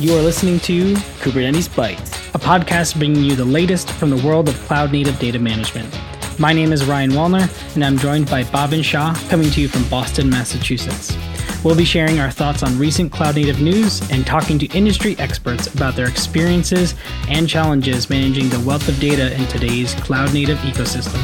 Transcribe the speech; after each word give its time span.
You 0.00 0.16
are 0.16 0.22
listening 0.22 0.60
to 0.60 0.94
Kubernetes 1.20 1.68
Bytes, 1.68 2.34
a 2.34 2.38
podcast 2.38 2.96
bringing 2.96 3.22
you 3.22 3.36
the 3.36 3.44
latest 3.44 3.90
from 3.90 4.08
the 4.08 4.26
world 4.26 4.48
of 4.48 4.54
cloud 4.60 4.92
native 4.92 5.18
data 5.18 5.38
management. 5.38 5.94
My 6.38 6.54
name 6.54 6.72
is 6.72 6.86
Ryan 6.86 7.10
Wallner, 7.10 7.74
and 7.74 7.84
I'm 7.84 7.98
joined 7.98 8.30
by 8.30 8.44
Bhavin 8.44 8.82
Shah, 8.82 9.12
coming 9.28 9.50
to 9.50 9.60
you 9.60 9.68
from 9.68 9.86
Boston, 9.90 10.30
Massachusetts. 10.30 11.14
We'll 11.62 11.76
be 11.76 11.84
sharing 11.84 12.18
our 12.18 12.30
thoughts 12.30 12.62
on 12.62 12.78
recent 12.78 13.12
cloud 13.12 13.34
native 13.34 13.60
news 13.60 14.00
and 14.10 14.26
talking 14.26 14.58
to 14.60 14.66
industry 14.68 15.16
experts 15.18 15.66
about 15.74 15.96
their 15.96 16.08
experiences 16.08 16.94
and 17.28 17.46
challenges 17.46 18.08
managing 18.08 18.48
the 18.48 18.60
wealth 18.60 18.88
of 18.88 18.98
data 19.00 19.34
in 19.38 19.46
today's 19.48 19.92
cloud 19.96 20.32
native 20.32 20.56
ecosystem. 20.60 21.20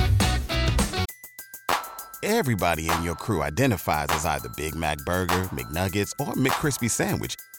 Everybody 2.23 2.91
in 2.91 3.03
your 3.03 3.15
crew 3.15 3.43
identifies 3.43 4.09
as 4.11 4.27
either 4.27 4.51
Big 4.55 4.75
Mac 4.75 4.99
Burger, 5.07 5.45
McNuggets, 5.45 6.13
or 6.19 6.35
McCrispy 6.35 6.91
Sandwich, 6.91 7.37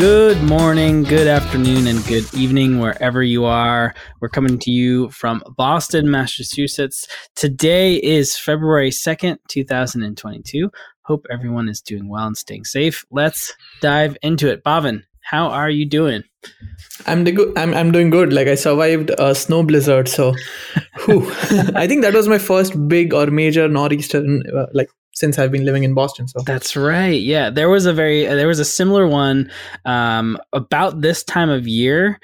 Good 0.00 0.42
morning, 0.44 1.02
good 1.02 1.26
afternoon, 1.26 1.86
and 1.86 2.02
good 2.06 2.32
evening, 2.32 2.78
wherever 2.78 3.22
you 3.22 3.44
are. 3.44 3.94
We're 4.22 4.30
coming 4.30 4.58
to 4.60 4.70
you 4.70 5.10
from 5.10 5.42
Boston, 5.58 6.10
Massachusetts. 6.10 7.06
Today 7.36 7.96
is 7.96 8.34
February 8.34 8.92
2nd, 8.92 9.36
2022. 9.48 10.70
Hope 11.02 11.26
everyone 11.30 11.68
is 11.68 11.82
doing 11.82 12.08
well 12.08 12.26
and 12.26 12.34
staying 12.34 12.64
safe. 12.64 13.04
Let's 13.10 13.52
dive 13.82 14.16
into 14.22 14.50
it. 14.50 14.64
Bhavin, 14.64 15.02
how 15.20 15.48
are 15.48 15.68
you 15.68 15.84
doing? 15.84 16.24
I'm. 17.04 17.26
I'm 17.58 17.74
I'm 17.74 17.92
doing 17.92 18.08
good. 18.08 18.32
Like 18.32 18.48
I 18.48 18.54
survived 18.54 19.10
a 19.18 19.34
snow 19.34 19.62
blizzard, 19.62 20.08
so. 20.08 20.34
I 21.76 21.86
think 21.86 22.00
that 22.00 22.14
was 22.14 22.26
my 22.26 22.38
first 22.38 22.88
big 22.88 23.12
or 23.12 23.26
major 23.26 23.68
nor'easter, 23.68 24.24
uh, 24.56 24.66
like 24.72 24.88
since 25.12 25.38
I've 25.38 25.52
been 25.52 25.64
living 25.64 25.84
in 25.84 25.94
Boston. 25.94 26.28
So 26.28 26.40
that's 26.44 26.76
right. 26.76 27.20
Yeah, 27.20 27.50
there 27.50 27.68
was 27.68 27.86
a 27.86 27.92
very 27.92 28.24
there 28.24 28.48
was 28.48 28.58
a 28.58 28.64
similar 28.64 29.06
one 29.06 29.50
um, 29.84 30.38
about 30.52 31.00
this 31.00 31.24
time 31.24 31.50
of 31.50 31.66
year 31.66 32.18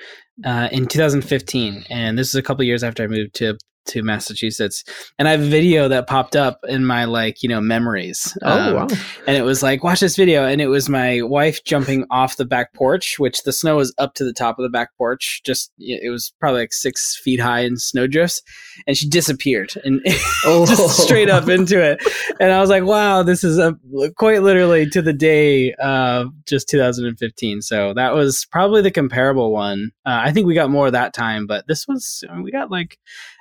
uh, 0.44 0.68
in 0.72 0.86
2015, 0.86 1.84
and 1.90 2.18
this 2.18 2.28
is 2.28 2.34
a 2.34 2.42
couple 2.42 2.64
years 2.64 2.84
after 2.84 3.02
I 3.02 3.06
moved 3.06 3.34
to 3.36 3.56
to 3.88 4.02
Massachusetts, 4.02 4.84
and 5.18 5.28
I 5.28 5.32
have 5.32 5.40
a 5.40 5.48
video 5.48 5.88
that 5.88 6.06
popped 6.06 6.36
up 6.36 6.60
in 6.68 6.84
my 6.84 7.04
like 7.04 7.42
you 7.42 7.48
know 7.48 7.60
memories. 7.60 8.36
Oh 8.42 8.58
um, 8.58 8.74
wow! 8.74 8.86
And 9.26 9.36
it 9.36 9.42
was 9.42 9.62
like 9.62 9.82
watch 9.84 10.00
this 10.00 10.16
video, 10.16 10.46
and 10.46 10.60
it 10.60 10.68
was 10.68 10.88
my 10.88 11.22
wife 11.22 11.64
jumping 11.64 12.04
off 12.10 12.36
the 12.36 12.44
back 12.44 12.72
porch, 12.74 13.18
which 13.18 13.42
the 13.42 13.52
snow 13.52 13.76
was 13.76 13.94
up 13.98 14.14
to 14.14 14.24
the 14.24 14.32
top 14.32 14.58
of 14.58 14.62
the 14.62 14.68
back 14.68 14.90
porch. 14.96 15.42
Just 15.44 15.72
it 15.78 16.10
was 16.10 16.32
probably 16.40 16.60
like 16.60 16.72
six 16.72 17.16
feet 17.16 17.40
high 17.40 17.60
in 17.60 17.76
snowdrifts, 17.76 18.42
and 18.86 18.96
she 18.96 19.08
disappeared 19.08 19.72
and 19.84 20.00
oh. 20.44 20.66
just 20.66 21.02
straight 21.02 21.30
up 21.30 21.48
into 21.48 21.82
it. 21.82 22.02
And 22.40 22.52
I 22.52 22.60
was 22.60 22.70
like, 22.70 22.84
wow, 22.84 23.22
this 23.22 23.44
is 23.44 23.58
a, 23.58 23.76
quite 24.16 24.42
literally 24.42 24.88
to 24.90 25.02
the 25.02 25.12
day 25.12 25.72
of 25.74 26.28
just 26.46 26.68
2015. 26.68 27.62
So 27.62 27.94
that 27.94 28.14
was 28.14 28.46
probably 28.50 28.82
the 28.82 28.90
comparable 28.90 29.52
one. 29.52 29.90
Uh, 30.04 30.20
I 30.24 30.32
think 30.32 30.46
we 30.46 30.54
got 30.54 30.70
more 30.70 30.90
that 30.90 31.14
time, 31.14 31.46
but 31.46 31.66
this 31.66 31.86
was 31.86 32.24
we 32.42 32.50
got 32.50 32.70
like 32.70 32.98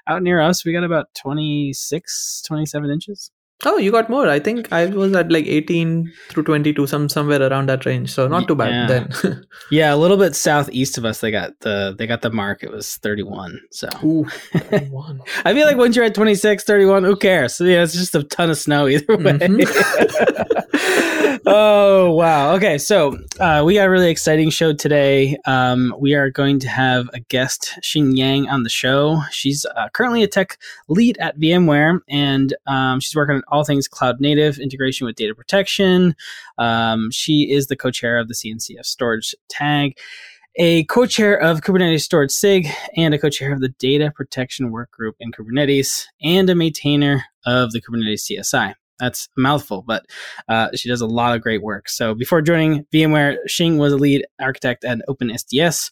out 0.07 0.23
near 0.23 0.41
us, 0.41 0.65
we 0.65 0.73
got 0.73 0.83
about 0.83 1.13
26, 1.15 2.43
27 2.45 2.89
inches. 2.89 3.31
Oh, 3.63 3.77
you 3.77 3.89
got 3.89 4.09
more. 4.09 4.27
I 4.27 4.39
think 4.39 4.71
I 4.73 4.87
was 4.87 5.13
at 5.15 5.31
like 5.31 5.45
18 5.45 6.11
through 6.29 6.43
22, 6.43 6.87
some 6.87 7.07
somewhere 7.07 7.41
around 7.41 7.69
that 7.69 7.85
range. 7.85 8.11
So 8.11 8.27
not 8.27 8.49
too 8.49 8.55
bad 8.55 8.71
yeah. 8.71 8.87
then. 8.87 9.45
yeah, 9.71 9.93
a 9.93 9.95
little 9.95 10.17
bit 10.17 10.35
southeast 10.35 10.97
of 10.97 11.05
us, 11.05 11.21
they 11.21 11.31
got 11.31 11.57
the 11.61 11.95
they 11.97 12.05
got 12.05 12.21
the 12.21 12.29
mark. 12.29 12.63
It 12.63 12.71
was 12.71 12.97
31. 12.97 13.57
So 13.71 13.87
Ooh, 14.03 14.25
31. 14.53 15.21
I 15.45 15.53
feel 15.53 15.65
like 15.65 15.77
once 15.77 15.95
you're 15.95 16.03
at 16.03 16.13
26, 16.13 16.65
31, 16.65 17.05
who 17.05 17.15
cares? 17.15 17.55
So, 17.55 17.63
yeah, 17.63 17.83
it's 17.83 17.93
just 17.93 18.13
a 18.13 18.23
ton 18.23 18.49
of 18.49 18.57
snow 18.57 18.87
either 18.87 19.15
way. 19.15 19.33
Mm-hmm. 19.33 20.61
oh 21.45 22.11
wow. 22.11 22.55
Okay, 22.55 22.77
so 22.77 23.17
uh, 23.39 23.63
we 23.65 23.75
got 23.75 23.87
a 23.87 23.89
really 23.89 24.09
exciting 24.09 24.49
show 24.49 24.73
today. 24.73 25.37
Um, 25.45 25.95
we 25.97 26.13
are 26.13 26.29
going 26.29 26.59
to 26.59 26.67
have 26.67 27.09
a 27.13 27.19
guest, 27.19 27.73
Xing 27.81 28.17
Yang, 28.17 28.49
on 28.49 28.63
the 28.63 28.69
show. 28.69 29.21
She's 29.31 29.65
uh, 29.65 29.89
currently 29.93 30.23
a 30.23 30.27
tech 30.27 30.57
lead 30.87 31.17
at 31.19 31.39
VMware, 31.39 31.99
and 32.09 32.53
um, 32.67 32.99
she's 32.99 33.15
working 33.15 33.35
on 33.35 33.43
all 33.47 33.63
things 33.63 33.87
cloud 33.87 34.19
native 34.19 34.57
integration 34.57 35.05
with 35.05 35.15
data 35.15 35.35
protection. 35.35 36.15
Um, 36.57 37.09
she 37.11 37.51
is 37.51 37.67
the 37.67 37.75
co-chair 37.75 38.17
of 38.17 38.27
the 38.27 38.33
CNCF 38.33 38.85
Storage 38.85 39.35
Tag, 39.49 39.97
a 40.57 40.85
co-chair 40.85 41.35
of 41.35 41.61
Kubernetes 41.61 42.01
Storage 42.01 42.31
SIG, 42.31 42.67
and 42.95 43.13
a 43.13 43.19
co-chair 43.19 43.53
of 43.53 43.61
the 43.61 43.69
Data 43.69 44.11
Protection 44.15 44.71
Work 44.71 44.91
Group 44.91 45.15
in 45.19 45.31
Kubernetes, 45.31 46.05
and 46.21 46.49
a 46.49 46.55
maintainer 46.55 47.23
of 47.45 47.71
the 47.71 47.81
Kubernetes 47.81 48.31
CSI. 48.31 48.73
That's 48.99 49.27
a 49.37 49.41
mouthful, 49.41 49.83
but 49.85 50.05
uh, 50.47 50.69
she 50.73 50.87
does 50.87 51.01
a 51.01 51.07
lot 51.07 51.35
of 51.35 51.41
great 51.41 51.61
work. 51.61 51.89
So 51.89 52.13
before 52.13 52.41
joining 52.41 52.85
VMware, 52.93 53.37
Xing 53.47 53.77
was 53.77 53.91
a 53.91 53.97
lead 53.97 54.25
architect 54.39 54.85
at 54.85 54.99
OpenSDS. 55.09 55.91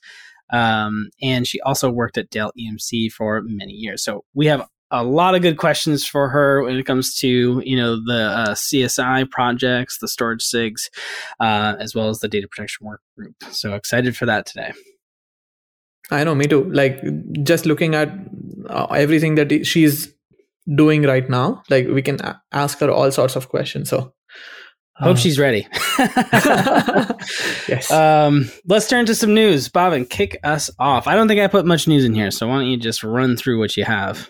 Um, 0.51 1.09
and 1.21 1.47
she 1.47 1.59
also 1.61 1.89
worked 1.89 2.17
at 2.17 2.29
Dell 2.29 2.51
EMC 2.57 3.11
for 3.11 3.41
many 3.41 3.73
years. 3.73 4.03
So 4.03 4.23
we 4.33 4.45
have 4.45 4.67
a 4.93 5.03
lot 5.03 5.33
of 5.33 5.41
good 5.41 5.57
questions 5.57 6.05
for 6.05 6.29
her 6.29 6.63
when 6.63 6.77
it 6.77 6.85
comes 6.85 7.15
to 7.15 7.61
you 7.65 7.75
know 7.75 7.95
the 7.95 8.21
uh, 8.21 8.53
CSI 8.53 9.29
projects, 9.29 9.97
the 9.97 10.07
storage 10.07 10.43
SIGs, 10.43 10.89
uh, 11.39 11.75
as 11.79 11.93
well 11.93 12.09
as 12.09 12.19
the 12.19 12.27
data 12.29 12.47
protection 12.47 12.85
work 12.85 13.01
group. 13.17 13.35
So 13.49 13.73
excited 13.73 14.15
for 14.15 14.25
that 14.27 14.45
today. 14.45 14.71
I 16.11 16.23
know, 16.23 16.35
me 16.35 16.47
too. 16.47 16.71
Like 16.71 17.01
just 17.43 17.65
looking 17.65 17.95
at 17.95 18.09
uh, 18.69 18.85
everything 18.85 19.35
that 19.35 19.65
she's 19.65 20.13
doing 20.73 21.03
right 21.03 21.27
now, 21.29 21.63
like 21.69 21.87
we 21.87 22.01
can 22.01 22.19
ask 22.51 22.79
her 22.79 22.91
all 22.91 23.11
sorts 23.11 23.35
of 23.35 23.49
questions. 23.49 23.89
So 23.89 24.13
Hope 24.95 25.15
uh, 25.15 25.19
she's 25.19 25.39
ready. 25.39 25.67
yes. 27.67 27.89
Um, 27.89 28.51
let's 28.67 28.87
turn 28.87 29.07
to 29.07 29.15
some 29.15 29.33
news. 29.33 29.69
Bhavin 29.69 30.07
kick 30.07 30.37
us 30.43 30.69
off. 30.77 31.07
I 31.07 31.15
don't 31.15 31.27
think 31.27 31.41
I 31.41 31.47
put 31.47 31.65
much 31.65 31.87
news 31.87 32.05
in 32.05 32.13
here, 32.13 32.29
so 32.29 32.47
why 32.47 32.59
don't 32.59 32.67
you 32.67 32.77
just 32.77 33.03
run 33.03 33.35
through 33.35 33.57
what 33.57 33.75
you 33.75 33.85
have? 33.85 34.29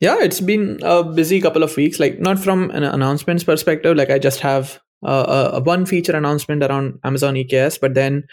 Yeah, 0.00 0.18
it's 0.20 0.40
been 0.40 0.78
a 0.82 1.02
busy 1.02 1.40
couple 1.40 1.62
of 1.62 1.74
weeks. 1.76 1.98
Like, 1.98 2.18
not 2.18 2.38
from 2.38 2.70
an 2.70 2.82
announcements 2.82 3.44
perspective, 3.44 3.96
like, 3.96 4.10
I 4.10 4.18
just 4.18 4.40
have 4.40 4.78
uh, 5.04 5.50
a, 5.54 5.60
one 5.60 5.86
feature 5.86 6.16
announcement 6.16 6.62
around 6.62 6.98
Amazon 7.04 7.34
EKS, 7.34 7.80
but 7.80 7.94
then 7.94 8.24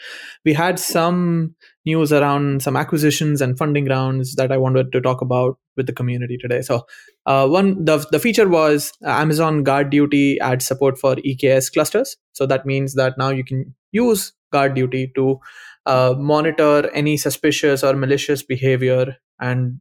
we 0.44 0.54
had 0.54 0.80
some 0.80 1.56
news 1.86 2.12
around 2.12 2.62
some 2.62 2.76
acquisitions 2.76 3.42
and 3.42 3.58
funding 3.58 3.86
rounds 3.86 4.36
that 4.36 4.52
I 4.52 4.58
wanted 4.58 4.92
to 4.92 5.02
talk 5.02 5.22
about 5.22 5.58
with 5.76 5.88
the 5.88 5.94
community 5.94 6.38
today. 6.38 6.62
So, 6.62 6.86
uh, 7.26 7.48
one 7.48 7.84
the 7.84 8.06
the 8.12 8.20
feature 8.20 8.48
was 8.48 8.92
Amazon 9.04 9.64
Guard 9.64 9.90
Duty 9.90 10.40
adds 10.40 10.66
support 10.66 10.98
for 10.98 11.16
EKS 11.16 11.72
clusters. 11.72 12.16
So 12.34 12.46
that 12.46 12.66
means 12.66 12.96
that 12.96 13.18
now 13.18 13.30
you 13.30 13.44
can 13.44 13.76
use 13.92 14.34
Guard 14.52 14.76
Duty 14.76 15.12
to 15.16 15.40
uh, 15.86 16.16
monitor 16.18 16.90
any 16.94 17.18
suspicious 17.18 17.84
or 17.84 17.94
malicious 17.94 18.44
behavior 18.44 19.18
and 19.40 19.80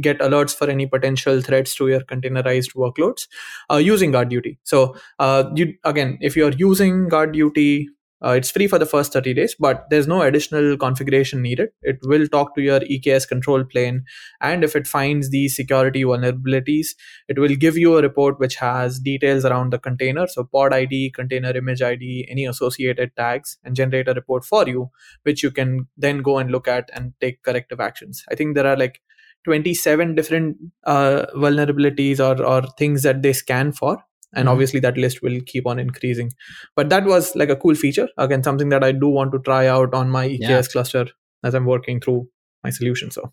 get 0.00 0.18
alerts 0.18 0.56
for 0.56 0.68
any 0.68 0.86
potential 0.86 1.40
threats 1.40 1.74
to 1.76 1.88
your 1.88 2.00
containerized 2.00 2.74
workloads 2.74 3.28
uh, 3.70 3.76
using 3.76 4.10
guard 4.10 4.28
duty. 4.28 4.58
So 4.64 4.96
uh, 5.18 5.44
you 5.54 5.74
again 5.84 6.18
if 6.20 6.36
you're 6.36 6.52
using 6.52 7.08
guard 7.08 7.32
duty 7.32 7.88
uh, 8.24 8.30
it's 8.30 8.50
free 8.50 8.66
for 8.66 8.78
the 8.78 8.86
first 8.86 9.12
30 9.12 9.34
days, 9.34 9.54
but 9.58 9.88
there's 9.90 10.06
no 10.06 10.22
additional 10.22 10.76
configuration 10.76 11.42
needed. 11.42 11.68
It 11.82 11.98
will 12.02 12.26
talk 12.26 12.54
to 12.54 12.62
your 12.62 12.80
EKS 12.80 13.28
control 13.28 13.64
plane, 13.64 14.04
and 14.40 14.64
if 14.64 14.74
it 14.74 14.86
finds 14.86 15.30
these 15.30 15.54
security 15.54 16.04
vulnerabilities, 16.04 16.88
it 17.28 17.38
will 17.38 17.54
give 17.54 17.76
you 17.76 17.98
a 17.98 18.02
report 18.02 18.38
which 18.40 18.56
has 18.56 18.98
details 18.98 19.44
around 19.44 19.72
the 19.72 19.78
container, 19.78 20.26
so 20.26 20.44
pod 20.44 20.72
ID, 20.72 21.10
container 21.14 21.50
image 21.56 21.82
ID, 21.82 22.26
any 22.30 22.46
associated 22.46 23.14
tags, 23.16 23.58
and 23.64 23.76
generate 23.76 24.08
a 24.08 24.14
report 24.14 24.44
for 24.44 24.66
you, 24.66 24.90
which 25.24 25.42
you 25.42 25.50
can 25.50 25.86
then 25.96 26.22
go 26.22 26.38
and 26.38 26.50
look 26.50 26.66
at 26.66 26.90
and 26.94 27.12
take 27.20 27.42
corrective 27.42 27.80
actions. 27.80 28.24
I 28.30 28.34
think 28.34 28.54
there 28.54 28.66
are 28.66 28.76
like 28.76 29.00
27 29.44 30.14
different 30.14 30.56
uh, 30.84 31.26
vulnerabilities 31.34 32.18
or, 32.18 32.42
or 32.42 32.62
things 32.78 33.02
that 33.02 33.22
they 33.22 33.32
scan 33.32 33.72
for 33.72 34.02
and 34.36 34.44
mm-hmm. 34.44 34.48
obviously 34.48 34.80
that 34.80 34.96
list 34.96 35.22
will 35.22 35.40
keep 35.46 35.66
on 35.66 35.78
increasing 35.78 36.30
but 36.76 36.88
that 36.88 37.04
was 37.04 37.34
like 37.36 37.48
a 37.48 37.56
cool 37.56 37.74
feature 37.74 38.08
again 38.18 38.42
something 38.42 38.68
that 38.68 38.84
i 38.84 38.92
do 38.92 39.08
want 39.08 39.32
to 39.32 39.38
try 39.40 39.66
out 39.66 39.94
on 39.94 40.10
my 40.10 40.26
eks 40.26 40.40
yeah. 40.40 40.62
cluster 40.62 41.06
as 41.42 41.54
i'm 41.54 41.66
working 41.66 42.00
through 42.00 42.28
my 42.62 42.70
solution 42.70 43.10
so 43.10 43.32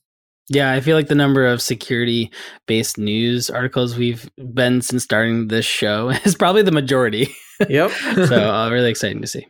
yeah, 0.49 0.73
I 0.73 0.81
feel 0.81 0.97
like 0.97 1.07
the 1.07 1.15
number 1.15 1.45
of 1.47 1.61
security 1.61 2.29
based 2.67 2.97
news 2.97 3.49
articles 3.49 3.95
we've 3.95 4.29
been 4.53 4.81
since 4.81 5.03
starting 5.03 5.47
this 5.47 5.65
show 5.65 6.09
is 6.25 6.35
probably 6.35 6.61
the 6.61 6.73
majority. 6.73 7.33
Yep. 7.69 7.91
so 8.27 8.35
uh, 8.53 8.69
really 8.69 8.89
exciting 8.89 9.21
to 9.21 9.27
see 9.27 9.47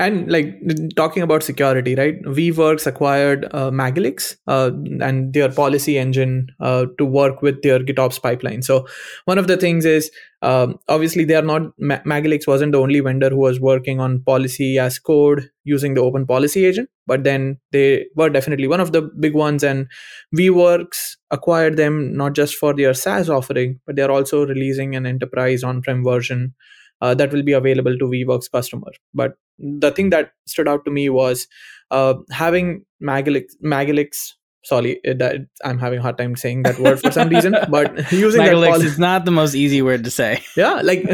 and 0.00 0.30
like 0.32 0.58
talking 0.96 1.22
about 1.22 1.42
security 1.42 1.94
right? 1.94 2.20
Weaveworks 2.22 2.86
acquired 2.86 3.44
uh, 3.52 3.70
Magalix 3.70 4.34
uh, 4.46 4.70
and 5.06 5.34
their 5.34 5.50
policy 5.52 5.98
engine 5.98 6.48
uh, 6.60 6.86
to 6.96 7.04
work 7.04 7.42
with 7.42 7.60
their 7.62 7.80
gitops 7.80 8.20
pipeline. 8.20 8.62
So 8.62 8.86
one 9.26 9.36
of 9.36 9.46
the 9.46 9.58
things 9.58 9.84
is 9.84 10.10
um, 10.40 10.78
obviously 10.88 11.24
they 11.24 11.34
are 11.34 11.42
not 11.42 11.62
Ma- 11.78 12.00
Magalix 12.06 12.46
wasn't 12.46 12.72
the 12.72 12.80
only 12.80 13.00
vendor 13.00 13.28
who 13.28 13.40
was 13.40 13.60
working 13.60 14.00
on 14.00 14.22
policy 14.22 14.78
as 14.78 14.98
code 14.98 15.50
using 15.64 15.92
the 15.92 16.00
open 16.00 16.26
policy 16.26 16.64
agent 16.64 16.88
but 17.06 17.22
then 17.24 17.58
they 17.72 18.06
were 18.16 18.30
definitely 18.30 18.66
one 18.66 18.80
of 18.80 18.92
the 18.92 19.02
big 19.20 19.34
ones 19.34 19.62
and 19.62 19.86
weaveworks 20.34 21.16
acquired 21.30 21.76
them 21.76 22.16
not 22.16 22.32
just 22.32 22.54
for 22.54 22.72
their 22.72 22.94
saas 22.94 23.28
offering 23.28 23.78
but 23.86 23.96
they're 23.96 24.10
also 24.10 24.46
releasing 24.46 24.96
an 24.96 25.04
enterprise 25.04 25.62
on-prem 25.62 26.02
version 26.02 26.54
uh, 27.00 27.14
that 27.14 27.32
will 27.32 27.42
be 27.42 27.52
available 27.52 27.96
to 27.98 28.04
weaveworks 28.04 28.50
customer. 28.50 28.92
But 29.14 29.34
the 29.60 29.90
thing 29.90 30.10
that 30.10 30.32
stood 30.46 30.68
out 30.68 30.84
to 30.84 30.90
me 30.90 31.08
was 31.08 31.46
uh, 31.90 32.14
having 32.30 32.84
Magalix, 33.02 33.46
Magalix 33.64 34.32
sorry 34.62 35.00
uh, 35.08 35.14
that 35.14 35.36
i'm 35.64 35.78
having 35.78 35.98
a 35.98 36.02
hard 36.02 36.18
time 36.18 36.36
saying 36.36 36.62
that 36.64 36.78
word 36.78 37.00
for 37.00 37.10
some 37.10 37.28
reason 37.30 37.56
but 37.70 38.12
using 38.12 38.42
Magalix 38.42 38.60
that 38.60 38.72
poli- 38.72 38.86
is 38.86 38.98
not 38.98 39.24
the 39.24 39.30
most 39.30 39.54
easy 39.54 39.80
word 39.80 40.04
to 40.04 40.10
say. 40.10 40.42
Yeah 40.56 40.80
like 40.82 41.04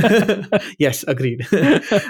yes 0.79 1.05
agreed. 1.07 1.47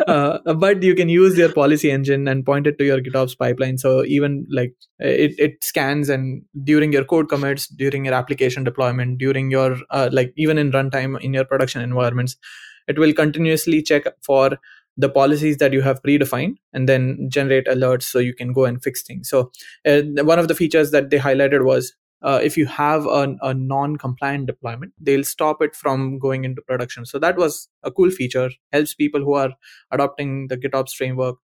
Uh, 0.07 0.39
but 0.55 0.83
you 0.83 0.95
can 0.95 1.09
use 1.09 1.37
your 1.37 1.53
policy 1.53 1.91
engine 1.91 2.29
and 2.29 2.47
point 2.47 2.67
it 2.67 2.79
to 2.79 2.85
your 2.85 3.01
gitops 3.01 3.37
pipeline. 3.37 3.79
So 3.79 4.05
even 4.05 4.47
like 4.51 4.75
it, 4.99 5.35
it 5.39 5.63
scans 5.63 6.09
and 6.09 6.43
during 6.65 6.93
your 6.93 7.05
code 7.05 7.29
commits 7.29 7.67
during 7.69 8.05
your 8.05 8.15
application 8.15 8.65
deployment 8.65 9.19
during 9.19 9.51
your 9.51 9.77
uh, 9.91 10.09
like 10.13 10.33
even 10.37 10.57
in 10.57 10.73
runtime 10.73 11.21
in 11.21 11.35
your 11.35 11.45
production 11.45 11.83
environments 11.83 12.37
it 12.89 12.99
will 12.99 13.13
continuously 13.13 13.83
check 13.83 14.05
for 14.25 14.59
the 14.97 15.09
policies 15.09 15.59
that 15.59 15.73
you 15.73 15.83
have 15.83 16.03
predefined 16.03 16.57
and 16.73 16.89
then 16.89 17.29
generate 17.31 17.67
alerts 17.67 18.05
so 18.05 18.19
you 18.19 18.35
can 18.35 18.53
go 18.53 18.65
and 18.65 18.83
fix 18.83 19.03
things. 19.03 19.29
So 19.29 19.53
uh, 19.87 20.03
one 20.25 20.39
of 20.39 20.49
the 20.49 20.55
features 20.55 20.91
that 20.91 21.11
they 21.11 21.19
highlighted 21.19 21.65
was 21.65 21.95
uh, 22.23 22.41
if 22.43 22.57
you 22.57 22.67
have 22.67 23.05
a, 23.07 23.37
a 23.43 23.53
non-compliant 23.53 24.47
deployment 24.47 24.93
they'll 24.99 25.23
stop 25.25 25.61
it 25.61 25.77
from 25.77 26.19
going 26.19 26.45
into 26.45 26.63
production. 26.63 27.05
So 27.05 27.19
that 27.19 27.37
was 27.37 27.69
a 27.83 27.91
cool 27.91 28.11
feature. 28.11 28.51
Helps 28.73 28.95
people 28.95 29.21
who 29.21 29.35
are 29.35 29.51
adopting 29.91 30.49
the 30.49 30.57
gitops 30.57 30.95
framework 30.95 31.37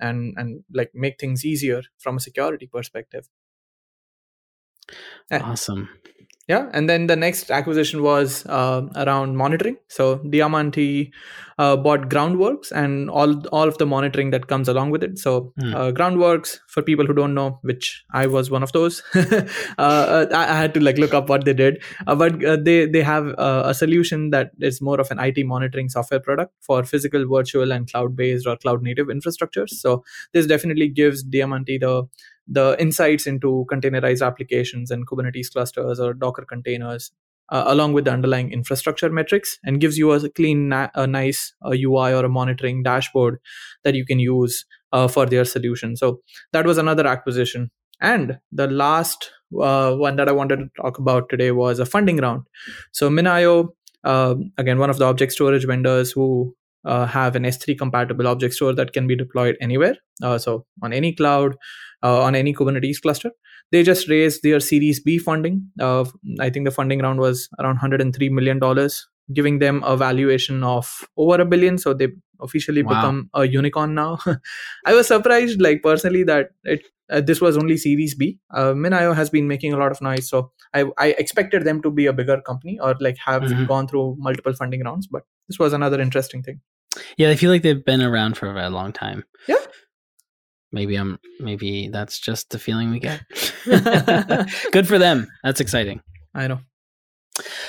and 0.00 0.34
and 0.36 0.64
like 0.74 0.90
make 0.94 1.18
things 1.20 1.44
easier 1.44 1.82
from 1.98 2.16
a 2.16 2.20
security 2.20 2.66
perspective. 2.66 3.28
Awesome 5.30 5.88
yeah 6.48 6.68
and 6.72 6.88
then 6.88 7.06
the 7.06 7.16
next 7.16 7.50
acquisition 7.50 8.02
was 8.02 8.46
uh, 8.46 8.82
around 8.96 9.36
monitoring. 9.36 9.76
So 9.88 10.18
Diamanti 10.18 11.10
uh, 11.58 11.76
bought 11.76 12.08
groundworks 12.08 12.70
and 12.70 13.08
all 13.08 13.46
all 13.48 13.68
of 13.68 13.78
the 13.78 13.86
monitoring 13.86 14.30
that 14.30 14.46
comes 14.46 14.68
along 14.68 14.90
with 14.90 15.02
it. 15.02 15.18
So 15.18 15.52
mm. 15.60 15.74
uh, 15.74 15.92
groundworks 15.92 16.58
for 16.68 16.82
people 16.82 17.06
who 17.06 17.14
don't 17.14 17.34
know 17.34 17.58
which 17.62 18.04
i 18.12 18.26
was 18.26 18.50
one 18.50 18.62
of 18.62 18.72
those 18.72 19.02
uh, 19.14 20.26
I, 20.32 20.44
I, 20.52 20.56
had 20.56 20.74
to 20.74 20.80
like 20.80 20.98
look 20.98 21.14
up 21.14 21.28
what 21.28 21.44
they 21.44 21.54
did. 21.54 21.82
Uh, 22.06 22.14
but 22.14 22.44
uh, 22.44 22.56
they 22.60 22.86
they 22.86 23.02
have 23.02 23.28
a 23.38 23.74
solution 23.74 24.30
that 24.30 24.50
is 24.60 24.80
more 24.80 25.00
of 25.00 25.10
an 25.10 25.18
it 25.18 25.46
monitoring 25.46 25.88
software 25.88 26.20
product 26.20 26.52
for 26.60 26.84
physical 26.84 27.26
virtual 27.26 27.72
and 27.72 27.90
cloud 27.90 28.16
based 28.16 28.46
or 28.46 28.56
cloud 28.56 28.82
native 28.82 29.06
infrastructures. 29.08 29.70
So 29.70 30.04
this 30.32 30.46
definitely 30.46 30.88
gives 30.88 31.24
Diamanti 31.24 31.80
the 31.80 32.08
the 32.46 32.76
insights 32.78 33.26
into 33.26 33.66
containerized 33.70 34.24
applications 34.24 34.90
and 34.90 35.06
Kubernetes 35.06 35.52
clusters 35.52 35.98
or 35.98 36.14
Docker 36.14 36.44
containers, 36.44 37.10
uh, 37.50 37.64
along 37.66 37.92
with 37.92 38.04
the 38.04 38.12
underlying 38.12 38.52
infrastructure 38.52 39.10
metrics, 39.10 39.58
and 39.64 39.80
gives 39.80 39.98
you 39.98 40.12
a 40.12 40.28
clean, 40.30 40.68
na- 40.68 40.90
a 40.94 41.06
nice 41.06 41.54
uh, 41.64 41.70
UI 41.70 42.12
or 42.12 42.24
a 42.24 42.28
monitoring 42.28 42.82
dashboard 42.82 43.38
that 43.84 43.94
you 43.94 44.04
can 44.04 44.18
use 44.18 44.64
uh, 44.92 45.08
for 45.08 45.26
their 45.26 45.44
solution. 45.44 45.96
So 45.96 46.20
that 46.52 46.66
was 46.66 46.78
another 46.78 47.06
acquisition. 47.06 47.70
And 48.00 48.38
the 48.52 48.68
last 48.68 49.30
uh, 49.60 49.94
one 49.94 50.16
that 50.16 50.28
I 50.28 50.32
wanted 50.32 50.56
to 50.56 50.68
talk 50.80 50.98
about 50.98 51.28
today 51.28 51.50
was 51.50 51.78
a 51.78 51.86
funding 51.86 52.18
round. 52.18 52.42
So 52.92 53.08
MinIO, 53.08 53.70
um, 54.04 54.52
again, 54.58 54.78
one 54.78 54.90
of 54.90 54.98
the 54.98 55.04
object 55.04 55.32
storage 55.32 55.66
vendors 55.66 56.12
who 56.12 56.54
uh, 56.84 57.06
have 57.06 57.34
an 57.34 57.42
S3 57.42 57.76
compatible 57.76 58.26
object 58.28 58.54
store 58.54 58.72
that 58.74 58.92
can 58.92 59.06
be 59.06 59.16
deployed 59.16 59.56
anywhere. 59.60 59.96
Uh, 60.22 60.38
so 60.38 60.64
on 60.82 60.92
any 60.92 61.12
cloud, 61.12 61.56
uh, 62.06 62.20
on 62.26 62.34
any 62.34 62.54
Kubernetes 62.54 63.00
cluster. 63.02 63.30
They 63.72 63.82
just 63.82 64.08
raised 64.08 64.42
their 64.42 64.60
Series 64.60 65.00
B 65.00 65.18
funding. 65.18 65.68
Uh, 65.80 66.04
I 66.40 66.50
think 66.50 66.66
the 66.66 66.76
funding 66.78 67.00
round 67.00 67.18
was 67.20 67.48
around 67.58 67.76
103 67.76 68.28
million 68.28 68.58
dollars, 68.58 69.08
giving 69.32 69.58
them 69.58 69.82
a 69.84 69.96
valuation 69.96 70.62
of 70.62 70.92
over 71.16 71.40
a 71.40 71.44
billion. 71.44 71.78
So 71.78 71.94
they 71.94 72.08
officially 72.40 72.82
wow. 72.82 72.94
become 72.94 73.30
a 73.34 73.46
unicorn 73.46 73.94
now. 73.94 74.18
I 74.86 74.94
was 74.94 75.08
surprised, 75.08 75.60
like 75.60 75.82
personally, 75.82 76.22
that 76.24 76.50
it 76.64 76.86
uh, 77.08 77.20
this 77.20 77.40
was 77.40 77.56
only 77.56 77.76
Series 77.76 78.14
B. 78.14 78.38
Uh, 78.52 78.72
MinIO 78.84 79.14
has 79.14 79.30
been 79.30 79.46
making 79.48 79.72
a 79.72 79.76
lot 79.76 79.92
of 79.92 80.00
noise, 80.00 80.28
so 80.28 80.50
I, 80.74 80.86
I 80.98 81.08
expected 81.24 81.64
them 81.64 81.80
to 81.82 81.90
be 81.90 82.06
a 82.06 82.12
bigger 82.12 82.40
company 82.40 82.78
or 82.80 82.96
like 83.00 83.16
have 83.24 83.42
mm-hmm. 83.42 83.66
gone 83.66 83.86
through 83.86 84.16
multiple 84.18 84.52
funding 84.52 84.82
rounds. 84.82 85.06
But 85.06 85.22
this 85.48 85.58
was 85.58 85.72
another 85.72 86.00
interesting 86.00 86.42
thing. 86.42 86.60
Yeah, 87.16 87.30
I 87.30 87.36
feel 87.36 87.50
like 87.50 87.62
they've 87.62 87.84
been 87.84 88.02
around 88.02 88.36
for 88.36 88.50
a 88.50 88.54
very 88.54 88.70
long 88.70 88.92
time. 88.92 89.24
Yeah, 89.46 89.56
maybe 90.76 90.94
I'm 90.94 91.18
maybe 91.40 91.88
that's 91.88 92.20
just 92.20 92.50
the 92.50 92.58
feeling 92.58 92.90
we 92.90 93.00
get. 93.00 93.22
Good 94.72 94.86
for 94.86 94.98
them. 94.98 95.26
That's 95.42 95.60
exciting. 95.60 96.00
I 96.34 96.46
know. 96.46 96.60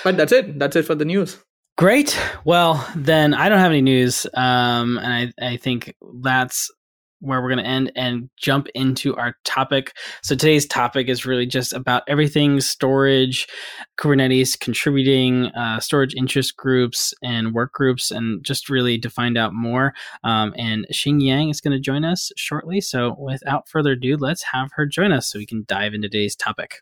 But 0.03 0.17
that's 0.17 0.31
it. 0.31 0.59
That's 0.59 0.75
it 0.75 0.83
for 0.83 0.93
the 0.93 1.05
news. 1.05 1.37
Great. 1.77 2.19
Well, 2.43 2.85
then 2.95 3.33
I 3.33 3.49
don't 3.49 3.59
have 3.59 3.71
any 3.71 3.81
news. 3.81 4.25
Um, 4.33 4.97
and 4.97 5.33
I, 5.39 5.53
I 5.53 5.57
think 5.57 5.95
that's 6.21 6.69
where 7.19 7.41
we're 7.41 7.49
going 7.49 7.63
to 7.63 7.69
end 7.69 7.91
and 7.95 8.29
jump 8.37 8.67
into 8.75 9.15
our 9.15 9.35
topic. 9.43 9.93
So 10.21 10.35
today's 10.35 10.65
topic 10.65 11.09
is 11.09 11.25
really 11.25 11.45
just 11.45 11.73
about 11.73 12.03
everything 12.07 12.59
storage, 12.61 13.47
Kubernetes 13.99 14.59
contributing, 14.59 15.47
uh, 15.47 15.79
storage 15.79 16.13
interest 16.15 16.55
groups 16.57 17.13
and 17.23 17.53
work 17.53 17.73
groups, 17.73 18.11
and 18.11 18.43
just 18.43 18.69
really 18.69 18.99
to 18.99 19.09
find 19.09 19.37
out 19.37 19.53
more. 19.53 19.93
Um, 20.23 20.53
and 20.57 20.85
Xing 20.91 21.21
Yang 21.21 21.49
is 21.49 21.61
going 21.61 21.73
to 21.73 21.79
join 21.79 22.05
us 22.05 22.31
shortly. 22.37 22.81
So 22.81 23.15
without 23.19 23.67
further 23.67 23.91
ado, 23.91 24.17
let's 24.17 24.43
have 24.51 24.69
her 24.75 24.85
join 24.85 25.11
us 25.11 25.31
so 25.31 25.39
we 25.39 25.45
can 25.45 25.65
dive 25.67 25.93
into 25.93 26.07
today's 26.07 26.35
topic. 26.35 26.81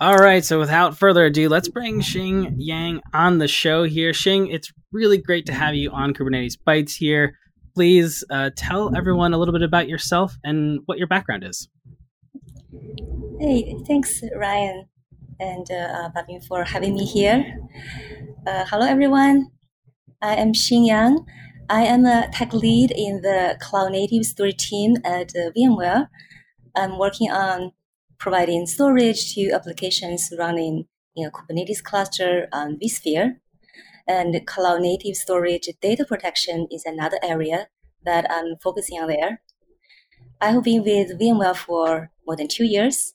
All 0.00 0.16
right, 0.16 0.44
so 0.44 0.58
without 0.58 0.98
further 0.98 1.24
ado, 1.24 1.48
let's 1.48 1.68
bring 1.68 2.00
Xing 2.00 2.54
Yang 2.58 3.00
on 3.12 3.38
the 3.38 3.48
show 3.48 3.84
here. 3.84 4.12
Xing, 4.12 4.52
it's 4.52 4.72
really 4.92 5.18
great 5.18 5.46
to 5.46 5.52
have 5.52 5.74
you 5.74 5.90
on 5.90 6.12
Kubernetes 6.12 6.56
Bytes 6.66 6.96
here. 6.96 7.38
Please 7.74 8.24
uh, 8.28 8.50
tell 8.56 8.94
everyone 8.96 9.32
a 9.32 9.38
little 9.38 9.52
bit 9.52 9.62
about 9.62 9.88
yourself 9.88 10.36
and 10.44 10.80
what 10.86 10.98
your 10.98 11.06
background 11.06 11.44
is. 11.44 11.68
Hey, 13.40 13.76
thanks, 13.86 14.22
Ryan 14.36 14.88
and 15.40 15.70
uh, 15.70 16.10
Bhavin, 16.14 16.44
for 16.46 16.64
having 16.64 16.94
me 16.94 17.04
here. 17.04 17.56
Uh, 18.46 18.64
hello, 18.68 18.86
everyone. 18.86 19.50
I 20.20 20.34
am 20.34 20.52
Xing 20.52 20.86
Yang. 20.86 21.24
I 21.70 21.82
am 21.82 22.04
a 22.04 22.28
tech 22.32 22.52
lead 22.52 22.90
in 22.90 23.22
the 23.22 23.56
cloud 23.60 23.92
native 23.92 24.24
storage 24.24 24.68
team 24.68 24.96
at 25.04 25.30
uh, 25.36 25.50
VMware. 25.56 26.08
I'm 26.76 26.98
working 26.98 27.30
on 27.30 27.72
providing 28.24 28.64
storage 28.64 29.34
to 29.34 29.50
applications 29.50 30.32
running 30.38 30.86
in 31.14 31.26
a 31.26 31.30
Kubernetes 31.30 31.82
cluster 31.82 32.48
on 32.54 32.78
vSphere. 32.82 33.36
And 34.08 34.46
cloud 34.46 34.80
native 34.80 35.16
storage 35.16 35.68
data 35.82 36.06
protection 36.06 36.66
is 36.70 36.86
another 36.86 37.18
area 37.22 37.68
that 38.06 38.24
I'm 38.30 38.56
focusing 38.62 38.98
on 38.98 39.08
there. 39.08 39.42
I 40.40 40.52
have 40.52 40.64
been 40.64 40.82
with 40.82 41.20
VMware 41.20 41.54
for 41.54 42.10
more 42.26 42.34
than 42.34 42.48
two 42.48 42.64
years. 42.64 43.12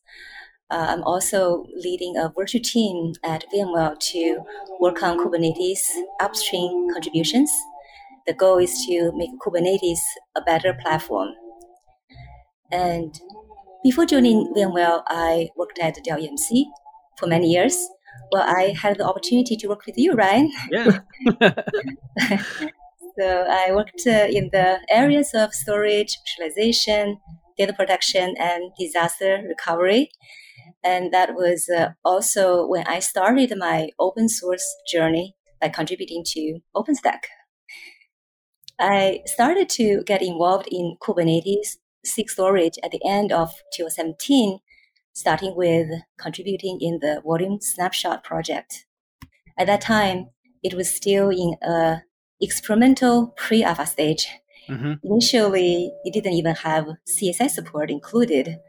uh, 0.70 0.86
I'm 0.90 1.04
also 1.04 1.66
leading 1.76 2.16
a 2.16 2.32
virtual 2.38 2.62
team 2.62 3.14
at 3.24 3.46
VMware 3.52 3.98
to 4.12 4.42
work 4.80 5.02
on 5.02 5.18
Kubernetes 5.18 5.82
upstream 6.22 6.88
contributions. 6.94 7.52
The 8.28 8.34
goal 8.34 8.60
is 8.60 8.86
to 8.86 9.12
make 9.16 9.32
Kubernetes 9.44 10.02
a 10.36 10.42
better 10.42 10.78
platform. 10.84 11.30
And 12.72 13.20
before 13.84 14.06
joining 14.06 14.54
VMware, 14.56 15.04
I 15.08 15.50
worked 15.56 15.80
at 15.80 15.98
Dell 16.04 16.20
EMC 16.20 16.66
for 17.18 17.28
many 17.28 17.48
years. 17.48 17.78
Well, 18.32 18.44
I 18.44 18.74
had 18.80 18.98
the 18.98 19.06
opportunity 19.06 19.56
to 19.56 19.68
work 19.68 19.86
with 19.86 19.98
you, 19.98 20.14
Ryan. 20.14 20.52
Yeah. 20.70 21.00
so 23.20 23.46
I 23.50 23.72
worked 23.72 24.02
uh, 24.06 24.28
in 24.30 24.50
the 24.52 24.80
areas 24.90 25.32
of 25.34 25.54
storage, 25.54 26.18
virtualization, 26.28 27.20
data 27.58 27.74
protection, 27.74 28.36
and 28.38 28.72
disaster 28.78 29.42
recovery. 29.48 30.12
And 30.84 31.14
that 31.14 31.34
was 31.34 31.70
uh, 31.70 31.90
also 32.04 32.68
when 32.68 32.86
I 32.88 33.00
started 33.00 33.54
my 33.58 33.90
open 34.00 34.30
source 34.30 34.66
journey 34.92 35.36
by 35.62 35.70
contributing 35.70 36.24
to 36.28 36.60
OpenStack. 36.76 37.24
I 38.80 39.20
started 39.26 39.70
to 39.72 40.04
get 40.06 40.22
involved 40.22 40.68
in 40.72 40.96
Kubernetes 41.02 41.78
SIG 42.04 42.30
storage 42.30 42.78
at 42.84 42.92
the 42.92 43.02
end 43.06 43.32
of 43.32 43.50
2017, 43.76 44.60
starting 45.14 45.56
with 45.56 45.88
contributing 46.18 46.80
in 46.82 47.00
the 47.02 47.22
volume 47.26 47.60
snapshot 47.62 48.24
project. 48.24 48.86
At 49.58 49.68
that 49.68 49.82
time, 49.82 50.30
it 50.64 50.74
was 50.74 50.94
still 50.94 51.30
in 51.30 51.56
a 51.62 52.04
experimental 52.42 53.28
pre-alpha 53.38 53.86
stage. 53.86 54.28
Mm-hmm. 54.70 54.94
Initially, 55.04 55.92
it 56.06 56.14
didn't 56.14 56.34
even 56.34 56.56
have 56.56 56.88
CSI 57.08 57.50
support 57.50 57.90
included 57.90 58.60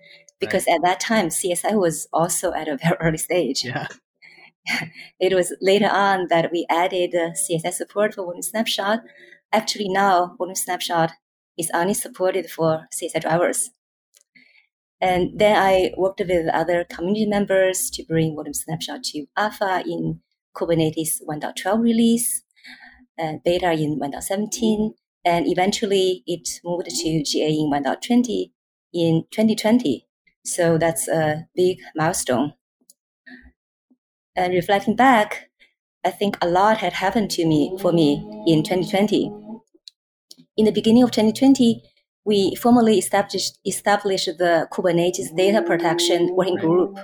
because 0.41 0.65
right. 0.67 0.77
at 0.77 0.83
that 0.83 1.01
time 1.01 1.29
CSI 1.29 1.75
was 1.79 2.09
also 2.13 2.53
at 2.53 2.69
a 2.69 2.77
very 2.83 2.97
early 3.01 3.19
stage. 3.19 3.65
Yeah. 3.65 3.87
it 5.21 5.35
was 5.35 5.55
later 5.61 5.89
on 5.91 6.27
that 6.29 6.51
we 6.51 6.67
added 6.69 7.15
uh, 7.15 7.31
CSI 7.31 7.73
support 7.73 8.15
for 8.15 8.25
volume 8.25 8.43
snapshot. 8.43 9.01
Actually, 9.53 9.89
now 9.89 10.35
volume 10.39 10.55
snapshot 10.55 11.13
is 11.59 11.71
only 11.75 11.95
supported 11.95 12.51
for 12.51 12.87
CSI 12.95 13.21
drivers. 13.21 13.71
And 15.01 15.39
then 15.39 15.57
I 15.57 15.93
worked 15.97 16.21
with 16.21 16.49
other 16.53 16.85
community 16.85 17.27
members 17.27 17.91
to 17.91 18.05
bring 18.05 18.37
volume 18.37 18.55
snapshot 18.55 19.03
to 19.05 19.27
alpha 19.37 19.83
in 19.87 20.21
Kubernetes 20.55 21.23
1.12 21.27 21.83
release, 21.83 22.43
and 23.17 23.43
beta 23.43 23.73
in 23.73 23.99
1.17, 23.99 24.95
and 25.25 25.47
eventually 25.47 26.23
it 26.27 26.49
moved 26.65 26.89
to 26.89 27.23
GA 27.23 27.49
in 27.49 27.71
1.20 27.71 28.51
in 28.93 29.25
2020. 29.31 30.07
So 30.45 30.79
that's 30.79 31.09
a 31.09 31.47
big 31.55 31.79
milestone. 31.95 32.55
And 34.35 34.55
reflecting 34.55 34.97
back, 34.97 35.51
I 36.05 36.11
think 36.11 36.39
a 36.41 36.49
lot 36.49 36.79
had 36.79 36.95
happened 36.95 37.31
to 37.33 37.47
me 37.47 37.77
for 37.81 37.93
me 37.93 38.15
in 38.47 38.63
2020 38.63 39.31
in 40.57 40.67
the 40.67 40.73
beginning 40.73 41.03
of 41.03 41.11
2020, 41.11 41.83
we 42.25 42.55
formally 42.57 42.99
established, 42.99 43.59
established 43.67 44.27
the 44.39 44.69
Kubernetes 44.73 45.35
Data 45.37 45.63
Protection 45.63 46.35
Working 46.35 46.57
Group 46.57 46.99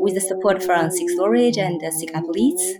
with 0.00 0.14
the 0.14 0.20
support 0.20 0.62
from 0.62 0.90
SIG 0.90 1.10
Storage 1.10 1.58
and 1.58 1.82
uh, 1.82 1.90
SIG 1.90 2.12
App 2.14 2.24
Leads. 2.28 2.78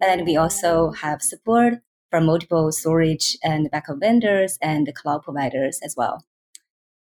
And 0.00 0.26
we 0.26 0.36
also 0.36 0.92
have 0.92 1.22
support 1.22 1.74
from 2.10 2.26
multiple 2.26 2.70
storage 2.72 3.36
and 3.42 3.70
backup 3.70 3.98
vendors 4.00 4.58
and 4.62 4.92
cloud 4.94 5.22
providers 5.22 5.80
as 5.82 5.94
well. 5.96 6.24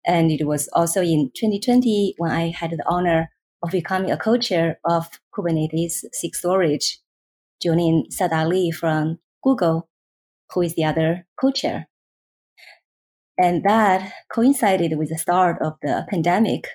And 0.05 0.31
it 0.31 0.47
was 0.47 0.69
also 0.73 1.01
in 1.01 1.31
2020 1.35 2.15
when 2.17 2.31
I 2.31 2.49
had 2.49 2.71
the 2.71 2.83
honor 2.87 3.31
of 3.61 3.71
becoming 3.71 4.11
a 4.11 4.17
co-chair 4.17 4.79
of 4.85 5.09
Kubernetes 5.35 6.05
SIG 6.13 6.35
Storage, 6.35 6.99
joining 7.61 8.05
Saad 8.09 8.31
Ali 8.31 8.71
from 8.71 9.19
Google, 9.43 9.89
who 10.53 10.61
is 10.61 10.75
the 10.75 10.85
other 10.85 11.27
co-chair. 11.39 11.88
And 13.39 13.63
that 13.63 14.11
coincided 14.31 14.97
with 14.97 15.09
the 15.09 15.17
start 15.17 15.59
of 15.61 15.73
the 15.81 16.05
pandemic. 16.09 16.67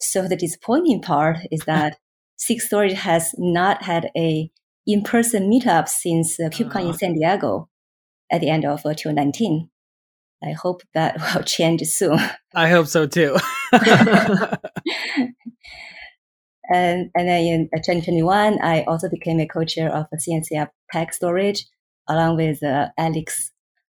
So 0.00 0.28
the 0.28 0.36
disappointing 0.36 1.02
part 1.02 1.38
is 1.50 1.60
that 1.66 1.98
SIG 2.36 2.60
Storage 2.60 2.92
has 2.92 3.34
not 3.36 3.82
had 3.82 4.10
a 4.16 4.50
in-person 4.86 5.50
meetup 5.50 5.88
since 5.88 6.40
uh, 6.40 6.48
KubeCon 6.48 6.88
in 6.88 6.94
San 6.94 7.14
Diego 7.14 7.68
at 8.30 8.40
the 8.40 8.48
end 8.48 8.64
of 8.64 8.86
uh, 8.86 8.94
2019. 8.94 9.68
I 10.44 10.52
hope 10.52 10.82
that 10.94 11.20
will 11.34 11.42
change 11.42 11.82
soon. 11.82 12.18
I 12.54 12.68
hope 12.68 12.86
so 12.86 13.06
too. 13.06 13.36
and 13.72 14.58
and 17.14 17.28
then 17.28 17.44
in 17.44 17.68
2021, 17.74 18.62
I 18.62 18.82
also 18.84 19.08
became 19.08 19.40
a 19.40 19.46
co-chair 19.46 19.94
of 19.94 20.06
CNCF 20.14 20.68
TAG 20.92 21.12
Storage, 21.12 21.66
along 22.08 22.36
with 22.36 22.62
uh, 22.62 22.88
Alex 22.98 23.52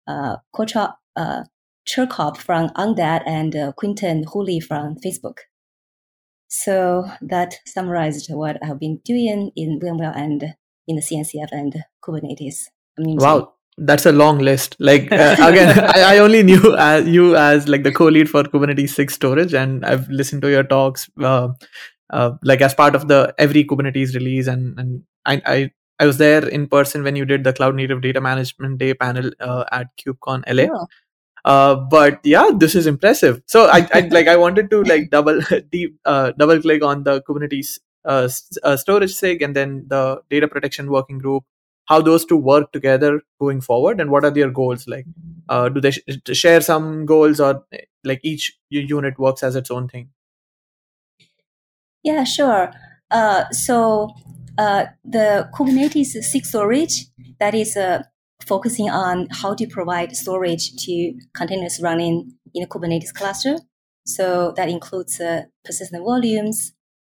uh, 0.07 0.37
Kochop, 0.55 0.95
uh, 1.17 1.43
Chircop 1.89 2.37
from 2.37 2.69
Ondat 2.71 3.23
and 3.27 3.55
uh, 3.55 3.73
Quinton 3.73 4.25
Hooley 4.33 4.61
from 4.61 4.97
Facebook. 4.97 5.39
So 6.49 7.05
that 7.21 7.57
summarized 7.67 8.29
what 8.33 8.59
I've 8.63 8.79
been 8.79 9.01
doing 9.05 9.51
in 9.57 9.81
VMware 9.81 10.17
and 10.17 10.55
in 10.87 10.97
the 10.97 11.03
CNCF 11.03 11.49
and 11.51 11.85
Kubernetes 12.05 12.67
community. 12.97 13.25
Wow, 13.25 13.55
that's 13.79 14.07
a 14.07 14.13
long 14.13 14.39
list. 14.39 14.77
Like 14.79 15.11
uh, 15.13 15.37
again, 15.41 15.79
I, 15.95 16.15
I, 16.15 16.19
only 16.19 16.43
knew 16.43 16.77
as, 16.77 17.07
you 17.07 17.37
as 17.37 17.69
like 17.69 17.83
the 17.83 17.93
co-lead 17.93 18.31
for 18.31 18.45
Kubernetes 18.45 18.91
SIG 18.91 19.11
storage, 19.11 19.55
and 19.55 19.85
I've 19.85 20.09
listened 20.09 20.43
to 20.43 20.51
your 20.51 20.63
talks, 20.63 21.11
uh, 21.21 21.49
uh, 22.11 22.33
like 22.43 22.61
as 22.61 22.75
part 22.75 22.95
of 22.95 23.09
the 23.09 23.35
every 23.39 23.65
Kubernetes 23.65 24.15
release, 24.15 24.47
and 24.47 24.79
and 24.79 25.03
I, 25.25 25.43
I 25.45 25.71
I 25.99 26.07
was 26.07 26.19
there 26.19 26.47
in 26.47 26.69
person 26.69 27.03
when 27.03 27.17
you 27.17 27.25
did 27.25 27.43
the 27.43 27.53
Cloud 27.53 27.75
Native 27.75 28.03
Data 28.03 28.21
Management 28.21 28.79
Day 28.79 28.95
panel 28.95 29.31
uh, 29.41 29.65
at 29.73 29.89
KubeCon 29.97 30.45
LA. 30.47 30.73
Oh. 30.73 30.87
Uh, 31.47 31.77
but 31.77 32.19
yeah, 32.25 32.51
this 32.53 32.75
is 32.75 32.89
impressive. 32.89 33.41
So 33.47 33.67
I, 33.67 33.89
I 33.95 34.01
like 34.11 34.27
I 34.27 34.37
wanted 34.37 34.69
to 34.71 34.83
like 34.83 35.11
double 35.11 35.41
deep 35.71 35.97
uh, 36.05 36.33
double 36.37 36.61
click 36.61 36.83
on 36.83 37.05
the 37.05 37.23
Kubernetes 37.23 37.79
uh, 38.05 38.29
uh, 38.65 38.77
storage 38.77 39.15
SIG 39.15 39.43
and 39.43 39.55
then 39.55 39.85
the 39.87 40.21
data 40.29 40.49
protection 40.49 40.91
working 40.91 41.19
group. 41.19 41.45
How 41.85 42.01
those 42.03 42.25
two 42.25 42.37
work 42.37 42.73
together 42.73 43.21
going 43.39 43.61
forward, 43.61 44.01
and 44.01 44.11
what 44.11 44.25
are 44.25 44.33
their 44.33 44.51
goals? 44.51 44.89
Like, 44.89 45.07
uh, 45.49 45.69
do 45.69 45.81
they 45.81 45.93
sh- 45.93 46.01
share 46.33 46.61
some 46.61 47.07
goals, 47.07 47.39
or 47.39 47.65
like 48.03 48.19
each 48.25 48.59
unit 48.71 49.17
works 49.17 49.45
as 49.45 49.55
its 49.55 49.71
own 49.71 49.87
thing? 49.87 50.09
Yeah, 52.03 52.25
sure. 52.25 52.73
Uh, 53.09 53.49
so 53.51 54.11
uh, 54.59 54.87
the 55.05 55.49
Kubernetes 55.55 56.07
SIG 56.25 56.45
storage 56.45 57.07
that 57.39 57.55
is 57.55 57.77
a 57.77 58.05
focusing 58.45 58.91
on 58.91 59.29
how 59.31 59.55
to 59.55 59.67
provide 59.67 60.17
storage 60.17 60.75
to 60.77 61.15
containers 61.35 61.81
running 61.83 62.33
in 62.55 62.63
a 62.63 62.67
Kubernetes 62.67 63.13
cluster. 63.13 63.59
So 64.05 64.53
that 64.57 64.69
includes 64.69 65.21
uh, 65.21 65.45
persistent 65.65 66.05
volumes 66.05 66.73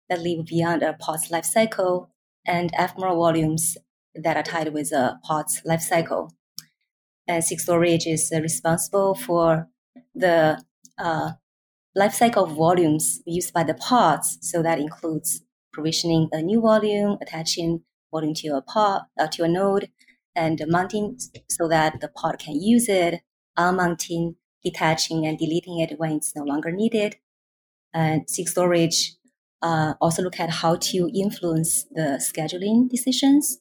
that 0.09 0.21
live 0.21 0.45
beyond 0.45 0.83
a 0.83 0.93
pod's 0.93 1.29
lifecycle 1.29 2.09
and 2.45 2.69
ephemeral 2.77 3.17
volumes 3.17 3.77
that 4.15 4.37
are 4.37 4.43
tied 4.43 4.73
with 4.73 4.91
a 4.91 5.19
pod's 5.23 5.61
lifecycle. 5.65 6.29
And 7.27 7.43
SIG 7.43 7.61
storage 7.61 8.05
is 8.05 8.31
uh, 8.35 8.41
responsible 8.41 9.15
for 9.15 9.69
the 10.13 10.61
uh, 10.99 11.31
lifecycle 11.97 12.49
of 12.49 12.55
volumes 12.55 13.21
used 13.25 13.53
by 13.53 13.63
the 13.63 13.73
pods. 13.73 14.37
So 14.41 14.61
that 14.61 14.79
includes 14.79 15.41
provisioning 15.71 16.29
a 16.31 16.41
new 16.41 16.61
volume, 16.61 17.17
attaching 17.21 17.83
volume 18.11 18.33
to 18.35 18.49
a 18.49 18.61
pod, 18.61 19.03
uh, 19.19 19.27
to 19.27 19.43
a 19.43 19.47
node, 19.47 19.89
and 20.35 20.61
mounting 20.67 21.17
so 21.49 21.67
that 21.67 22.01
the 22.01 22.07
pod 22.07 22.39
can 22.39 22.61
use 22.61 22.89
it, 22.89 23.21
unmounting, 23.57 24.35
detaching, 24.63 25.25
and 25.25 25.37
deleting 25.37 25.79
it 25.79 25.99
when 25.99 26.13
it's 26.13 26.35
no 26.35 26.43
longer 26.43 26.71
needed. 26.71 27.17
And 27.93 28.29
SIG 28.29 28.49
storage 28.49 29.15
uh, 29.61 29.93
also 30.01 30.23
look 30.23 30.39
at 30.39 30.49
how 30.49 30.75
to 30.75 31.09
influence 31.13 31.85
the 31.91 32.19
scheduling 32.19 32.89
decisions 32.89 33.59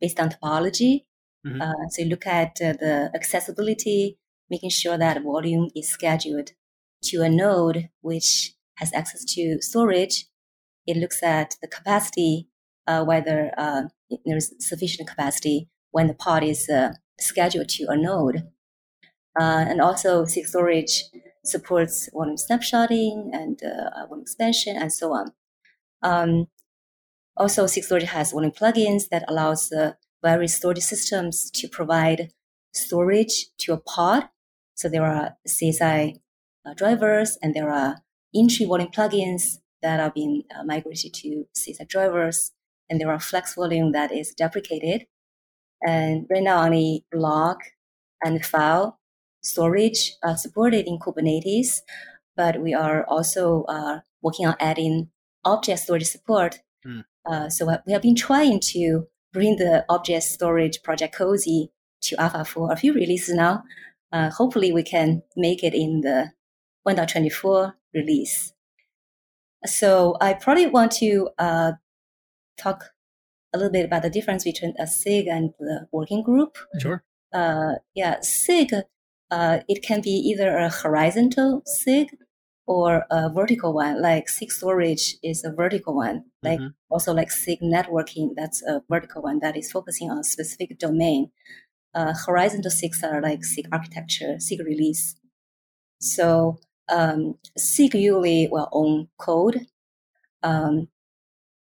based 0.00 0.20
on 0.20 0.30
topology. 0.30 1.04
Mm-hmm. 1.46 1.60
Uh, 1.60 1.88
so 1.90 2.02
you 2.02 2.08
look 2.08 2.26
at 2.26 2.60
uh, 2.62 2.72
the 2.72 3.10
accessibility, 3.14 4.18
making 4.48 4.70
sure 4.70 4.96
that 4.96 5.22
volume 5.22 5.70
is 5.74 5.88
scheduled 5.88 6.50
to 7.02 7.22
a 7.22 7.28
node 7.28 7.88
which 8.00 8.54
has 8.76 8.92
access 8.94 9.24
to 9.24 9.58
storage. 9.60 10.26
It 10.86 10.96
looks 10.96 11.22
at 11.22 11.56
the 11.60 11.68
capacity, 11.68 12.48
uh, 12.86 13.04
whether 13.04 13.52
uh, 13.56 13.82
there's 14.24 14.52
sufficient 14.60 15.08
capacity 15.08 15.68
when 15.94 16.08
the 16.08 16.14
pod 16.14 16.42
is 16.42 16.68
uh, 16.68 16.92
scheduled 17.20 17.68
to 17.68 17.86
a 17.88 17.96
node. 17.96 18.38
Uh, 19.38 19.64
and 19.70 19.80
also, 19.80 20.24
SIG 20.24 20.46
storage 20.46 21.04
supports 21.44 22.08
volume 22.12 22.36
snapshotting 22.36 23.30
and 23.32 23.62
uh, 23.62 24.06
volume 24.08 24.22
expansion 24.22 24.76
and 24.76 24.92
so 24.92 25.12
on. 25.12 25.32
Um, 26.02 26.48
also, 27.36 27.66
SIG 27.66 27.84
storage 27.84 28.10
has 28.10 28.32
volume 28.32 28.50
plugins 28.50 29.08
that 29.12 29.24
allows 29.28 29.70
uh, 29.70 29.92
various 30.20 30.56
storage 30.56 30.82
systems 30.82 31.48
to 31.52 31.68
provide 31.68 32.32
storage 32.72 33.46
to 33.58 33.72
a 33.72 33.78
pod. 33.78 34.28
So 34.74 34.88
there 34.88 35.04
are 35.04 35.36
CSI 35.46 36.18
uh, 36.66 36.74
drivers 36.74 37.38
and 37.40 37.54
there 37.54 37.70
are 37.70 37.98
in-tree 38.32 38.66
volume 38.66 38.90
plugins 38.90 39.58
that 39.80 40.00
are 40.00 40.10
being 40.10 40.42
uh, 40.58 40.64
migrated 40.64 41.14
to 41.14 41.44
CSI 41.56 41.86
drivers, 41.86 42.50
and 42.90 43.00
there 43.00 43.12
are 43.12 43.20
flex 43.20 43.54
volume 43.54 43.92
that 43.92 44.10
is 44.10 44.34
deprecated. 44.34 45.06
And 45.86 46.26
right 46.30 46.42
now, 46.42 46.64
only 46.64 47.04
block 47.12 47.58
and 48.22 48.44
file 48.44 48.98
storage 49.42 50.14
are 50.22 50.36
supported 50.36 50.86
in 50.86 50.98
Kubernetes, 50.98 51.80
but 52.36 52.60
we 52.60 52.74
are 52.74 53.04
also 53.04 53.64
uh, 53.64 54.00
working 54.22 54.46
on 54.46 54.56
adding 54.58 55.10
object 55.44 55.80
storage 55.80 56.06
support. 56.06 56.60
Mm. 56.86 57.04
Uh, 57.26 57.48
so 57.48 57.66
we 57.86 57.92
have 57.92 58.02
been 58.02 58.16
trying 58.16 58.60
to 58.60 59.06
bring 59.32 59.56
the 59.56 59.84
object 59.88 60.24
storage 60.24 60.82
project 60.82 61.14
COSI 61.14 61.70
to 62.02 62.20
Alpha 62.20 62.44
for 62.44 62.72
a 62.72 62.76
few 62.76 62.92
releases 62.94 63.34
now. 63.34 63.64
Uh, 64.12 64.30
hopefully, 64.30 64.72
we 64.72 64.82
can 64.82 65.22
make 65.36 65.62
it 65.62 65.74
in 65.74 66.00
the 66.00 66.30
1.24 66.86 67.74
release. 67.92 68.52
So 69.66 70.16
I 70.20 70.34
probably 70.34 70.66
want 70.66 70.92
to 70.92 71.30
uh, 71.38 71.72
talk 72.58 72.90
a 73.54 73.56
little 73.56 73.72
bit 73.72 73.86
about 73.86 74.02
the 74.02 74.10
difference 74.10 74.44
between 74.44 74.74
a 74.78 74.86
SIG 74.86 75.28
and 75.28 75.50
the 75.60 75.86
working 75.92 76.22
group. 76.22 76.58
Sure. 76.80 77.04
Uh, 77.32 77.74
yeah, 77.94 78.20
SIG, 78.20 78.72
uh, 79.30 79.60
it 79.68 79.82
can 79.82 80.00
be 80.00 80.10
either 80.10 80.56
a 80.56 80.68
horizontal 80.68 81.62
SIG 81.64 82.08
or 82.66 83.04
a 83.10 83.30
vertical 83.30 83.74
one, 83.74 84.00
like 84.00 84.28
SIG 84.28 84.50
storage 84.50 85.16
is 85.22 85.44
a 85.44 85.52
vertical 85.52 85.94
one. 85.94 86.24
Like 86.42 86.58
mm-hmm. 86.58 86.68
also 86.90 87.12
like 87.12 87.30
SIG 87.30 87.60
networking, 87.62 88.30
that's 88.36 88.62
a 88.62 88.82
vertical 88.90 89.22
one 89.22 89.38
that 89.40 89.56
is 89.56 89.70
focusing 89.70 90.10
on 90.10 90.18
a 90.18 90.24
specific 90.24 90.78
domain. 90.78 91.30
Uh, 91.94 92.12
horizontal 92.12 92.70
SIGs 92.70 93.02
are 93.04 93.22
like 93.22 93.44
SIG 93.44 93.68
architecture, 93.70 94.36
SIG 94.38 94.60
release. 94.60 95.14
So 96.00 96.58
um, 96.88 97.36
SIG 97.56 97.94
usually 97.94 98.48
will 98.50 98.68
own 98.72 99.08
code. 99.18 99.66
Um, 100.42 100.88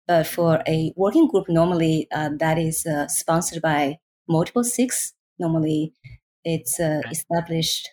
but 0.08 0.28
for 0.28 0.62
a 0.68 0.94
working 0.96 1.28
group, 1.28 1.46
normally 1.50 2.08
uh, 2.14 2.30
that 2.40 2.58
is 2.58 2.86
uh, 2.86 3.08
sponsored 3.08 3.62
by 3.62 4.00
multiple 4.28 4.64
SIGs. 4.64 5.14
Normally, 5.40 5.94
it's 6.44 6.80
uh, 6.80 7.02
established 7.10 7.90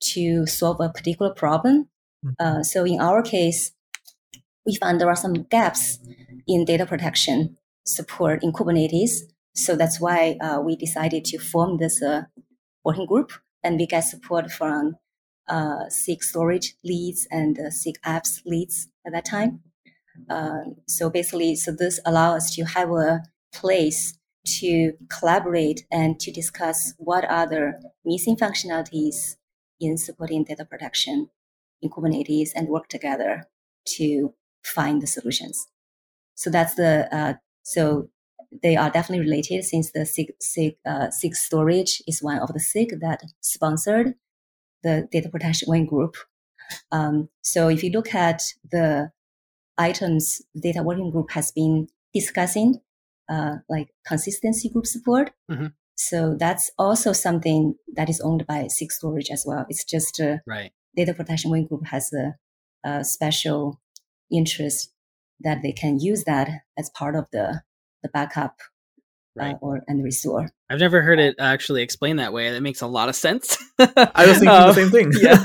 to 0.00 0.46
solve 0.46 0.80
a 0.80 0.88
particular 0.88 1.32
problem. 1.32 1.88
Mm-hmm. 2.24 2.34
Uh, 2.38 2.62
so 2.62 2.84
in 2.84 3.00
our 3.00 3.22
case, 3.22 3.72
we 4.66 4.76
found 4.76 5.00
there 5.00 5.08
are 5.08 5.16
some 5.16 5.44
gaps 5.44 5.98
in 6.46 6.64
data 6.64 6.86
protection 6.86 7.56
support 7.84 8.42
in 8.42 8.52
Kubernetes. 8.52 9.22
So 9.54 9.76
that's 9.76 10.00
why 10.00 10.36
uh, 10.40 10.60
we 10.60 10.76
decided 10.76 11.24
to 11.26 11.38
form 11.38 11.78
this 11.78 12.02
uh, 12.02 12.22
working 12.84 13.06
group, 13.06 13.32
and 13.62 13.78
we 13.78 13.86
get 13.86 14.00
support 14.00 14.50
from 14.50 14.96
uh, 15.48 15.88
SIG 15.88 16.22
storage 16.22 16.74
leads 16.84 17.26
and 17.30 17.58
uh, 17.58 17.70
SIG 17.70 17.96
apps 18.04 18.40
leads 18.46 18.88
at 19.06 19.12
that 19.12 19.24
time. 19.24 19.60
Uh, 20.28 20.60
so 20.86 21.10
basically, 21.10 21.54
so 21.54 21.72
this 21.72 22.00
allows 22.04 22.44
us 22.44 22.54
to 22.54 22.64
have 22.64 22.90
a 22.90 23.22
place 23.52 24.18
to 24.44 24.92
collaborate 25.08 25.86
and 25.90 26.18
to 26.20 26.32
discuss 26.32 26.94
what 26.98 27.22
the 27.22 27.80
missing 28.04 28.36
functionalities 28.36 29.36
in 29.80 29.96
supporting 29.96 30.44
data 30.44 30.64
protection 30.64 31.28
in 31.80 31.90
Kubernetes 31.90 32.50
and 32.54 32.68
work 32.68 32.88
together 32.88 33.48
to 33.84 34.34
find 34.64 35.00
the 35.00 35.06
solutions. 35.06 35.68
So 36.34 36.50
that's 36.50 36.74
the 36.74 37.08
uh, 37.14 37.34
so 37.62 38.08
they 38.62 38.76
are 38.76 38.90
definitely 38.90 39.24
related 39.24 39.64
since 39.64 39.92
the 39.92 40.04
SIG, 40.04 40.32
SIG, 40.40 40.76
uh, 40.84 41.10
SIG 41.10 41.34
storage 41.34 42.02
is 42.06 42.22
one 42.22 42.38
of 42.38 42.52
the 42.52 42.60
SIG 42.60 43.00
that 43.00 43.22
sponsored 43.40 44.14
the 44.82 45.08
data 45.10 45.28
protection 45.28 45.68
working 45.68 45.86
group. 45.86 46.16
Um, 46.90 47.28
so 47.40 47.68
if 47.68 47.82
you 47.82 47.90
look 47.90 48.14
at 48.14 48.42
the 48.70 49.10
items 49.78 50.42
data 50.60 50.82
working 50.82 51.10
group 51.10 51.30
has 51.32 51.50
been 51.50 51.88
discussing, 52.14 52.80
uh, 53.28 53.56
like 53.68 53.88
consistency 54.06 54.68
group 54.68 54.86
support. 54.86 55.32
Mm-hmm. 55.50 55.66
So 55.96 56.36
that's 56.38 56.70
also 56.78 57.12
something 57.12 57.74
that 57.94 58.08
is 58.08 58.20
owned 58.20 58.46
by 58.46 58.66
SIG 58.68 58.92
Storage 58.92 59.30
as 59.30 59.44
well. 59.46 59.66
It's 59.68 59.84
just 59.84 60.20
uh, 60.20 60.38
right. 60.46 60.72
data 60.96 61.14
protection 61.14 61.50
working 61.50 61.66
group 61.66 61.86
has 61.86 62.12
a, 62.12 62.34
a, 62.88 63.04
special 63.04 63.80
interest 64.30 64.92
that 65.40 65.62
they 65.62 65.72
can 65.72 66.00
use 66.00 66.24
that 66.24 66.48
as 66.78 66.90
part 66.90 67.14
of 67.14 67.26
the 67.32 67.62
the 68.02 68.08
backup 68.08 68.58
right. 69.36 69.54
uh, 69.54 69.58
or 69.60 69.80
and 69.88 70.02
restore. 70.02 70.50
I've 70.70 70.78
never 70.78 71.02
heard 71.02 71.18
it 71.18 71.36
actually 71.38 71.82
explained 71.82 72.18
that 72.18 72.32
way. 72.32 72.50
That 72.50 72.62
makes 72.62 72.80
a 72.80 72.86
lot 72.86 73.08
of 73.08 73.16
sense. 73.16 73.58
I 73.78 74.26
was 74.26 74.38
thinking 74.38 74.48
uh, 74.48 74.72
the 74.72 74.74
same 74.74 74.90
thing. 74.90 75.12
yeah, 75.20 75.44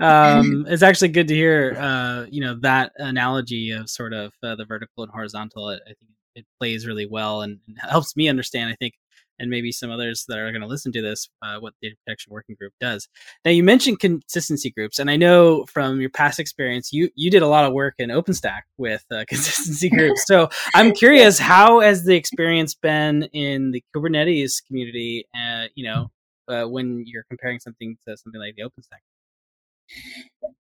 um, 0.38 0.66
it's 0.68 0.82
actually 0.82 1.08
good 1.08 1.28
to 1.28 1.34
hear. 1.34 1.76
Uh, 1.78 2.26
you 2.30 2.40
know 2.40 2.58
that 2.60 2.92
analogy 2.96 3.70
of 3.70 3.88
sort 3.88 4.12
of 4.12 4.32
uh, 4.42 4.54
the 4.54 4.64
vertical 4.64 5.02
and 5.04 5.12
horizontal. 5.12 5.68
I 5.68 5.78
think 5.86 6.10
it 6.34 6.46
plays 6.58 6.86
really 6.86 7.06
well 7.06 7.42
and, 7.42 7.58
and 7.66 7.76
helps 7.80 8.16
me 8.16 8.28
understand. 8.28 8.70
I 8.70 8.76
think 8.76 8.94
and 9.38 9.50
maybe 9.50 9.72
some 9.72 9.90
others 9.90 10.24
that 10.28 10.38
are 10.38 10.50
going 10.50 10.62
to 10.62 10.66
listen 10.66 10.92
to 10.92 11.02
this, 11.02 11.28
uh, 11.42 11.58
what 11.58 11.74
the 11.80 11.88
data 11.88 11.96
protection 12.04 12.32
working 12.32 12.56
group 12.58 12.72
does. 12.80 13.08
Now, 13.44 13.50
you 13.50 13.62
mentioned 13.62 14.00
consistency 14.00 14.70
groups, 14.70 14.98
and 14.98 15.10
I 15.10 15.16
know 15.16 15.64
from 15.66 16.00
your 16.00 16.10
past 16.10 16.40
experience, 16.40 16.92
you 16.92 17.10
you 17.14 17.30
did 17.30 17.42
a 17.42 17.48
lot 17.48 17.64
of 17.64 17.72
work 17.72 17.94
in 17.98 18.10
OpenStack 18.10 18.62
with 18.76 19.04
uh, 19.10 19.24
consistency 19.28 19.88
groups. 19.88 20.24
So 20.26 20.48
I'm 20.74 20.92
curious, 20.92 21.38
how 21.38 21.80
has 21.80 22.04
the 22.04 22.16
experience 22.16 22.74
been 22.74 23.24
in 23.32 23.70
the 23.72 23.82
Kubernetes 23.94 24.64
community? 24.66 25.26
Uh, 25.34 25.66
you 25.74 25.84
know, 25.84 26.10
uh, 26.48 26.64
when 26.64 27.04
you're 27.06 27.24
comparing 27.28 27.60
something 27.60 27.96
to 28.06 28.16
something 28.16 28.40
like 28.40 28.56
the 28.56 28.62
OpenStack. 28.62 29.02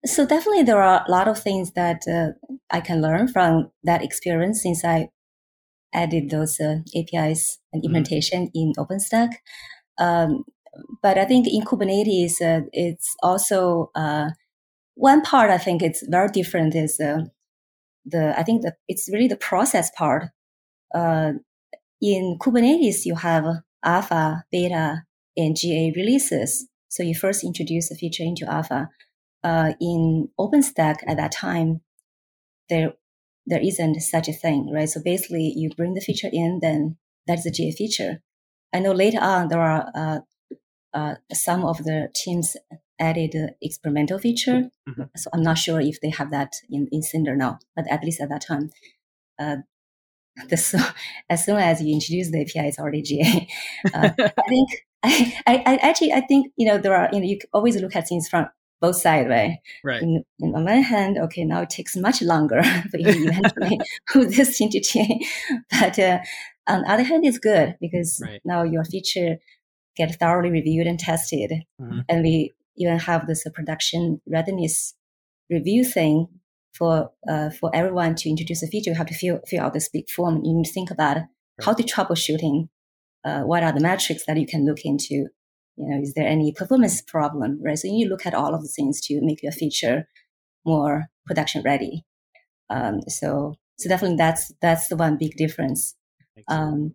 So 0.04 0.26
definitely, 0.26 0.62
there 0.62 0.80
are 0.80 1.04
a 1.06 1.10
lot 1.10 1.28
of 1.28 1.38
things 1.38 1.72
that 1.72 2.02
uh, 2.08 2.48
I 2.70 2.80
can 2.80 3.02
learn 3.02 3.28
from 3.28 3.70
that 3.84 4.02
experience 4.02 4.62
since 4.62 4.84
I 4.84 5.08
added 5.96 6.30
those 6.30 6.60
uh, 6.60 6.78
APIs 6.94 7.58
and 7.72 7.82
mm-hmm. 7.82 7.86
implementation 7.86 8.46
mm-hmm. 8.46 8.58
in 8.58 8.72
OpenStack. 8.78 9.30
Um, 9.98 10.44
but 11.02 11.18
I 11.18 11.24
think 11.24 11.46
in 11.48 11.62
Kubernetes, 11.62 12.42
uh, 12.42 12.66
it's 12.72 13.16
also 13.22 13.90
uh, 13.94 14.30
one 14.94 15.22
part. 15.22 15.50
I 15.50 15.58
think 15.58 15.82
it's 15.82 16.04
very 16.08 16.28
different. 16.28 16.74
Is 16.74 17.00
uh, 17.00 17.24
the 18.04 18.38
I 18.38 18.42
think 18.42 18.62
that 18.62 18.74
it's 18.88 19.08
really 19.12 19.28
the 19.28 19.36
process 19.36 19.90
part. 19.96 20.24
Uh, 20.94 21.32
in 22.02 22.36
Kubernetes, 22.38 23.04
you 23.04 23.14
have 23.14 23.44
alpha, 23.82 24.44
beta, 24.52 25.04
and 25.36 25.56
GA 25.56 25.92
releases. 25.96 26.68
So 26.88 27.02
you 27.02 27.14
first 27.14 27.42
introduce 27.42 27.90
a 27.90 27.94
feature 27.94 28.22
into 28.22 28.50
alpha. 28.50 28.90
Uh, 29.42 29.72
in 29.80 30.28
OpenStack 30.38 30.96
at 31.06 31.16
that 31.18 31.30
time, 31.32 31.80
there 32.68 32.94
there 33.46 33.60
isn't 33.60 34.00
such 34.00 34.28
a 34.28 34.32
thing, 34.32 34.70
right? 34.72 34.88
So 34.88 35.00
basically, 35.02 35.52
you 35.56 35.70
bring 35.70 35.94
the 35.94 36.00
feature 36.00 36.30
in, 36.32 36.60
then 36.60 36.96
that's 37.26 37.46
a 37.46 37.50
GA 37.50 37.72
feature. 37.72 38.22
I 38.74 38.80
know 38.80 38.92
later 38.92 39.20
on 39.20 39.48
there 39.48 39.60
are 39.60 39.90
uh, 39.94 40.18
uh, 40.92 41.14
some 41.32 41.64
of 41.64 41.78
the 41.78 42.08
teams 42.14 42.56
added 42.98 43.34
experimental 43.62 44.18
feature. 44.18 44.70
Mm-hmm. 44.88 45.02
So 45.16 45.30
I'm 45.32 45.42
not 45.42 45.58
sure 45.58 45.80
if 45.80 46.00
they 46.00 46.10
have 46.10 46.30
that 46.30 46.54
in, 46.70 46.88
in 46.90 47.02
Cinder 47.02 47.36
now, 47.36 47.58
but 47.74 47.86
at 47.88 48.02
least 48.04 48.20
at 48.20 48.28
that 48.30 48.44
time, 48.46 48.70
uh, 49.38 49.56
the, 50.48 50.94
as 51.30 51.44
soon 51.44 51.56
as 51.56 51.82
you 51.82 51.94
introduce 51.94 52.30
the 52.30 52.42
API, 52.42 52.68
it's 52.68 52.78
already 52.78 53.02
GA. 53.02 53.48
Uh, 53.94 54.10
I 54.18 54.48
think 54.48 54.68
I, 55.02 55.42
I, 55.46 55.54
I, 55.66 55.76
actually 55.76 56.12
I 56.12 56.20
think 56.20 56.52
you 56.56 56.66
know 56.66 56.78
there 56.78 56.94
are 56.94 57.08
you 57.12 57.20
know 57.20 57.26
you 57.26 57.38
always 57.52 57.80
look 57.80 57.94
at 57.94 58.08
things 58.08 58.28
from 58.28 58.48
both 58.80 58.96
sides, 58.96 59.28
right? 59.28 59.58
Right. 59.84 60.02
In, 60.02 60.24
in, 60.40 60.54
on 60.54 60.64
one 60.64 60.82
hand, 60.82 61.18
okay, 61.18 61.44
now 61.44 61.62
it 61.62 61.70
takes 61.70 61.96
much 61.96 62.22
longer 62.22 62.62
for 62.90 62.98
you 62.98 63.28
eventually 63.28 63.80
put 64.12 64.30
this 64.30 64.58
chain. 64.82 65.20
But 65.70 65.98
uh, 65.98 66.18
on 66.66 66.82
the 66.82 66.90
other 66.90 67.02
hand, 67.02 67.24
it's 67.24 67.38
good 67.38 67.76
because 67.80 68.20
right. 68.24 68.40
now 68.44 68.62
your 68.62 68.84
feature 68.84 69.38
get 69.96 70.14
thoroughly 70.18 70.50
reviewed 70.50 70.86
and 70.86 70.98
tested. 70.98 71.52
Mm-hmm. 71.80 72.00
And 72.08 72.22
we 72.22 72.52
even 72.76 72.98
have 72.98 73.26
this 73.26 73.46
uh, 73.46 73.50
production 73.50 74.20
readiness 74.28 74.94
review 75.48 75.84
thing 75.84 76.28
for 76.74 77.10
uh, 77.28 77.50
for 77.50 77.70
everyone 77.74 78.14
to 78.16 78.28
introduce 78.28 78.62
a 78.62 78.66
feature. 78.66 78.90
You 78.90 78.96
have 78.96 79.06
to 79.06 79.14
fill, 79.14 79.40
fill 79.46 79.62
out 79.62 79.72
this 79.72 79.88
big 79.88 80.10
form. 80.10 80.44
You 80.44 80.54
need 80.54 80.66
to 80.66 80.72
think 80.72 80.90
about 80.90 81.16
right. 81.16 81.26
how 81.62 81.72
to 81.72 81.82
troubleshooting. 81.82 82.68
Uh, 83.24 83.40
what 83.40 83.64
are 83.64 83.72
the 83.72 83.80
metrics 83.80 84.24
that 84.26 84.36
you 84.36 84.46
can 84.46 84.64
look 84.64 84.84
into? 84.84 85.28
You 85.76 85.88
know, 85.88 86.00
is 86.00 86.14
there 86.14 86.26
any 86.26 86.52
performance 86.52 87.02
problem, 87.02 87.58
right? 87.62 87.78
So 87.78 87.88
you 87.88 88.08
look 88.08 88.26
at 88.26 88.34
all 88.34 88.54
of 88.54 88.62
the 88.62 88.68
things 88.68 89.00
to 89.02 89.20
make 89.22 89.42
your 89.42 89.52
feature 89.52 90.08
more 90.64 91.06
production 91.26 91.62
ready. 91.62 92.04
Um, 92.70 93.00
so, 93.08 93.54
so 93.78 93.88
definitely 93.88 94.16
that's, 94.16 94.52
that's 94.60 94.88
the 94.88 94.96
one 94.96 95.16
big 95.18 95.36
difference. 95.36 95.94
Um, 96.48 96.94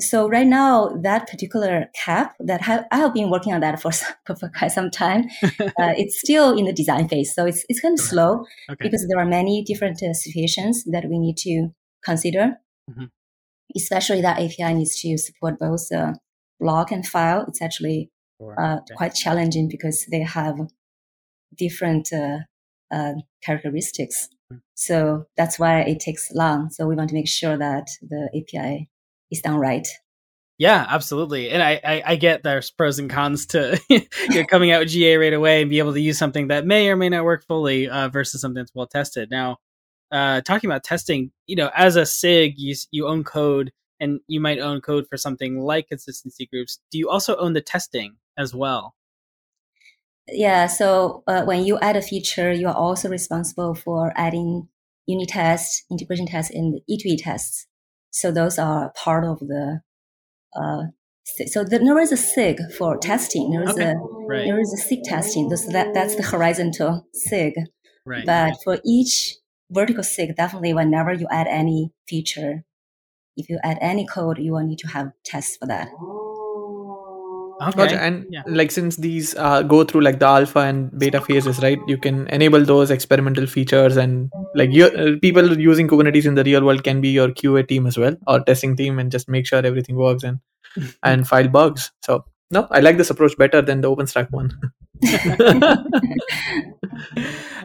so 0.00 0.28
right 0.28 0.46
now, 0.46 0.88
that 1.02 1.28
particular 1.28 1.86
KEP 1.94 2.34
that 2.40 2.62
ha- 2.62 2.84
I 2.90 2.98
have 2.98 3.14
been 3.14 3.30
working 3.30 3.52
on 3.52 3.60
that 3.60 3.80
for, 3.80 3.92
for 4.26 4.50
quite 4.56 4.72
some 4.72 4.90
time, 4.90 5.26
uh, 5.42 5.94
it's 5.96 6.18
still 6.18 6.56
in 6.56 6.64
the 6.64 6.72
design 6.72 7.08
phase. 7.08 7.34
So 7.34 7.46
it's, 7.46 7.64
it's 7.68 7.80
kind 7.80 7.98
of 7.98 8.04
slow 8.04 8.44
okay. 8.68 8.76
because 8.80 9.06
there 9.08 9.18
are 9.18 9.26
many 9.26 9.62
different 9.62 10.02
uh, 10.02 10.12
situations 10.12 10.84
that 10.90 11.04
we 11.08 11.18
need 11.18 11.36
to 11.38 11.68
consider. 12.04 12.56
Mm-hmm. 12.90 13.04
Especially 13.76 14.20
that 14.20 14.38
API 14.38 14.74
needs 14.74 15.00
to 15.00 15.16
support 15.16 15.58
both 15.58 15.90
uh, 15.92 16.12
block 16.60 16.90
and 16.90 17.06
file, 17.06 17.44
it's 17.48 17.62
actually 17.62 18.10
uh, 18.58 18.78
quite 18.96 19.14
challenging 19.14 19.68
because 19.68 20.06
they 20.10 20.20
have 20.20 20.56
different 21.56 22.12
uh, 22.12 22.38
uh, 22.92 23.14
characteristics. 23.42 24.28
So 24.74 25.24
that's 25.36 25.58
why 25.58 25.80
it 25.80 26.00
takes 26.00 26.30
long. 26.32 26.70
So 26.70 26.86
we 26.86 26.94
want 26.94 27.08
to 27.10 27.14
make 27.14 27.28
sure 27.28 27.56
that 27.56 27.86
the 28.02 28.28
API 28.34 28.88
is 29.30 29.40
done 29.40 29.56
right. 29.56 29.86
Yeah, 30.58 30.86
absolutely. 30.88 31.50
And 31.50 31.62
I, 31.62 31.80
I, 31.84 32.02
I 32.06 32.16
get 32.16 32.44
there's 32.44 32.70
pros 32.70 33.00
and 33.00 33.10
cons 33.10 33.46
to 33.46 33.80
you're 34.30 34.46
coming 34.46 34.70
out 34.70 34.80
with 34.80 34.90
GA 34.90 35.16
right 35.16 35.32
away 35.32 35.62
and 35.62 35.70
be 35.70 35.80
able 35.80 35.94
to 35.94 36.00
use 36.00 36.16
something 36.16 36.48
that 36.48 36.64
may 36.64 36.88
or 36.88 36.96
may 36.96 37.08
not 37.08 37.24
work 37.24 37.44
fully 37.46 37.88
uh, 37.88 38.08
versus 38.08 38.40
something 38.40 38.62
that's 38.62 38.74
well 38.74 38.86
tested. 38.86 39.30
Now, 39.30 39.58
uh, 40.12 40.42
talking 40.42 40.70
about 40.70 40.84
testing, 40.84 41.32
you 41.46 41.56
know, 41.56 41.70
as 41.74 41.96
a 41.96 42.06
SIG, 42.06 42.54
you, 42.56 42.76
you 42.92 43.08
own 43.08 43.24
code 43.24 43.72
and 44.00 44.20
you 44.26 44.40
might 44.40 44.58
own 44.58 44.80
code 44.80 45.06
for 45.08 45.16
something 45.16 45.60
like 45.60 45.88
consistency 45.88 46.46
groups. 46.46 46.80
Do 46.90 46.98
you 46.98 47.08
also 47.08 47.36
own 47.36 47.52
the 47.52 47.60
testing 47.60 48.16
as 48.38 48.54
well? 48.54 48.94
Yeah. 50.28 50.66
So 50.66 51.22
uh, 51.26 51.44
when 51.44 51.64
you 51.64 51.78
add 51.80 51.96
a 51.96 52.02
feature, 52.02 52.52
you 52.52 52.68
are 52.68 52.74
also 52.74 53.08
responsible 53.08 53.74
for 53.74 54.12
adding 54.16 54.68
unit 55.06 55.28
tests, 55.28 55.84
integration 55.90 56.26
tests, 56.26 56.50
and 56.54 56.80
E2E 56.90 57.22
tests. 57.22 57.66
So 58.10 58.30
those 58.30 58.58
are 58.58 58.92
part 58.96 59.24
of 59.24 59.40
the 59.40 59.80
uh, 60.56 60.84
so 61.24 61.64
the, 61.64 61.78
there 61.78 61.98
is 61.98 62.12
a 62.12 62.16
SIG 62.16 62.58
for 62.76 62.98
testing. 62.98 63.50
There 63.50 63.62
is 63.62 63.70
okay. 63.70 63.90
a 63.90 63.94
right. 63.96 64.44
there 64.44 64.60
is 64.60 64.72
a 64.72 64.76
SIG 64.76 65.04
testing. 65.04 65.54
So 65.56 65.72
that 65.72 65.94
that's 65.94 66.16
the 66.16 66.22
horizontal 66.22 67.06
SIG. 67.12 67.54
Right. 68.06 68.26
But 68.26 68.56
for 68.62 68.78
each 68.84 69.36
vertical 69.70 70.04
SIG, 70.04 70.36
definitely 70.36 70.74
whenever 70.74 71.12
you 71.12 71.26
add 71.30 71.46
any 71.48 71.92
feature, 72.06 72.64
if 73.36 73.48
you 73.48 73.58
add 73.62 73.78
any 73.80 74.06
code, 74.06 74.38
you 74.38 74.52
will 74.52 74.66
need 74.66 74.78
to 74.78 74.88
have 74.88 75.12
tests 75.24 75.56
for 75.56 75.66
that. 75.66 75.88
Okay. 77.62 77.76
Gotcha. 77.76 78.02
And 78.02 78.26
yeah. 78.30 78.42
like 78.46 78.70
since 78.70 78.96
these 78.96 79.34
uh, 79.36 79.62
go 79.62 79.84
through 79.84 80.00
like 80.00 80.18
the 80.18 80.26
alpha 80.26 80.60
and 80.60 80.90
beta 80.98 81.20
phases, 81.20 81.60
right? 81.60 81.78
You 81.86 81.96
can 81.96 82.26
enable 82.28 82.64
those 82.64 82.90
experimental 82.90 83.46
features, 83.46 83.96
and 83.96 84.30
like 84.54 84.72
your 84.72 84.88
uh, 84.98 85.12
people 85.22 85.58
using 85.58 85.88
Kubernetes 85.88 86.26
in 86.26 86.34
the 86.34 86.44
real 86.44 86.64
world 86.64 86.82
can 86.82 87.00
be 87.00 87.10
your 87.10 87.28
QA 87.28 87.66
team 87.66 87.86
as 87.86 87.96
well 87.96 88.16
or 88.26 88.40
testing 88.40 88.76
team, 88.76 88.98
and 88.98 89.10
just 89.10 89.28
make 89.28 89.46
sure 89.46 89.64
everything 89.64 89.96
works 89.96 90.24
and 90.24 90.40
and 91.02 91.28
file 91.28 91.48
bugs. 91.48 91.92
So 92.02 92.24
no, 92.50 92.66
I 92.70 92.80
like 92.80 92.98
this 92.98 93.10
approach 93.10 93.36
better 93.38 93.62
than 93.62 93.80
the 93.80 93.90
OpenStack 93.94 94.30
one. 94.30 94.50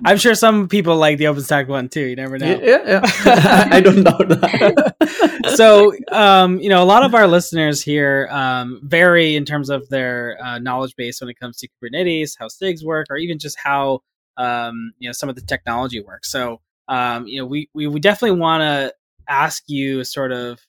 I'm 0.06 0.18
sure 0.18 0.34
some 0.36 0.68
people 0.68 0.98
like 0.98 1.18
the 1.18 1.26
OpenStack 1.26 1.68
one 1.68 1.90
too. 1.90 2.06
You 2.06 2.16
never 2.16 2.38
know. 2.38 2.60
Yeah, 2.62 2.82
yeah. 2.86 3.02
I 3.72 3.82
don't 3.82 4.04
doubt 4.04 4.30
that. 4.30 4.96
so, 5.56 5.94
um, 6.12 6.60
you 6.60 6.70
know, 6.70 6.82
a 6.82 6.86
lot 6.86 7.04
of 7.04 7.14
our 7.14 7.28
listeners 7.28 7.82
here 7.82 8.28
um, 8.32 8.80
vary 8.84 9.36
in 9.36 9.46
terms 9.46 9.70
of 9.70 9.88
their 9.90 10.38
uh, 10.44 10.60
knowledge 10.60 10.96
base 10.96 11.22
when 11.22 11.30
it 11.30 11.40
comes 11.40 11.58
to 11.58 11.68
Kubernetes, 11.68 12.36
how 12.38 12.48
SIGs 12.48 12.84
work, 12.84 13.08
or 13.10 13.18
even 13.18 13.40
just 13.40 13.58
how 13.60 14.02
um, 14.38 14.94
you 15.00 15.10
know 15.10 15.14
some 15.14 15.30
of 15.30 15.36
the 15.36 15.42
technology 15.42 16.02
works. 16.02 16.32
So, 16.32 16.62
um, 16.88 17.28
you 17.28 17.40
know, 17.40 17.46
we 17.46 17.70
we, 17.74 17.88
we 17.88 18.00
definitely 18.00 18.40
want 18.40 18.62
to 18.62 18.94
ask 19.28 19.64
you 19.68 20.04
sort 20.04 20.32
of 20.32 20.60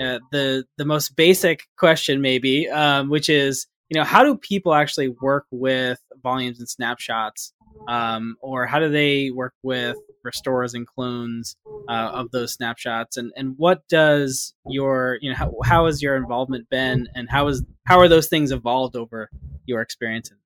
uh, 0.00 0.18
the 0.30 0.64
the 0.76 0.84
most 0.84 1.16
basic 1.16 1.64
question, 1.76 2.20
maybe, 2.20 2.68
um, 2.68 3.08
which 3.08 3.28
is 3.28 3.66
you 3.94 4.00
know 4.00 4.04
how 4.04 4.22
do 4.24 4.36
people 4.36 4.74
actually 4.74 5.08
work 5.08 5.46
with 5.50 6.00
volumes 6.22 6.58
and 6.58 6.68
snapshots 6.68 7.52
um, 7.86 8.36
or 8.40 8.66
how 8.66 8.78
do 8.78 8.88
they 8.88 9.30
work 9.30 9.54
with 9.62 9.96
restores 10.24 10.74
and 10.74 10.86
clones 10.86 11.56
uh, 11.88 12.10
of 12.12 12.30
those 12.32 12.52
snapshots 12.52 13.16
and 13.16 13.32
and 13.36 13.54
what 13.56 13.86
does 13.88 14.54
your 14.66 15.18
you 15.20 15.30
know 15.30 15.36
how, 15.36 15.54
how 15.64 15.86
has 15.86 16.02
your 16.02 16.16
involvement 16.16 16.68
been 16.70 17.06
and 17.14 17.30
how 17.30 17.46
is 17.46 17.62
how 17.84 17.98
are 17.98 18.08
those 18.08 18.28
things 18.28 18.50
evolved 18.50 18.96
over 18.96 19.30
your 19.66 19.80
experience 19.80 20.30
in, 20.30 20.36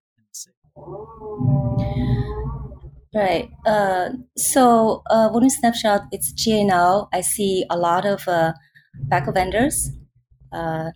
Right. 3.15 3.51
Uh, 3.67 4.11
so 4.37 5.03
uh, 5.11 5.31
volume 5.31 5.49
snapshot, 5.51 6.03
it's 6.13 6.31
GA 6.33 6.63
now. 6.65 7.09
I 7.13 7.23
see 7.23 7.65
a 7.71 7.77
lot 7.77 8.05
of 8.05 8.29
uh, 8.29 8.53
backup 8.95 9.35
vendors. 9.35 9.91
Uh, 10.53 10.91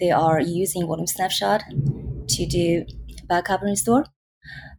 they 0.00 0.10
are 0.10 0.40
using 0.40 0.86
volume 0.86 1.06
snapshot 1.06 1.62
to 2.28 2.46
do 2.46 2.84
backup 3.26 3.60
and 3.62 3.70
restore. 3.70 4.06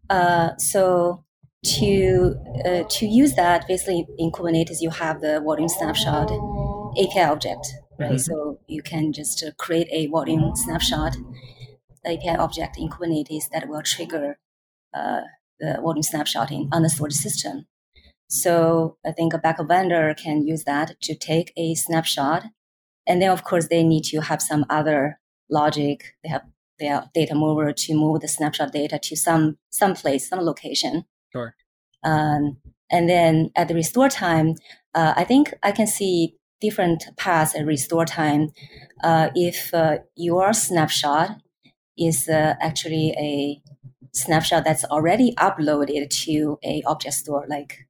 Uh, 0.09 0.55
so 0.57 1.23
to 1.63 2.35
uh, 2.65 2.83
to 2.89 3.05
use 3.05 3.35
that, 3.35 3.67
basically 3.67 4.05
in 4.17 4.31
Kubernetes, 4.31 4.81
you 4.81 4.89
have 4.89 5.21
the 5.21 5.39
volume 5.39 5.69
snapshot 5.69 6.29
API 7.01 7.21
object, 7.21 7.67
right? 7.99 8.11
Mm-hmm. 8.11 8.17
So 8.17 8.59
you 8.67 8.81
can 8.81 9.13
just 9.13 9.43
uh, 9.43 9.51
create 9.57 9.87
a 9.91 10.07
volume 10.07 10.55
snapshot 10.55 11.15
API 12.05 12.35
object 12.37 12.77
in 12.77 12.89
Kubernetes 12.89 13.49
that 13.51 13.67
will 13.69 13.81
trigger 13.81 14.37
uh, 14.93 15.21
the 15.59 15.79
volume 15.81 16.03
snapshot 16.03 16.51
in 16.51 16.69
on 16.71 16.83
the 16.83 16.89
storage 16.89 17.13
system. 17.13 17.65
So 18.27 18.97
I 19.05 19.11
think 19.11 19.33
a 19.33 19.37
backup 19.37 19.67
vendor 19.67 20.13
can 20.15 20.45
use 20.45 20.63
that 20.63 20.99
to 21.01 21.15
take 21.15 21.53
a 21.55 21.75
snapshot, 21.75 22.45
and 23.07 23.21
then 23.21 23.29
of 23.29 23.43
course 23.43 23.67
they 23.67 23.83
need 23.83 24.03
to 24.05 24.21
have 24.21 24.41
some 24.41 24.65
other 24.69 25.19
logic. 25.49 26.15
They 26.23 26.29
have 26.29 26.43
their 26.79 27.03
data 27.13 27.35
mover 27.35 27.71
to 27.71 27.93
move 27.93 28.21
the 28.21 28.27
snapshot 28.27 28.71
data 28.71 28.99
to 29.03 29.15
some 29.15 29.57
some 29.69 29.93
place, 29.93 30.29
some 30.29 30.39
location. 30.39 31.05
Sure. 31.31 31.55
Um, 32.03 32.57
and 32.91 33.09
then 33.09 33.51
at 33.55 33.67
the 33.67 33.75
restore 33.75 34.09
time, 34.09 34.55
uh, 34.93 35.13
I 35.15 35.23
think 35.23 35.53
I 35.63 35.71
can 35.71 35.87
see 35.87 36.35
different 36.61 37.05
paths 37.17 37.55
at 37.55 37.65
restore 37.65 38.05
time. 38.05 38.51
Uh, 39.03 39.29
if 39.35 39.73
uh, 39.73 39.97
your 40.15 40.53
snapshot 40.53 41.41
is 41.97 42.27
uh, 42.29 42.55
actually 42.61 43.13
a 43.17 43.61
snapshot 44.13 44.63
that's 44.63 44.85
already 44.85 45.33
uploaded 45.35 46.09
to 46.23 46.57
a 46.63 46.81
object 46.85 47.15
store 47.15 47.45
like 47.49 47.87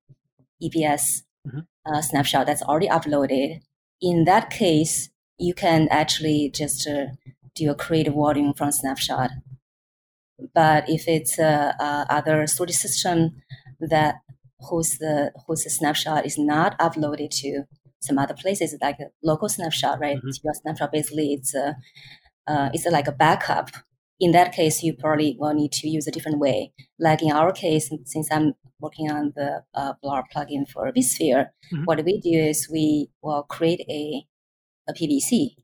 EBS 0.61 1.23
mm-hmm. 1.47 1.59
Uh, 1.85 2.01
snapshot 2.01 2.45
that's 2.45 2.61
already 2.61 2.87
uploaded, 2.87 3.59
in 4.03 4.25
that 4.25 4.49
case, 4.49 5.09
you 5.39 5.53
can 5.53 5.87
actually 5.89 6.51
just 6.53 6.87
uh, 6.87 7.05
do 7.55 7.71
a 7.71 7.75
create 7.75 8.09
volume 8.09 8.53
from 8.53 8.71
snapshot. 8.71 9.31
But 10.53 10.89
if 10.89 11.07
it's 11.07 11.39
a, 11.39 11.73
a 11.79 12.05
other 12.09 12.45
storage 12.47 12.75
system 12.75 13.41
that 13.79 14.15
whose 14.69 14.97
the 14.97 15.31
whose 15.47 15.63
snapshot 15.73 16.25
is 16.25 16.37
not 16.37 16.77
uploaded 16.79 17.29
to 17.41 17.63
some 18.01 18.17
other 18.19 18.33
places, 18.33 18.75
like 18.81 18.99
a 18.99 19.09
local 19.23 19.47
snapshot, 19.47 19.99
right? 20.01 20.17
Mm-hmm. 20.17 20.43
Your 20.43 20.53
snapshot 20.53 20.91
basically 20.91 21.33
it's 21.33 21.55
a 21.55 21.77
uh, 22.45 22.69
it's 22.73 22.85
a, 22.85 22.91
like 22.91 23.07
a 23.07 23.13
backup. 23.13 23.69
In 24.19 24.31
that 24.31 24.53
case, 24.53 24.83
you 24.83 24.93
probably 24.93 25.35
will 25.39 25.53
need 25.53 25.71
to 25.73 25.89
use 25.89 26.07
a 26.07 26.11
different 26.11 26.39
way. 26.39 26.71
Like 26.99 27.21
in 27.21 27.31
our 27.31 27.51
case, 27.51 27.91
since 28.05 28.31
I'm 28.31 28.53
working 28.79 29.11
on 29.11 29.33
the 29.35 29.63
uh, 29.73 29.93
Velero 30.03 30.23
plugin 30.33 30.69
for 30.69 30.91
vSphere, 30.91 31.49
mm-hmm. 31.73 31.83
what 31.85 32.03
we 32.05 32.19
do 32.19 32.31
is 32.31 32.69
we 32.71 33.09
will 33.21 33.43
create 33.43 33.81
a 33.89 34.25
a 34.87 34.93
PVC 34.93 35.55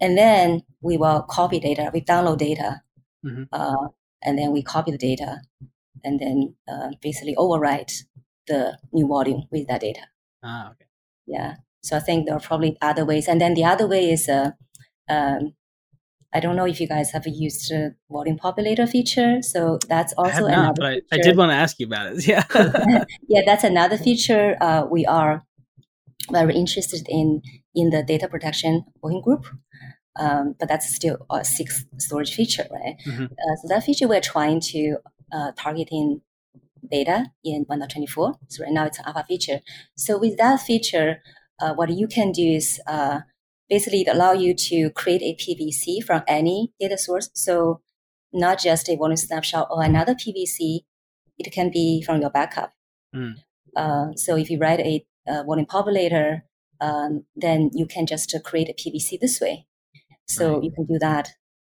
and 0.00 0.16
then 0.16 0.62
we 0.80 0.96
will 0.96 1.22
copy 1.22 1.58
data, 1.58 1.90
we 1.92 2.00
download 2.00 2.38
data, 2.38 2.82
mm-hmm. 3.24 3.44
uh, 3.52 3.88
and 4.22 4.38
then 4.38 4.52
we 4.52 4.62
copy 4.62 4.90
the 4.90 4.98
data, 4.98 5.40
and 6.04 6.20
then 6.20 6.54
uh, 6.68 6.90
basically 7.00 7.34
overwrite 7.36 7.92
the 8.46 8.78
new 8.92 9.06
volume 9.06 9.44
with 9.50 9.66
that 9.68 9.80
data. 9.80 10.02
Ah, 10.42 10.70
okay. 10.70 10.86
Yeah. 11.26 11.56
So 11.82 11.96
I 11.96 12.00
think 12.00 12.26
there 12.26 12.36
are 12.36 12.40
probably 12.40 12.76
other 12.80 13.04
ways. 13.04 13.28
And 13.28 13.40
then 13.40 13.54
the 13.54 13.64
other 13.64 13.86
way 13.86 14.10
is, 14.10 14.28
uh, 14.28 14.52
um, 15.08 15.54
I 16.32 16.40
don't 16.40 16.56
know 16.56 16.66
if 16.66 16.80
you 16.80 16.86
guys 16.86 17.10
have 17.12 17.26
used 17.26 17.70
the 17.70 17.94
volume 18.10 18.38
populator 18.38 18.88
feature. 18.88 19.40
So 19.42 19.78
that's 19.88 20.12
also 20.14 20.46
I 20.46 20.52
another. 20.52 20.74
But 20.76 20.86
I, 20.86 21.00
I, 21.12 21.18
did 21.18 21.36
want 21.36 21.50
to 21.50 21.56
ask 21.56 21.78
you 21.78 21.86
about 21.86 22.12
it. 22.12 22.26
Yeah. 22.26 22.44
yeah, 23.28 23.42
that's 23.46 23.64
another 23.64 23.96
feature 23.96 24.56
uh, 24.60 24.84
we 24.90 25.06
are 25.06 25.44
very 26.30 26.54
interested 26.54 27.06
in 27.08 27.40
in 27.74 27.90
the 27.90 28.02
data 28.02 28.28
protection 28.28 28.84
working 29.02 29.22
group. 29.22 29.46
Um, 30.18 30.56
but 30.58 30.68
that's 30.68 30.92
still 30.92 31.24
a 31.30 31.44
SIG 31.44 31.68
storage 31.98 32.34
feature, 32.34 32.66
right? 32.72 32.96
Mm-hmm. 33.06 33.24
Uh, 33.24 33.56
so 33.62 33.68
that 33.68 33.84
feature 33.84 34.08
we're 34.08 34.20
trying 34.20 34.60
to 34.72 34.96
uh, 35.32 35.52
target 35.56 35.88
in 35.92 36.20
data 36.90 37.26
in 37.44 37.64
1.24. 37.66 38.34
So 38.48 38.64
right 38.64 38.72
now 38.72 38.84
it's 38.84 38.98
an 38.98 39.04
alpha 39.06 39.24
feature. 39.28 39.60
So 39.96 40.18
with 40.18 40.36
that 40.38 40.60
feature, 40.60 41.22
uh, 41.60 41.74
what 41.74 41.90
you 41.90 42.08
can 42.08 42.32
do 42.32 42.42
is 42.42 42.80
uh, 43.70 43.76
it 43.92 44.08
allow 44.08 44.32
you 44.32 44.54
to 44.54 44.90
create 44.90 45.22
a 45.22 45.36
PVC 45.36 46.02
from 46.04 46.22
any 46.26 46.72
data 46.80 46.98
source. 46.98 47.30
So 47.34 47.80
not 48.32 48.60
just 48.60 48.88
a 48.88 48.96
volume 48.96 49.16
snapshot 49.16 49.68
or 49.70 49.82
another 49.82 50.14
PVC. 50.14 50.80
It 51.38 51.52
can 51.52 51.70
be 51.70 52.02
from 52.02 52.20
your 52.20 52.30
backup. 52.30 52.72
Mm. 53.14 53.34
Uh, 53.76 54.06
so 54.16 54.36
if 54.36 54.50
you 54.50 54.58
write 54.58 54.80
a, 54.80 55.04
a 55.26 55.44
volume 55.44 55.66
populator, 55.66 56.42
um, 56.80 57.24
then 57.36 57.70
you 57.74 57.86
can 57.86 58.06
just 58.06 58.34
create 58.44 58.68
a 58.68 58.72
PVC 58.72 59.18
this 59.20 59.40
way. 59.40 59.66
So 60.26 60.54
right. 60.54 60.64
you 60.64 60.72
can 60.72 60.84
do 60.84 60.98
that 60.98 61.30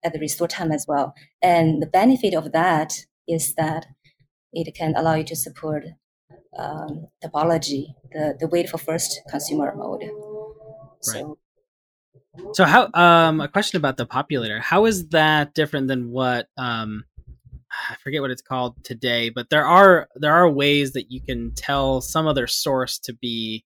at 0.05 0.13
the 0.13 0.19
restore 0.19 0.49
time 0.49 0.73
as 0.73 0.85
well. 0.87 1.15
And 1.41 1.81
the 1.81 1.87
benefit 1.87 2.35
of 2.35 2.53
that 2.53 2.93
is 3.29 3.55
that 3.55 3.87
it 4.53 4.75
can 4.75 4.95
allow 4.97 5.15
you 5.15 5.25
to 5.25 5.37
support 5.37 5.85
um, 6.59 7.07
topology, 7.25 7.95
the, 8.13 8.37
the 8.39 8.49
wait 8.49 8.69
for 8.69 8.79
first 8.79 9.21
consumer 9.31 9.75
mode. 9.75 10.03
Right. 10.03 11.23
so 11.23 11.39
how 12.59 12.89
um, 12.95 13.41
a 13.41 13.49
question 13.49 13.77
about 13.77 13.97
the 13.97 14.07
populator? 14.07 14.61
How 14.61 14.87
is 14.87 15.09
that 15.09 15.55
different 15.55 15.89
than 15.89 16.11
what 16.11 16.49
um, 16.57 17.05
I 17.91 17.97
forget 17.97 18.21
what 18.21 18.31
it's 18.31 18.43
called 18.43 18.83
today, 18.85 19.31
but 19.31 19.51
there 19.51 19.67
are 19.67 20.09
there 20.15 20.35
are 20.35 20.49
ways 20.49 20.93
that 20.93 21.11
you 21.11 21.21
can 21.21 21.53
tell 21.55 22.01
some 22.01 22.27
other 22.27 22.47
source 22.47 22.99
to 23.01 23.15
be 23.15 23.65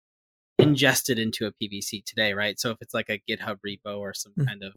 ingested 0.58 1.18
into 1.18 1.46
a 1.46 1.52
PVC 1.52 2.04
today, 2.04 2.32
right? 2.32 2.58
So 2.58 2.70
if 2.70 2.78
it's 2.80 2.94
like 2.94 3.10
a 3.10 3.20
GitHub 3.28 3.58
repo 3.66 3.98
or 3.98 4.14
some 4.14 4.32
Mm. 4.38 4.46
kind 4.46 4.62
of 4.62 4.72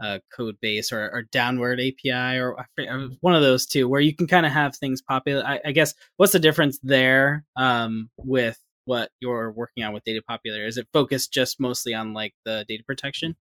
uh, 0.00 0.18
code 0.34 0.56
base 0.62 0.92
or, 0.92 1.10
or 1.10 1.22
downward 1.22 1.78
API 1.80 2.38
or 2.38 2.58
I 2.58 2.86
uh, 2.86 3.08
one 3.20 3.34
of 3.34 3.42
those 3.42 3.66
two, 3.66 3.88
where 3.88 4.00
you 4.00 4.14
can 4.14 4.26
kind 4.26 4.46
of 4.46 4.52
have 4.52 4.74
things 4.76 5.02
populate. 5.02 5.44
I, 5.44 5.60
I 5.64 5.72
guess 5.72 5.94
what's 6.16 6.32
the 6.32 6.38
difference 6.38 6.78
there 6.82 7.44
um, 7.56 8.08
with 8.16 8.58
what 8.84 9.10
you're 9.20 9.52
working 9.52 9.84
on 9.84 9.92
with 9.92 10.04
Data 10.04 10.22
Populator? 10.28 10.66
Is 10.66 10.76
it 10.76 10.88
focused 10.92 11.32
just 11.32 11.60
mostly 11.60 11.94
on 11.94 12.14
like 12.14 12.34
the 12.44 12.64
data 12.68 12.82
protection? 12.86 13.36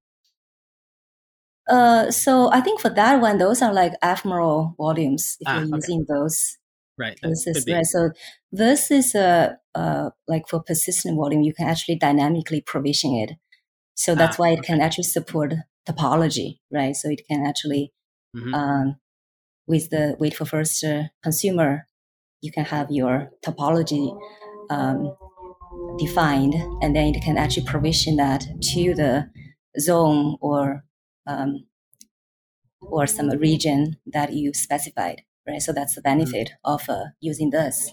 Uh, 1.70 2.10
so 2.10 2.52
I 2.52 2.62
think 2.62 2.80
for 2.80 2.90
that 2.90 3.22
one, 3.22 3.38
those 3.38 3.62
are 3.62 3.74
like 3.74 3.94
ephemeral 4.02 4.76
volumes 4.78 5.38
if 5.40 5.48
Ah, 5.48 5.54
you're 5.54 5.64
okay. 5.74 5.76
using 5.76 6.06
those. 6.08 6.58
Right. 6.98 7.20
is 7.48 7.68
right. 7.70 7.86
So 7.86 8.12
this 8.52 8.92
is 8.92 9.16
a 9.16 9.60
uh, 9.76 10.12
like 10.28 10.48
for 10.50 10.62
persistent 10.64 11.18
volume, 11.18 11.44
you 11.44 11.54
can 11.54 11.68
actually 11.68 11.98
dynamically 11.98 12.62
provision 12.62 13.16
it. 13.16 13.32
So 13.96 14.16
that's 14.16 14.38
Ah, 14.38 14.40
why 14.40 14.52
it 14.52 14.60
okay. 14.60 14.68
can 14.68 14.82
actually 14.82 15.06
support 15.06 15.54
topology, 15.88 16.60
right? 16.72 16.96
So 16.96 17.10
it 17.10 17.24
can 17.30 17.46
actually 17.46 17.94
Mhm. 18.34 18.54
um, 18.54 18.98
with 19.68 19.90
the 19.90 20.16
wait 20.20 20.36
for 20.36 20.46
first 20.46 20.84
uh, 20.84 21.04
consumer, 21.24 21.88
you 22.42 22.52
can 22.52 22.66
have 22.66 22.92
your 22.92 23.32
topology 23.46 24.18
um, 24.70 25.16
defined, 25.98 26.56
and 26.82 26.96
then 26.96 27.14
it 27.16 27.22
can 27.24 27.38
actually 27.38 27.66
provision 27.66 28.16
that 28.18 28.42
to 28.74 28.94
the 28.96 29.30
zone 29.80 30.38
or 30.42 30.84
um, 31.28 31.66
or 32.82 33.06
some 33.08 33.30
region 33.30 33.98
that 34.08 34.34
you 34.34 34.54
specified, 34.54 35.22
right? 35.48 35.62
So 35.62 35.72
that's 35.74 35.96
the 35.96 36.02
benefit 36.02 36.52
of 36.64 36.90
uh, 36.90 37.06
using 37.20 37.50
this. 37.52 37.92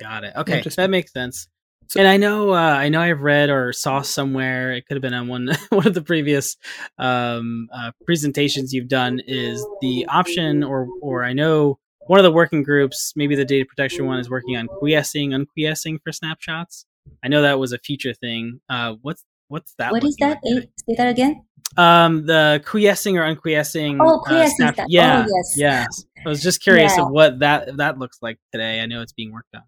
Got 0.00 0.24
it. 0.24 0.34
Okay, 0.36 0.62
that 0.76 0.90
makes 0.90 1.12
sense. 1.12 1.48
So- 1.88 2.00
and 2.00 2.08
I 2.08 2.16
know, 2.16 2.50
uh, 2.52 2.56
I 2.56 2.88
know, 2.88 3.00
I've 3.00 3.20
read 3.20 3.50
or 3.50 3.72
saw 3.72 4.00
somewhere. 4.02 4.72
It 4.72 4.86
could 4.86 4.94
have 4.96 5.02
been 5.02 5.14
on 5.14 5.28
one 5.28 5.50
one 5.70 5.86
of 5.86 5.94
the 5.94 6.02
previous 6.02 6.56
um, 6.98 7.68
uh, 7.72 7.92
presentations 8.04 8.72
you've 8.72 8.88
done. 8.88 9.20
Is 9.26 9.64
the 9.80 10.06
option, 10.06 10.64
or 10.64 10.88
or 11.00 11.24
I 11.24 11.32
know 11.32 11.78
one 12.06 12.18
of 12.18 12.24
the 12.24 12.32
working 12.32 12.62
groups, 12.62 13.12
maybe 13.16 13.34
the 13.34 13.44
data 13.44 13.64
protection 13.66 14.06
one, 14.06 14.18
is 14.18 14.28
working 14.30 14.56
on 14.56 14.66
quiescing, 14.66 15.34
unquiescing 15.34 15.98
for 16.04 16.12
snapshots. 16.12 16.86
I 17.24 17.28
know 17.28 17.42
that 17.42 17.58
was 17.58 17.72
a 17.72 17.78
future 17.78 18.14
thing. 18.14 18.60
Uh, 18.68 18.94
what's 19.02 19.24
what's 19.48 19.74
that? 19.78 19.92
what 19.92 20.04
is 20.04 20.16
that? 20.20 20.38
like? 20.44 20.68
Say 20.88 20.94
that 20.96 21.08
again. 21.08 21.44
Um, 21.76 22.26
the 22.26 22.62
quiescing 22.66 23.16
or 23.16 23.24
unquiescing. 23.24 23.98
Oh, 24.00 24.18
uh, 24.18 24.22
quiescing 24.22 24.56
snap- 24.56 24.74
stuff. 24.74 24.86
Oh, 24.86 24.92
Yeah, 24.92 25.26
yes. 25.28 25.54
yes. 25.56 26.04
I 26.24 26.28
was 26.28 26.42
just 26.42 26.62
curious 26.62 26.96
Yeah. 26.96 27.04
of 27.04 27.10
what 27.10 27.38
that 27.40 27.76
that 27.78 27.98
looks 27.98 28.18
like 28.22 28.38
today. 28.52 28.80
I 28.80 28.86
know 28.86 29.00
it's 29.00 29.12
being 29.12 29.32
worked 29.32 29.54
on. 29.54 29.62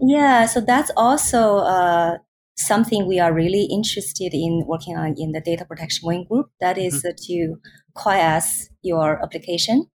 Yeah, 0.00 0.46
so 0.46 0.60
that's 0.60 0.90
also 0.96 1.58
uh, 1.58 2.18
something 2.56 3.06
we 3.06 3.18
are 3.20 3.32
really 3.32 3.64
interested 3.70 4.30
in 4.34 4.64
working 4.66 4.96
on 4.96 5.14
in 5.18 5.32
the 5.32 5.40
data 5.40 5.64
protection 5.64 6.06
working 6.06 6.24
group. 6.24 6.46
That 6.60 6.78
is 6.78 7.04
uh, 7.04 7.10
to 7.26 7.56
quiesce 7.94 8.68
your 8.82 9.22
application. 9.22 9.86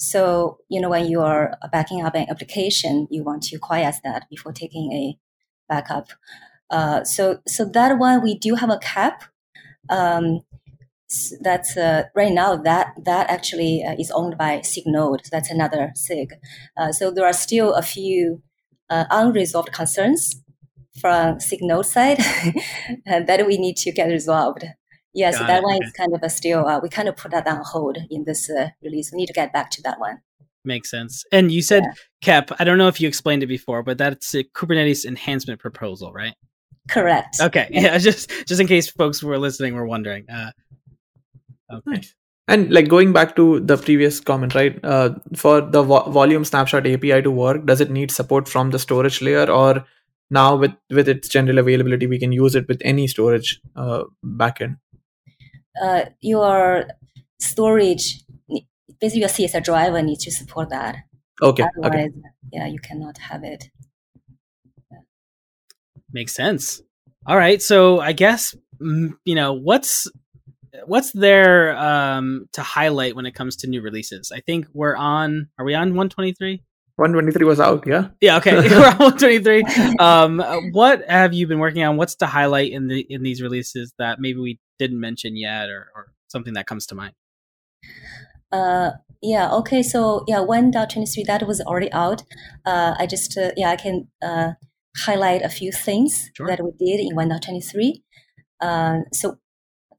So, 0.00 0.58
you 0.70 0.80
know, 0.80 0.90
when 0.90 1.06
you 1.08 1.20
are 1.22 1.58
backing 1.72 2.02
up 2.02 2.14
an 2.16 2.26
application, 2.30 3.06
you 3.10 3.24
want 3.24 3.42
to 3.44 3.58
quiesce 3.58 4.00
that 4.04 4.28
before 4.30 4.52
taking 4.52 4.92
a 4.92 5.18
backup. 5.68 6.08
Uh, 6.70 7.04
so, 7.04 7.40
so 7.48 7.64
that 7.64 7.98
one 7.98 8.22
we 8.22 8.38
do 8.38 8.54
have 8.56 8.70
a 8.70 8.78
KEP. 8.78 9.22
Um, 9.90 10.42
s- 11.10 11.34
that's 11.42 11.76
uh, 11.76 12.04
right 12.14 12.32
now 12.32 12.56
that 12.56 12.94
that 13.04 13.30
actually 13.30 13.84
uh, 13.84 13.94
is 13.98 14.10
owned 14.12 14.38
by 14.38 14.60
SIG 14.60 14.84
Node. 14.86 15.24
So 15.24 15.30
that's 15.32 15.50
another 15.50 15.92
SIG. 15.96 16.34
Uh, 16.76 16.92
so 16.92 17.10
there 17.10 17.26
are 17.26 17.32
still 17.32 17.74
a 17.74 17.82
few 17.82 18.42
uh, 18.90 19.04
unresolved 19.10 19.72
concerns 19.72 20.42
from 21.00 21.40
SIG 21.40 21.60
Node 21.62 21.86
side 21.86 22.18
that 23.06 23.46
we 23.46 23.58
need 23.58 23.76
to 23.78 23.92
get 23.92 24.08
resolved. 24.08 24.64
Yeah, 25.12 25.32
so 25.32 25.44
that 25.44 25.58
it, 25.58 25.64
one 25.64 25.82
is 25.82 25.92
kind 25.92 26.14
of 26.14 26.22
a 26.22 26.30
still, 26.30 26.66
uh, 26.66 26.80
we 26.80 26.88
kind 26.88 27.08
of 27.08 27.16
put 27.16 27.32
that 27.32 27.46
on 27.46 27.62
hold 27.64 27.98
in 28.10 28.24
this 28.24 28.48
uh, 28.48 28.68
release. 28.82 29.10
We 29.12 29.18
need 29.18 29.26
to 29.26 29.32
get 29.32 29.52
back 29.52 29.70
to 29.72 29.82
that 29.82 29.98
one. 29.98 30.20
Makes 30.64 30.90
sense. 30.90 31.24
And 31.32 31.50
you 31.50 31.62
said 31.62 31.84
KEP. 32.20 32.52
I 32.58 32.64
don't 32.64 32.78
know 32.78 32.88
if 32.88 33.00
you 33.00 33.08
explained 33.08 33.42
it 33.42 33.46
before, 33.46 33.82
but 33.82 33.98
that's 33.98 34.34
a 34.34 34.44
Kubernetes 34.44 35.04
enhancement 35.04 35.58
proposal, 35.58 36.12
right? 36.12 36.34
Correct. 36.90 37.40
Okay. 37.40 37.68
Yeah, 37.72 37.96
just 37.98 38.30
just 38.46 38.60
in 38.60 38.66
case 38.66 38.90
folks 38.90 39.22
were 39.22 39.38
listening 39.38 39.74
were 39.74 39.86
wondering. 39.86 40.28
Uh, 40.28 40.50
okay. 41.72 41.82
Nice. 41.86 42.14
And 42.46 42.70
like 42.72 42.88
going 42.88 43.12
back 43.12 43.36
to 43.36 43.60
the 43.60 43.76
previous 43.76 44.18
comment, 44.20 44.54
right? 44.54 44.78
Uh, 44.84 45.14
for 45.36 45.60
the 45.60 45.82
vo- 45.82 46.10
volume 46.10 46.44
snapshot 46.44 46.86
API 46.86 47.22
to 47.22 47.30
work, 47.30 47.64
does 47.64 47.80
it 47.80 47.90
need 47.90 48.10
support 48.10 48.48
from 48.48 48.70
the 48.70 48.78
storage 48.78 49.22
layer, 49.22 49.48
or 49.48 49.84
now 50.30 50.56
with 50.56 50.72
with 50.90 51.08
its 51.08 51.28
general 51.28 51.58
availability, 51.58 52.06
we 52.06 52.18
can 52.18 52.32
use 52.32 52.54
it 52.54 52.66
with 52.68 52.82
any 52.84 53.06
storage 53.06 53.60
uh, 53.76 54.02
backend? 54.24 54.78
Uh, 55.80 56.06
your 56.20 56.86
storage, 57.40 58.22
ne- 58.48 58.66
basically 59.00 59.20
your 59.20 59.28
CSI 59.28 59.62
driver 59.64 60.02
needs 60.02 60.24
to 60.24 60.30
support 60.30 60.70
that. 60.70 60.96
Okay, 61.42 61.62
okay. 61.62 61.70
Otherwise, 61.82 62.12
yeah, 62.52 62.66
you 62.66 62.78
cannot 62.78 63.18
have 63.18 63.44
it. 63.44 63.70
Makes 66.12 66.34
sense. 66.34 66.82
All 67.26 67.36
right. 67.36 67.62
So 67.62 68.00
I 68.00 68.12
guess 68.12 68.54
mm, 68.80 69.14
you 69.24 69.34
know 69.34 69.52
what's 69.52 70.08
what's 70.86 71.12
there 71.12 71.76
um, 71.76 72.48
to 72.52 72.62
highlight 72.62 73.14
when 73.14 73.26
it 73.26 73.34
comes 73.34 73.56
to 73.56 73.68
new 73.68 73.82
releases. 73.82 74.32
I 74.32 74.40
think 74.40 74.66
we're 74.72 74.96
on. 74.96 75.48
Are 75.58 75.64
we 75.64 75.74
on 75.74 75.90
123? 75.90 76.62
123 76.96 77.46
was 77.46 77.60
out, 77.60 77.86
yeah. 77.86 78.08
Yeah. 78.20 78.36
Okay. 78.36 78.54
we're 78.68 78.86
on 78.86 78.98
123. 78.98 79.64
Um, 79.98 80.42
what 80.72 81.08
have 81.08 81.32
you 81.32 81.46
been 81.46 81.58
working 81.58 81.82
on? 81.82 81.96
What's 81.96 82.16
to 82.16 82.26
highlight 82.26 82.72
in 82.72 82.88
the 82.88 83.06
in 83.08 83.22
these 83.22 83.42
releases 83.42 83.92
that 83.98 84.20
maybe 84.20 84.38
we 84.38 84.58
didn't 84.80 84.98
mention 84.98 85.36
yet, 85.36 85.68
or, 85.68 85.82
or 85.94 86.12
something 86.26 86.54
that 86.54 86.66
comes 86.66 86.86
to 86.86 86.94
mind? 86.96 87.14
Uh, 88.50 88.90
yeah, 89.22 89.52
okay. 89.60 89.82
So 89.82 90.24
yeah, 90.26 90.38
1.23 90.38 91.26
that 91.26 91.46
was 91.46 91.60
already 91.60 91.92
out. 91.92 92.24
Uh, 92.64 92.94
I 92.98 93.06
just 93.06 93.36
uh, 93.38 93.50
yeah, 93.56 93.70
I 93.70 93.76
can 93.76 94.08
uh, 94.22 94.52
highlight 95.06 95.42
a 95.42 95.48
few 95.48 95.70
things 95.70 96.30
Sure. 96.36 96.48
that 96.48 96.60
we 96.64 96.72
did 96.84 96.98
in 97.00 97.14
1.23. 97.16 98.02
Uh, 98.60 99.00
so 99.12 99.36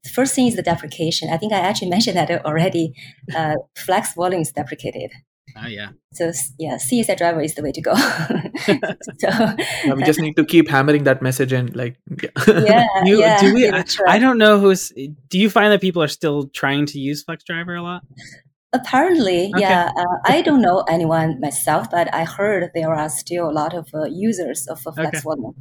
the 0.04 0.10
first 0.10 0.34
thing 0.34 0.48
is 0.48 0.56
the 0.56 0.62
deprecation. 0.62 1.30
I 1.30 1.38
think 1.38 1.52
I 1.52 1.60
actually 1.60 1.90
mentioned 1.96 2.16
that 2.16 2.44
already. 2.44 2.92
Uh, 3.34 3.56
flex 3.76 4.14
volume 4.14 4.42
is 4.42 4.52
deprecated. 4.52 5.10
Oh 5.56 5.66
yeah. 5.66 5.90
So 6.12 6.28
s- 6.28 6.52
yeah, 6.58 6.76
CSI 6.76 7.16
driver 7.16 7.40
is 7.40 7.54
the 7.54 7.62
way 7.62 7.72
to 7.72 7.80
go. 7.80 7.94
so 9.18 9.28
Yeah, 9.84 9.94
we 9.94 10.02
just 10.04 10.20
need 10.20 10.34
to 10.36 10.44
keep 10.44 10.68
hammering 10.68 11.04
that 11.04 11.22
message 11.22 11.52
in. 11.52 11.66
Like, 11.74 11.96
yeah. 12.22 12.30
yeah, 12.46 12.86
You, 13.04 13.20
yeah, 13.20 13.40
do 13.40 13.54
we? 13.54 13.60
give 13.62 13.74
it 13.74 13.74
I, 13.74 13.80
a 13.80 13.84
try. 13.84 14.12
I 14.14 14.18
don't 14.18 14.38
know 14.38 14.58
who's. 14.60 14.92
Do 15.28 15.38
you 15.38 15.50
find 15.50 15.72
that 15.72 15.80
people 15.80 16.02
are 16.02 16.08
still 16.08 16.48
trying 16.48 16.86
to 16.86 16.98
use 16.98 17.24
FlexDriver 17.24 17.78
a 17.78 17.82
lot? 17.82 18.02
Apparently, 18.72 19.50
Okay. 19.54 19.60
yeah. 19.60 19.90
Uh, 19.96 20.04
I 20.24 20.40
don't 20.40 20.62
know 20.62 20.82
anyone 20.88 21.38
myself, 21.40 21.90
but 21.90 22.12
I 22.14 22.24
heard 22.24 22.70
there 22.74 22.94
are 22.94 23.08
still 23.10 23.50
a 23.50 23.52
lot 23.52 23.74
of 23.74 23.88
uh, 23.92 24.04
users 24.06 24.66
of 24.68 24.80
uh, 24.86 24.92
Flex 24.92 25.18
Okay. 25.18 25.20
Volume. 25.20 25.54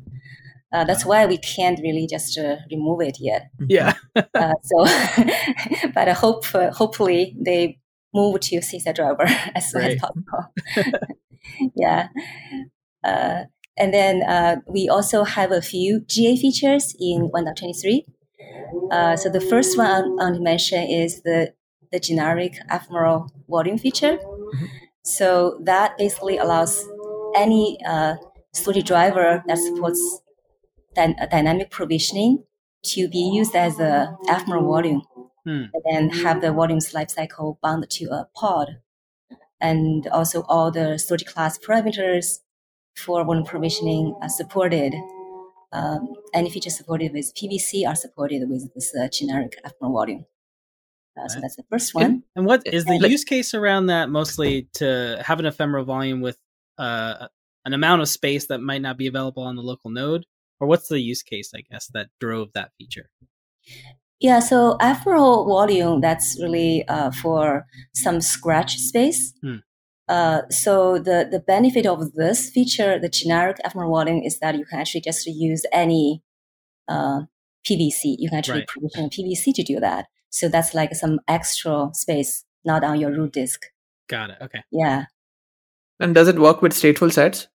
Uh, 0.74 0.86
that's 0.86 1.06
why 1.06 1.26
we 1.26 1.38
can't 1.38 1.78
really 1.84 2.08
just 2.10 2.38
uh, 2.40 2.56
remove 2.72 3.02
it 3.02 3.18
yet. 3.20 3.50
Yeah. 3.68 3.96
Uh, 4.16 4.54
so, 4.64 4.86
but 5.94 6.08
I 6.08 6.14
hope 6.14 6.46
uh, 6.56 6.72
hopefully 6.72 7.36
they 7.38 7.78
move 8.14 8.40
to 8.42 8.62
CSI 8.62 8.94
driver 8.94 9.26
as 9.56 9.72
soon 9.72 9.84
as 9.84 9.96
possible. 9.96 10.54
yeah. 11.76 12.10
Uh, 13.04 13.44
and 13.78 13.94
then 13.94 14.24
uh, 14.24 14.58
we 14.68 14.90
also 14.90 15.24
have 15.24 15.52
a 15.52 15.62
few 15.62 16.02
GA 16.02 16.38
features 16.38 16.96
in 17.00 17.30
1.23. 17.34 18.06
Uh, 18.92 19.16
so 19.16 19.30
the 19.30 19.42
first 19.42 19.78
one 19.78 19.88
I 20.20 20.24
want 20.26 20.36
to 20.36 20.42
mention 20.42 20.84
is 20.84 21.22
the, 21.24 21.54
the 21.92 22.00
generic 22.00 22.58
ephemeral 22.70 23.32
volume 23.50 23.78
feature. 23.78 24.20
So 25.04 25.60
that 25.64 25.98
basically 25.98 26.38
allows 26.38 26.88
any 27.36 27.80
uh, 27.88 28.16
storage 28.54 28.86
driver 28.86 29.44
that 29.48 29.58
supports 29.58 30.22
dy- 30.96 31.16
dynamic 31.32 31.72
provisioning 31.72 32.44
to 32.84 33.08
be 33.08 33.20
used 33.20 33.56
as 33.56 33.80
a 33.80 34.18
ephemeral 34.28 34.66
volume 34.66 35.02
Hmm. 35.46 35.64
and 35.74 35.84
then 35.90 36.10
have 36.10 36.42
the 36.42 36.52
volumes 36.52 36.94
lifecycle 36.94 37.58
bound 37.62 37.90
to 37.90 38.06
a 38.12 38.28
pod. 38.36 38.78
And 39.60 40.08
also 40.08 40.44
all 40.48 40.72
the 40.72 40.98
storage 41.00 41.26
class 41.26 41.58
parameters 41.58 42.40
for 42.96 43.24
volume 43.24 43.46
provisioning 43.46 44.16
are 44.22 44.30
supported. 44.30 44.94
Um, 45.72 46.14
any 46.34 46.50
features 46.50 46.78
supported 46.78 47.14
with 47.14 47.34
PVC 47.36 47.88
are 47.88 47.96
supported 47.96 48.48
with 48.50 48.74
this 48.74 48.94
uh, 48.96 49.08
generic 49.12 49.58
ephemeral 49.64 49.94
volume. 49.94 50.26
Uh, 51.18 51.28
so 51.28 51.40
that's 51.40 51.56
the 51.56 51.64
first 51.70 51.94
one. 51.94 52.24
and 52.36 52.46
what 52.46 52.62
is 52.66 52.86
the 52.86 52.98
Like- 53.00 53.12
use 53.12 53.24
case 53.24 53.54
around 53.54 53.88
that 53.88 54.10
mostly 54.10 54.68
to 54.76 55.22
have 55.26 55.40
an 55.40 55.46
ephemeral 55.46 55.86
volume 55.86 56.22
with 56.22 56.38
uh, 56.78 57.28
an 57.66 57.74
amount 57.74 58.02
of 58.02 58.08
space 58.10 58.48
that 58.48 58.60
might 58.60 58.82
not 58.82 58.98
be 58.98 59.08
available 59.08 59.44
on 59.44 59.56
the 59.56 59.62
local 59.64 59.90
node? 59.92 60.26
Or 60.60 60.68
what's 60.68 60.88
the 60.88 61.00
use 61.00 61.24
case, 61.24 61.52
I 61.56 61.62
guess, 61.62 61.88
that 61.94 62.10
drove 62.20 62.54
that 62.54 62.72
feature? 62.78 63.10
Yeah, 64.22 64.40
so 64.40 64.78
ephemeral 64.80 65.46
volume, 65.48 66.00
that's 66.00 66.38
really 66.40 66.88
uh, 66.88 67.12
for 67.12 67.66
some 67.94 68.22
scratch 68.22 68.78
space. 68.78 69.34
Hmm. 69.42 69.56
uh, 70.08 70.42
so 70.50 71.00
the, 71.00 71.28
the 71.32 71.40
benefit 71.40 71.86
of 71.88 72.14
this 72.14 72.50
feature, 72.50 73.00
the 73.00 73.10
generic 73.10 73.58
ephemeral 73.66 73.92
volume, 73.92 74.22
is 74.24 74.40
that 74.40 74.56
you 74.58 74.66
can 74.66 74.80
actually 74.80 75.02
just 75.02 75.26
use 75.26 75.64
any 75.74 76.22
uh, 76.88 77.22
PVC. 77.68 78.16
You 78.20 78.30
can 78.30 78.38
actually 78.40 78.60
Right. 78.60 78.68
provision 78.68 79.10
PVC 79.10 79.54
to 79.56 79.64
do 79.64 79.80
that. 79.80 80.06
So 80.30 80.48
that's 80.50 80.74
like 80.74 80.94
some 80.96 81.20
extra 81.28 81.90
space, 81.94 82.46
not 82.64 82.84
on 82.84 83.00
your 83.00 83.12
root 83.12 83.34
disk. 83.34 83.66
Got 84.10 84.30
it. 84.32 84.38
Okay. 84.42 84.62
Yeah, 84.72 85.06
And 86.00 86.14
does 86.14 86.28
it 86.28 86.38
work 86.40 86.62
with 86.62 86.74
stateful 86.74 87.12
sets? 87.12 87.48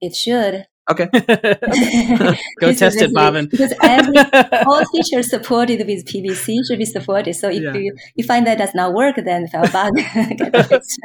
it 0.00 0.14
should. 0.14 0.66
Okay. 0.90 1.06
Go 2.60 2.72
test 2.72 3.00
it, 3.02 3.12
Bhavin. 3.12 3.50
Because 3.50 3.74
every 3.82 4.16
all 4.66 4.84
features 4.86 5.28
supported 5.30 5.86
with 5.86 6.06
PVC 6.06 6.66
should 6.66 6.78
be 6.78 6.84
supported. 6.86 7.34
So 7.34 7.48
if 7.50 7.62
Yeah. 7.62 7.74
you, 7.74 7.96
you 8.16 8.24
find 8.24 8.46
that 8.46 8.58
does 8.58 8.74
not 8.74 8.94
work, 8.94 9.16
then 9.16 9.48
file 9.48 9.68
bug. 9.70 9.94
Get 9.96 10.54
it 10.54 10.66
fixed. 10.66 10.98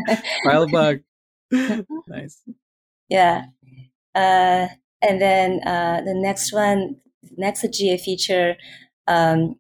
File 0.46 0.64
a 0.64 0.68
bug. 0.68 1.00
nice. 2.08 2.42
yeah. 3.10 3.46
Uh, 4.16 4.68
and 5.02 5.22
then 5.22 5.60
uh, 5.68 6.02
the 6.06 6.14
next 6.14 6.54
one, 6.54 6.98
next 7.38 7.66
GA 7.74 7.98
feature 7.98 8.56
um, 9.08 9.60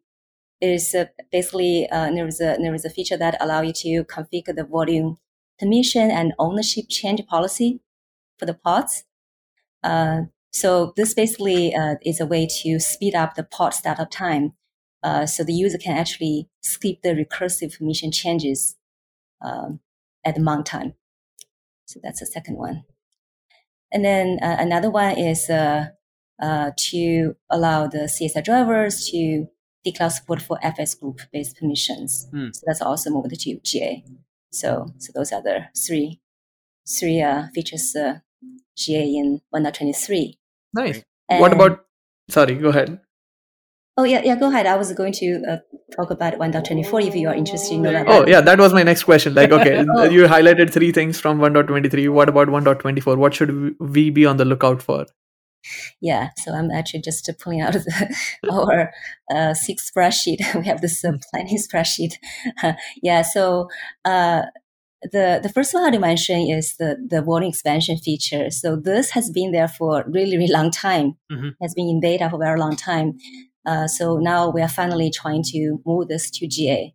is 0.62 0.96
uh, 0.96 1.06
basically 1.32 1.90
uh, 1.92 2.10
there 2.12 2.28
is 2.28 2.40
a 2.40 2.58
there 2.62 2.74
is 2.74 2.86
a 2.86 2.90
feature 2.90 3.18
that 3.18 3.36
allow 3.42 3.62
you 3.62 3.74
to 3.74 4.04
configure 4.06 4.56
the 4.56 4.64
volume 4.64 5.18
permission 5.60 6.10
and 6.12 6.34
ownership 6.40 6.86
change 6.90 7.26
policy 7.28 7.82
for 8.40 8.46
the 8.46 8.54
pods. 8.54 9.04
Uh, 9.84 10.24
so 10.52 10.94
this 10.96 11.14
basically 11.14 11.74
uh, 11.74 11.96
is 12.06 12.20
a 12.20 12.26
way 12.26 12.48
to 12.62 12.80
speed 12.80 13.16
up 13.16 13.36
the 13.36 13.44
pod 13.44 13.74
startup 13.74 14.12
time. 14.12 14.54
Uh, 15.02 15.26
so 15.26 15.44
the 15.44 15.54
user 15.54 15.78
can 15.78 15.98
actually 15.98 16.48
skip 16.62 17.02
the 17.02 17.10
recursive 17.10 17.78
permission 17.78 18.12
changes 18.12 18.78
um, 19.42 19.80
at 20.24 20.36
the 20.36 20.42
mount 20.42 20.66
time. 20.66 20.94
So 21.86 22.00
that's 22.02 22.20
the 22.20 22.26
second 22.26 22.58
one. 22.58 22.84
And 23.92 24.04
then 24.04 24.40
uh, 24.42 24.58
another 24.60 24.90
one 24.90 25.18
is 25.18 25.50
uh, 25.50 25.88
uh, 26.42 26.72
to 26.76 27.36
allow 27.50 27.88
the 27.88 28.10
CSI 28.10 28.44
drivers 28.44 29.08
to 29.10 29.48
declare 29.84 30.10
support 30.10 30.42
for 30.42 30.58
FS 30.64 30.96
group 30.96 31.20
based 31.32 31.58
permissions. 31.58 32.28
Hmm. 32.32 32.48
So 32.54 32.62
that's 32.66 32.82
also 32.82 33.12
moved 33.12 33.40
to 33.40 33.60
GA. 33.64 34.04
So 34.52 34.88
so 34.98 35.12
those 35.14 35.32
are 35.32 35.42
the 35.42 35.66
three 35.76 36.22
three 36.88 37.22
uh, 37.22 37.48
features 37.54 37.96
uh, 37.96 38.20
GA 38.78 39.04
in 39.04 39.42
1.23. 39.54 40.34
Nice. 40.74 41.04
And, 41.30 41.40
What 41.42 41.54
about? 41.54 41.86
Sorry, 42.30 42.56
go 42.56 42.70
ahead. 42.70 43.00
Oh 43.96 44.06
yeah, 44.06 44.22
yeah. 44.24 44.36
Go 44.36 44.50
ahead. 44.50 44.66
I 44.66 44.76
was 44.76 44.92
going 44.94 45.14
to 45.14 45.44
uh, 45.48 45.58
talk 45.96 46.10
about 46.10 46.34
1.24 46.40 47.08
if 47.08 47.16
you 47.16 47.28
are 47.30 47.36
interested 47.36 47.76
in 47.76 47.84
that. 47.84 48.08
Oh, 48.08 48.26
yeah, 48.26 48.42
that 48.42 48.58
was 48.58 48.74
my 48.74 48.82
next 48.82 49.04
question. 49.04 49.36
Like, 49.36 49.52
okay, 49.52 49.86
Oh. 49.96 50.04
you 50.06 50.24
highlighted 50.24 50.72
three 50.74 50.92
things 50.92 51.20
from 51.20 51.40
1.23. 51.40 52.12
What 52.12 52.28
about 52.30 52.48
1.24? 52.48 53.18
What 53.18 53.36
should 53.36 53.76
we- 53.80 54.10
be 54.10 54.26
on 54.26 54.38
the 54.38 54.46
lookout 54.46 54.82
for? 54.82 55.06
Yeah, 56.02 56.30
so 56.38 56.54
I'm 56.54 56.72
actually 56.72 57.02
just 57.02 57.30
pulling 57.40 57.62
out 57.62 57.74
the, 57.74 58.16
our 58.52 58.92
uh, 59.34 59.54
SIG 59.54 59.78
spreadsheet. 59.78 60.40
We 60.60 60.66
have 60.66 60.82
this 60.82 61.06
uh, 61.06 61.14
planning 61.30 61.58
spreadsheet. 61.58 62.16
yeah, 63.02 63.22
so 63.22 63.70
uh, 64.04 64.42
the 65.12 65.40
the 65.42 65.50
first 65.50 65.74
one 65.74 65.84
I 65.84 65.86
want 65.86 65.96
to 65.96 66.00
mention 66.00 66.40
is 66.50 66.78
the 66.78 66.98
the 67.10 67.22
volume 67.22 67.50
expansion 67.50 67.98
feature. 67.98 68.50
So 68.50 68.76
this 68.76 69.12
has 69.12 69.30
been 69.30 69.52
there 69.52 69.68
for 69.68 70.02
a 70.02 70.10
really 70.10 70.38
really 70.38 70.52
long 70.52 70.72
time. 70.72 71.18
Mhm. 71.32 71.56
Has 71.62 71.74
been 71.74 71.90
in 71.90 72.00
beta 72.00 72.30
for 72.30 72.38
a 72.38 72.46
very 72.46 72.60
long 72.60 72.76
time. 72.76 73.18
Uh, 73.66 73.88
so 73.88 74.18
now 74.18 74.50
we 74.50 74.62
are 74.62 74.68
finally 74.70 75.10
trying 75.10 75.44
to 75.44 75.82
move 75.86 76.08
this 76.08 76.30
to 76.32 76.48
GA. 76.48 76.94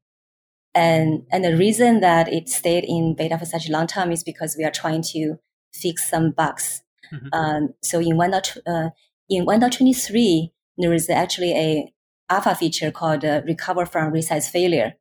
And 0.74 1.22
and 1.32 1.44
the 1.44 1.56
reason 1.56 2.00
that 2.00 2.32
it 2.32 2.48
stayed 2.48 2.84
in 2.84 3.14
beta 3.14 3.38
for 3.38 3.46
such 3.46 3.68
a 3.68 3.72
long 3.72 3.86
time 3.86 4.12
is 4.12 4.22
because 4.22 4.56
we 4.56 4.64
are 4.64 4.70
trying 4.70 5.02
to 5.14 5.36
fix 5.72 6.08
some 6.08 6.30
bugs. 6.30 6.82
Mhm. 7.12 7.28
Um, 7.32 7.74
so 7.82 8.00
in 8.00 8.16
one 8.16 8.30
dot 8.32 8.56
uh, 8.66 8.90
in 9.28 9.44
one 9.44 9.60
dot 9.60 9.72
twenty 9.72 9.94
three, 9.94 10.52
there 10.76 10.92
is 10.92 11.08
actually 11.10 11.52
a 11.52 11.92
alpha 12.30 12.54
feature 12.54 12.90
called 12.90 13.24
uh, 13.24 13.40
recover 13.46 13.86
from 13.86 14.12
resize 14.12 14.50
failure. 14.50 14.94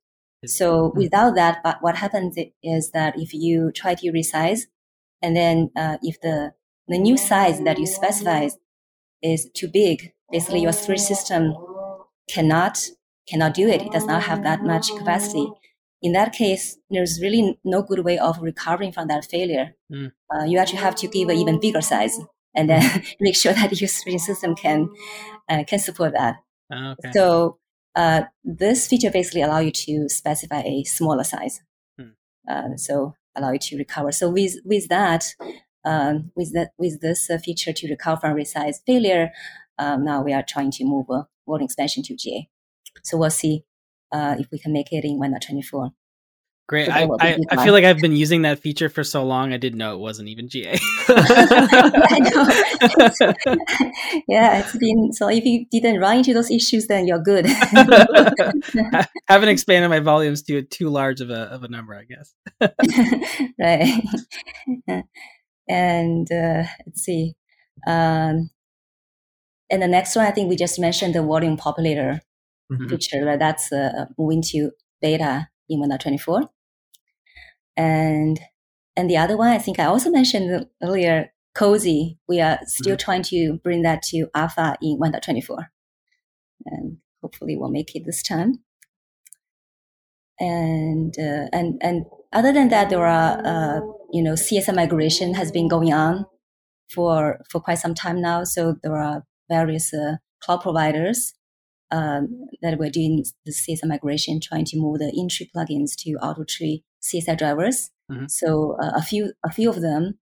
So 0.45 0.91
without 0.95 1.35
that, 1.35 1.61
but 1.63 1.77
what 1.81 1.95
happens 1.95 2.37
is 2.61 2.91
that 2.91 3.19
if 3.19 3.33
you 3.33 3.71
try 3.71 3.95
to 3.95 4.11
resize, 4.11 4.61
and 5.21 5.35
then 5.35 5.71
uh, 5.75 5.97
if 6.03 6.21
the 6.21 6.53
the 6.87 6.97
new 6.97 7.17
size 7.17 7.59
that 7.61 7.79
you 7.79 7.87
specify 7.87 8.49
is 9.21 9.49
too 9.53 9.67
big, 9.67 10.13
basically 10.31 10.61
your 10.61 10.73
storage 10.73 11.01
system 11.01 11.55
cannot 12.29 12.87
cannot 13.27 13.53
do 13.55 13.67
it. 13.67 13.81
It 13.81 13.91
does 13.91 14.05
not 14.05 14.23
have 14.23 14.43
that 14.43 14.63
much 14.63 14.95
capacity. 14.95 15.47
In 16.01 16.13
that 16.13 16.33
case, 16.33 16.77
there's 16.91 17.19
really 17.21 17.59
no 17.63 17.81
good 17.81 18.05
way 18.05 18.19
of 18.19 18.39
recovering 18.39 18.91
from 18.91 19.07
that 19.07 19.25
failure. 19.25 19.75
Mm. 19.91 20.11
Uh, 20.33 20.43
you 20.43 20.59
actually 20.59 20.79
have 20.79 20.95
to 20.97 21.07
give 21.07 21.29
an 21.29 21.37
even 21.37 21.59
bigger 21.59 21.81
size, 21.81 22.19
and 22.55 22.69
then 22.69 23.03
make 23.19 23.35
sure 23.35 23.53
that 23.53 23.79
your 23.81 23.87
storage 23.87 24.21
system 24.21 24.55
can 24.55 24.89
uh, 25.49 25.63
can 25.63 25.79
support 25.79 26.13
that. 26.13 26.35
Oh, 26.71 26.91
okay. 26.91 27.11
So 27.11 27.57
uh, 27.97 28.21
this 28.43 28.87
feature 28.87 29.09
basically 29.09 29.41
allow 29.41 29.57
you 29.57 29.71
to 29.71 30.07
specify 30.07 30.61
a 30.61 30.83
smaller 30.83 31.23
size. 31.23 31.61
Hmm. 31.99 32.09
Uh, 32.47 32.77
so 32.77 33.15
allow 33.35 33.51
you 33.51 33.59
to 33.59 33.77
recover. 33.77 34.11
So 34.11 34.29
with 34.29 34.55
with 34.63 34.87
that, 34.89 35.33
um, 35.83 36.31
with 36.35 36.53
that 36.53 36.71
with 36.77 37.01
this 37.01 37.29
uh, 37.29 37.39
feature 37.39 37.73
to 37.73 37.89
recover 37.89 38.21
from 38.21 38.35
resize 38.35 38.77
failure, 38.85 39.31
um, 39.79 40.05
now 40.05 40.21
we 40.21 40.31
are 40.31 40.43
trying 40.47 40.69
to 40.71 40.85
move 40.85 41.07
uh, 41.09 41.23
volume 41.47 41.65
expansion 41.65 42.03
to 42.03 42.15
GA. 42.15 42.47
So 43.03 43.17
we'll 43.17 43.31
see 43.31 43.63
uh, 44.11 44.35
if 44.37 44.47
we 44.51 44.59
can 44.59 44.73
make 44.73 44.93
it 44.93 45.03
in 45.03 45.19
1.24. 45.19 45.91
Great. 46.67 46.89
I, 46.89 46.99
that 47.01 47.09
will 47.09 47.17
be 47.17 47.23
I, 47.25 47.37
I 47.51 47.63
feel 47.63 47.71
like 47.73 47.85
I've 47.85 47.99
been 47.99 48.11
using 48.15 48.41
that 48.41 48.59
feature 48.59 48.89
for 48.89 49.01
so 49.03 49.23
long. 49.23 49.53
I 49.53 49.57
didn't 49.57 49.77
know 49.77 49.93
it 49.95 49.99
wasn't 49.99 50.27
even 50.27 50.49
GA. 50.49 50.77
I 51.07 52.19
know. 52.19 53.55
yeah, 54.27 54.59
it's 54.59 54.75
been 54.77 55.13
so. 55.13 55.29
If 55.29 55.45
you 55.45 55.65
didn't 55.71 56.01
run 56.01 56.17
into 56.17 56.33
those 56.33 56.51
issues, 56.51 56.87
then 56.87 57.07
you're 57.07 57.19
good. 57.23 57.45
I 57.47 59.07
haven't 59.29 59.47
expanded 59.49 59.89
my 59.89 59.99
volumes 59.99 60.41
to 60.43 60.61
too 60.61 60.89
large 60.89 61.21
of 61.21 61.29
a 61.29 61.43
of 61.43 61.63
a 61.63 61.69
number, 61.69 61.95
I 61.95 62.03
guess. 62.03 62.33
right. 63.59 64.03
and 65.69 66.27
uh, 66.31 66.63
let's 66.85 67.01
see. 67.01 67.35
Um, 67.87 68.49
and 69.69 69.81
the 69.81 69.87
next 69.87 70.15
one, 70.17 70.25
I 70.25 70.31
think 70.31 70.49
we 70.49 70.55
just 70.57 70.79
mentioned 70.79 71.15
the 71.15 71.21
volume 71.23 71.57
populator 71.57 72.19
Mhm. 72.71 72.89
feature. 72.89 73.23
Right? 73.23 73.39
That's 73.39 73.71
uh, 73.71 74.07
moving 74.17 74.41
to 74.51 74.71
beta 75.01 75.47
in 75.69 75.79
1.24. 75.79 76.49
And 77.77 78.39
and 78.97 79.09
the 79.09 79.17
other 79.17 79.37
one, 79.37 79.49
I 79.49 79.59
think 79.59 79.79
I 79.79 79.85
also 79.85 80.09
mentioned 80.09 80.65
earlier, 80.81 81.31
COSI. 81.55 82.17
We 82.27 82.41
are 82.41 82.59
still 82.65 82.97
trying 82.97 83.21
to 83.23 83.59
bring 83.63 83.83
that 83.83 84.01
to 84.09 84.27
alpha 84.33 84.75
in 84.81 84.99
1.24. 84.99 85.67
And 86.65 86.97
hopefully 87.21 87.55
we'll 87.55 87.69
make 87.69 87.95
it 87.95 88.03
this 88.05 88.23
time. 88.23 88.63
And 90.39 91.15
uh, 91.17 91.47
and 91.53 91.79
and 91.81 92.05
other 92.33 92.51
than 92.51 92.69
that, 92.69 92.89
there 92.89 93.05
are 93.05 93.39
uh, 93.45 93.81
you 94.11 94.21
know 94.21 94.33
CSI 94.33 94.75
migration 94.75 95.33
has 95.35 95.51
been 95.51 95.67
going 95.67 95.93
on 95.93 96.25
for 96.93 97.39
for 97.49 97.59
quite 97.59 97.79
some 97.79 97.95
time 97.95 98.21
now. 98.21 98.43
So 98.43 98.75
there 98.83 98.97
are 98.97 99.23
various 99.49 99.93
uh, 99.93 100.17
cloud 100.43 100.61
providers 100.61 101.33
um, 101.91 102.47
that 102.61 102.77
we're 102.77 102.91
doing 102.91 103.25
the 103.45 103.51
CSI 103.51 103.85
migration, 103.85 104.39
trying 104.39 104.65
to 104.65 104.77
move 104.77 104.99
the 104.99 105.11
in-tree 105.15 105.49
plugins 105.55 105.95
to 106.03 106.17
out-of-tree 106.21 106.83
CSI 107.09 107.35
drivers. 107.37 107.91
Mhm. 108.11 108.29
So 108.29 108.77
uh, 108.81 108.93
a 108.95 109.01
few 109.01 109.33
a 109.43 109.51
few 109.51 109.69
of 109.69 109.81
them 109.81 110.19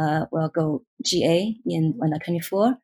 uh, 0.00 0.26
will 0.32 0.48
go 0.48 0.84
GA 1.04 1.56
in 1.66 1.94
1.24. 1.94 2.78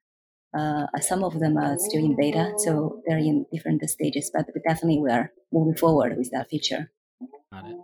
Uh, 0.57 0.87
some 1.01 1.23
of 1.23 1.39
them 1.41 1.57
are 1.57 1.77
still 1.79 2.05
in 2.05 2.17
beta, 2.17 2.53
so 2.59 3.03
they're 3.07 3.19
in 3.19 3.47
different 3.53 3.83
stages. 3.89 4.31
But 4.35 4.47
definitely, 4.67 5.01
we 5.01 5.11
are 5.11 5.31
moving 5.53 5.75
forward 5.75 6.17
with 6.17 6.31
that 6.33 6.49
feature. 6.49 6.91
Got 7.53 7.67
it. 7.67 7.77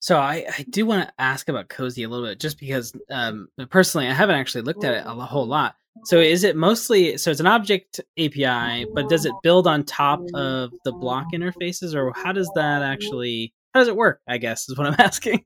So 0.00 0.18
I, 0.18 0.46
I 0.58 0.64
do 0.70 0.86
want 0.86 1.06
to 1.06 1.14
ask 1.18 1.48
about 1.48 1.68
COSI 1.68 2.04
a 2.04 2.08
little 2.08 2.26
bit, 2.26 2.40
just 2.40 2.58
because 2.58 2.94
um, 3.10 3.48
personally 3.68 4.08
I 4.08 4.14
haven't 4.14 4.36
actually 4.36 4.62
looked 4.62 4.82
at 4.82 4.94
it 4.94 5.02
a 5.06 5.12
whole 5.12 5.46
lot. 5.46 5.76
So 6.04 6.18
is 6.18 6.44
it 6.44 6.56
mostly 6.56 7.18
so 7.18 7.30
it's 7.30 7.40
an 7.40 7.46
object 7.46 8.00
API, 8.18 8.86
but 8.94 9.10
does 9.10 9.26
it 9.26 9.34
build 9.42 9.66
on 9.66 9.84
top 9.84 10.20
of 10.34 10.72
the 10.84 10.92
block 10.92 11.26
interfaces, 11.34 11.94
or 11.94 12.12
how 12.14 12.32
does 12.32 12.50
that 12.54 12.82
actually 12.82 13.52
how 13.74 13.80
does 13.80 13.88
it 13.88 13.96
work? 13.96 14.20
I 14.28 14.38
guess 14.38 14.68
is 14.68 14.76
what 14.76 14.86
I'm 14.86 14.96
asking. 14.98 15.44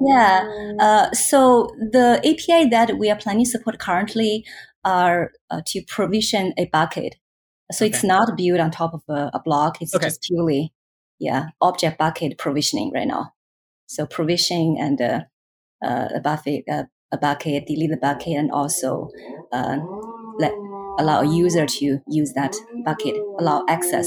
Yeah. 0.00 0.74
Uh, 0.78 1.10
so 1.12 1.70
the 1.78 2.20
API 2.24 2.68
that 2.70 2.98
we 2.98 3.10
are 3.10 3.16
planning 3.16 3.44
to 3.44 3.50
support 3.50 3.78
currently 3.78 4.44
are 4.84 5.32
uh, 5.50 5.62
to 5.66 5.82
provision 5.86 6.54
a 6.58 6.66
bucket. 6.66 7.16
So 7.70 7.84
it's 7.84 8.04
not 8.04 8.36
built 8.36 8.60
on 8.60 8.70
top 8.70 8.92
of 8.94 9.02
a, 9.08 9.30
a 9.34 9.40
block. 9.42 9.80
It's 9.80 9.94
Okay. 9.94 10.06
just 10.06 10.22
purely, 10.22 10.72
yeah, 11.18 11.46
object 11.60 11.98
bucket 11.98 12.36
provisioning 12.36 12.92
right 12.92 13.06
now. 13.06 13.32
So 13.86 14.06
provisioning 14.06 14.78
and 14.78 15.00
uh, 15.00 15.20
uh, 15.84 16.08
a 16.16 16.20
bucket, 16.20 16.64
uh, 16.70 16.84
a 17.12 17.18
bucket, 17.18 17.66
delete 17.66 17.90
the 17.90 17.96
bucket, 17.96 18.36
and 18.36 18.50
also 18.50 19.08
uh, 19.52 19.78
let 20.38 20.52
allow 20.98 21.20
a 21.20 21.26
user 21.26 21.66
to 21.66 21.98
use 22.08 22.32
that 22.34 22.54
bucket, 22.84 23.16
allow 23.38 23.64
access. 23.68 24.06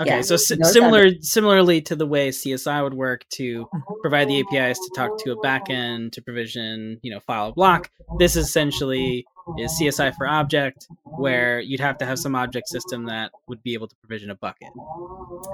Okay, 0.00 0.16
Yeah, 0.16 0.20
so 0.22 0.34
no 0.56 0.66
similar 0.70 1.10
similarly 1.20 1.82
to 1.82 1.94
the 1.96 2.06
way 2.06 2.30
CSI 2.30 2.82
would 2.82 2.94
work 2.94 3.26
to 3.30 3.66
Mm-hmm. 3.66 3.94
provide 4.00 4.28
the 4.28 4.40
APIs 4.40 4.78
to 4.78 4.90
talk 4.96 5.18
to 5.24 5.32
a 5.32 5.36
backend 5.36 6.12
to 6.12 6.22
provision, 6.22 6.98
you 7.02 7.10
know, 7.10 7.20
file 7.20 7.48
a 7.48 7.52
block. 7.52 7.90
This 8.18 8.34
essentially 8.36 9.26
is 9.58 9.72
CSI 9.80 10.14
for 10.16 10.26
object, 10.26 10.86
where 11.04 11.60
you'd 11.60 11.80
have 11.80 11.98
to 11.98 12.06
have 12.06 12.18
some 12.18 12.34
object 12.34 12.68
system 12.68 13.04
that 13.06 13.30
would 13.48 13.62
be 13.62 13.74
able 13.74 13.88
to 13.88 13.96
provision 13.96 14.30
a 14.30 14.34
bucket. 14.36 14.68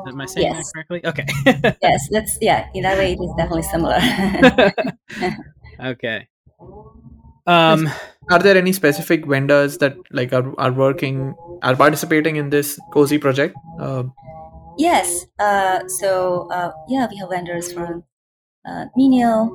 Am 0.07 0.21
I 0.21 0.27
saying 0.27 0.47
Yes. 0.53 0.71
that 0.75 0.85
correctly? 0.87 1.01
Okay. 1.05 1.77
Yes, 1.83 2.09
that's 2.11 2.39
yeah. 2.41 2.69
In 2.75 2.83
that 2.83 2.99
way, 2.99 3.13
it 3.15 3.21
is 3.21 3.33
definitely 3.37 3.63
similar. 3.65 3.99
okay. 5.93 6.29
Um, 7.47 7.89
Are 8.29 8.41
there 8.41 8.57
any 8.57 8.73
specific 8.73 9.25
vendors 9.25 9.79
that 9.79 9.97
like 10.11 10.33
are, 10.33 10.53
are 10.59 10.73
working 10.73 11.35
are 11.63 11.77
participating 11.77 12.37
in 12.37 12.51
this 12.51 12.79
COSI 12.93 13.19
project? 13.19 13.55
Uh, 13.81 14.05
yes. 14.79 15.27
Uh, 15.39 15.81
so 16.01 16.49
uh, 16.51 16.73
yeah, 16.89 17.07
we 17.09 17.17
have 17.19 17.31
vendors 17.31 17.73
from 17.73 18.03
uh, 18.67 18.87
MinIO 18.99 19.51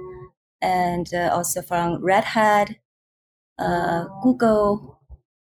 and 0.62 1.14
uh, 1.14 1.32
also 1.34 1.62
from 1.62 2.04
Red 2.04 2.24
Hat, 2.24 2.76
uh, 3.60 4.06
Google, 4.24 5.00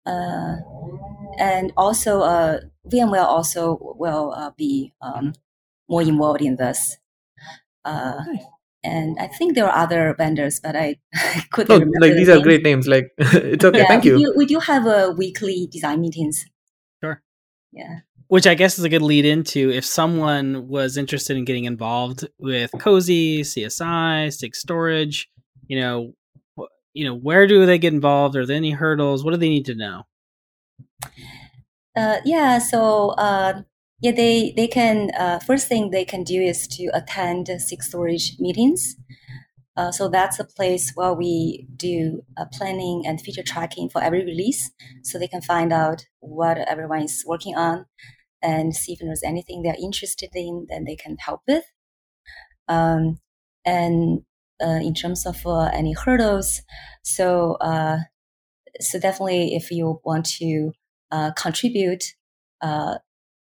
uh, 0.05 0.57
and 1.39 1.73
also 1.79 2.21
uh, 2.21 2.61
VMware 2.93 3.25
also 3.25 3.79
will 3.99 4.35
uh, 4.37 4.51
be 4.57 4.93
um, 5.01 5.33
more 5.89 6.03
involved 6.03 6.43
in 6.43 6.57
this. 6.57 6.99
Uh, 7.85 8.23
and 8.85 9.19
I 9.19 9.27
think 9.27 9.55
there 9.55 9.67
are 9.67 9.77
other 9.85 10.15
vendors, 10.17 10.61
but 10.61 10.77
I 10.77 10.97
couldn't 11.51 11.69
no, 11.71 11.77
remember. 11.77 11.99
like 12.01 12.13
the 12.13 12.17
these 12.19 12.29
are 12.29 12.41
great 12.41 12.63
names. 12.63 12.87
Like 12.87 13.11
it's 13.19 13.65
okay. 13.65 13.79
Yeah, 13.79 13.87
Thank 13.89 14.05
we 14.05 14.11
you. 14.11 14.19
Do, 14.19 14.35
we 14.37 14.47
do 14.47 14.59
have 14.61 14.87
a 14.87 15.11
weekly 15.13 15.69
design 15.71 16.01
meetings. 16.01 16.45
Sure. 17.03 17.23
Yeah. 17.73 18.01
which 18.29 18.47
I 18.47 18.55
guess 18.55 18.79
is 18.79 18.85
a 18.85 18.89
good 18.89 19.03
lead 19.03 19.25
into 19.25 19.71
if 19.71 19.85
someone 19.85 20.69
was 20.69 20.97
interested 20.97 21.37
in 21.37 21.45
getting 21.45 21.65
involved 21.65 22.29
with 22.39 22.71
COSI, 22.79 23.41
CSI, 23.41 24.33
Sig 24.33 24.55
Storage, 24.55 25.29
you 25.67 25.81
know, 25.81 26.13
you 26.93 27.05
know, 27.05 27.17
where 27.17 27.47
do 27.47 27.67
they 27.67 27.79
get 27.79 27.93
involved? 27.93 28.37
Are 28.37 28.47
there 28.47 28.57
any 28.57 28.71
hurdles? 28.71 29.25
What 29.25 29.33
do 29.33 29.37
they 29.37 29.49
need 29.49 29.67
to 29.67 29.75
know? 29.75 30.03
Uh, 31.97 32.19
yeah, 32.25 32.59
so 32.59 33.11
uh, 33.11 33.63
yeah, 34.01 34.13
they 34.13 34.53
they 34.57 34.67
can 34.67 35.11
uh, 35.19 35.39
first 35.41 35.69
thing 35.69 35.91
they 35.91 36.05
can 36.05 36.25
do 36.25 36.41
is 36.41 36.67
to 36.69 36.91
attend 36.95 37.49
SIG 37.49 37.83
Storage 37.83 38.37
meetings. 38.39 38.97
Uh, 39.77 39.91
so 39.91 40.09
that's 40.09 40.39
a 40.39 40.45
place 40.45 40.93
where 40.95 41.13
we 41.15 41.67
do 41.77 42.23
uh, 42.37 42.45
planning 42.53 43.03
and 43.07 43.21
feature 43.21 43.43
tracking 43.43 43.89
for 43.89 44.03
every 44.03 44.25
release, 44.25 44.71
so 45.03 45.19
they 45.19 45.29
can 45.29 45.43
find 45.43 45.73
out 45.73 46.07
what 46.21 46.59
everyone 46.59 47.03
is 47.03 47.25
working 47.27 47.57
on 47.57 47.87
and 48.43 48.77
see 48.77 48.93
if 48.93 48.99
there's 49.01 49.23
anything 49.25 49.63
they're 49.63 49.77
interested 49.83 50.31
in, 50.35 50.67
that 50.69 50.83
they 50.87 50.97
can 50.97 51.17
help 51.19 51.41
with. 51.49 51.65
Um, 52.69 53.19
and 53.65 54.23
uh, 54.63 54.81
in 54.83 54.95
terms 54.95 55.27
of 55.27 55.47
uh, 55.47 55.71
any 55.73 55.93
hurdles, 55.93 56.63
so 57.03 57.55
uh, 57.55 57.99
so 58.81 58.99
definitely 58.99 59.55
if 59.55 59.71
you 59.71 60.01
want 60.05 60.27
to 60.27 60.73
contribute. 61.37 62.05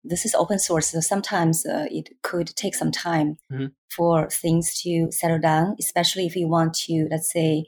This 0.04 0.26
is 0.26 0.36
open 0.36 0.60
source, 0.60 0.88
so 0.90 1.00
sometimes 1.00 1.66
uh, 1.66 1.86
it 1.90 2.10
could 2.24 2.48
take 2.56 2.76
some 2.76 2.92
time 2.92 3.38
Mhm. 3.52 3.72
for 3.96 4.30
things 4.30 4.82
to 4.82 5.12
settle 5.12 5.40
down, 5.40 5.76
especially 5.80 6.26
if 6.26 6.36
you 6.36 6.48
want 6.48 6.74
to, 6.86 7.08
let's 7.10 7.32
say, 7.32 7.66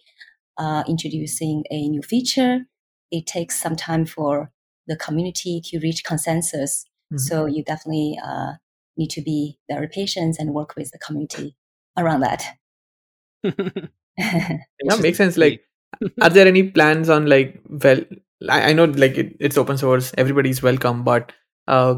uh, 0.57 0.83
introducing 0.87 1.63
a 1.71 1.87
new 1.89 2.01
feature. 2.01 2.65
It 3.11 3.25
takes 3.27 3.61
some 3.61 3.75
time 3.75 4.05
for 4.05 4.51
the 4.87 4.95
community 4.97 5.61
to 5.65 5.79
reach 5.79 6.03
consensus. 6.03 6.85
Mhm. 7.13 7.19
So 7.19 7.45
you 7.45 7.63
definitely 7.63 8.17
uh, 8.23 8.53
need 8.97 9.09
to 9.11 9.21
be 9.21 9.57
very 9.69 9.87
patient 9.87 10.37
and 10.39 10.53
work 10.53 10.75
with 10.75 10.91
the 10.91 10.99
community 10.99 11.55
around 11.97 12.21
that. 12.21 12.43
Yeah, 14.17 14.95
makes 15.01 15.17
sense. 15.17 15.37
Like, 15.37 15.61
are 16.21 16.29
there 16.29 16.47
any 16.47 16.63
plans 16.63 17.09
on 17.09 17.25
like? 17.27 17.61
Well, 17.69 18.01
I, 18.49 18.69
I 18.69 18.73
know 18.73 18.85
like 18.85 19.17
it, 19.17 19.35
it's 19.39 19.57
open 19.57 19.77
source, 19.77 20.13
everybody's 20.17 20.61
welcome, 20.61 21.03
but 21.03 21.31
uh, 21.67 21.95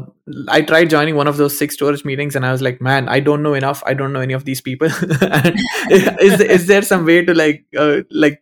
I 0.48 0.62
tried 0.62 0.88
joining 0.90 1.16
one 1.16 1.28
of 1.28 1.36
those 1.36 1.58
SIG 1.58 1.72
storage 1.72 2.04
meetings, 2.04 2.34
and 2.34 2.46
I 2.46 2.52
was 2.52 2.62
like, 2.62 2.80
man, 2.80 3.08
I 3.08 3.20
don't 3.20 3.42
know 3.42 3.54
enough. 3.54 3.82
I 3.86 3.94
don't 3.94 4.12
know 4.12 4.20
any 4.20 4.32
of 4.32 4.44
these 4.44 4.60
people. 4.60 4.88
Is 5.90 6.40
is 6.40 6.66
there 6.66 6.82
some 6.82 7.04
way 7.04 7.24
to 7.24 7.34
like 7.34 7.64
uh, 7.76 8.00
like 8.10 8.40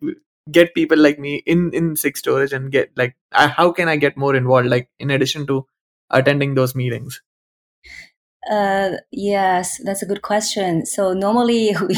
get 0.51 0.75
people 0.75 0.99
like 0.99 1.19
me 1.19 1.43
in 1.47 1.73
in 1.73 1.97
SIG 1.97 2.17
storage 2.17 2.53
and 2.53 2.71
get 2.71 2.91
like 2.97 3.17
uh, 3.33 3.49
how 3.49 3.73
can 3.73 3.89
I 3.89 3.97
get 3.97 4.17
more 4.17 4.37
involved? 4.37 4.69
Like 4.69 4.89
in 4.99 5.11
addition 5.11 5.47
to 5.49 5.67
attending 6.11 6.55
those 6.55 6.75
meetings. 6.75 7.21
Uh, 8.49 8.99
yes, 9.11 9.81
that's 9.83 10.03
a 10.03 10.07
good 10.07 10.23
question. 10.23 10.87
So 10.87 11.13
normally 11.13 11.75
we 11.89 11.97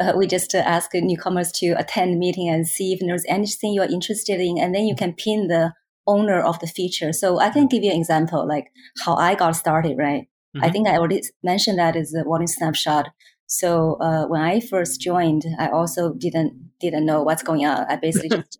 uh, 0.00 0.14
we 0.16 0.26
just 0.26 0.54
uh, 0.54 0.58
ask 0.58 0.94
newcomers 0.94 1.52
to 1.52 1.72
attend 1.72 2.14
the 2.14 2.18
meeting 2.18 2.48
and 2.48 2.66
see 2.66 2.94
if 2.94 3.00
there's 3.00 3.26
anything 3.28 3.74
you're 3.74 3.84
interested 3.84 4.40
in, 4.40 4.58
and 4.58 4.74
then 4.74 4.86
you 4.86 4.94
can 4.96 5.12
pin 5.12 5.48
the 5.48 5.74
owner 6.14 6.40
of 6.40 6.58
the 6.60 6.66
feature. 6.66 7.12
So 7.12 7.38
I 7.40 7.50
can 7.50 7.66
give 7.68 7.82
you 7.84 7.90
an 7.92 7.98
example, 7.98 8.46
like 8.54 8.66
how 9.04 9.14
I 9.16 9.34
got 9.34 9.56
started. 9.56 9.96
Right, 9.98 10.28
I 10.60 10.68
Mhm. 10.68 10.72
think 10.72 10.88
I 10.88 10.96
already 10.98 11.22
mentioned 11.42 11.78
that 11.78 11.96
is 11.96 12.10
the 12.12 12.24
volume 12.24 12.46
snapshot. 12.46 13.06
So 13.46 13.94
uh, 14.00 14.26
when 14.26 14.42
I 14.42 14.60
first 14.60 15.00
joined, 15.00 15.44
I 15.58 15.68
also 15.68 16.02
didn't 16.14 16.52
didn't 16.80 17.06
know 17.06 17.22
what's 17.22 17.42
going 17.42 17.64
on. 17.66 17.86
I 17.88 17.96
basically 17.96 18.30
just 18.50 18.58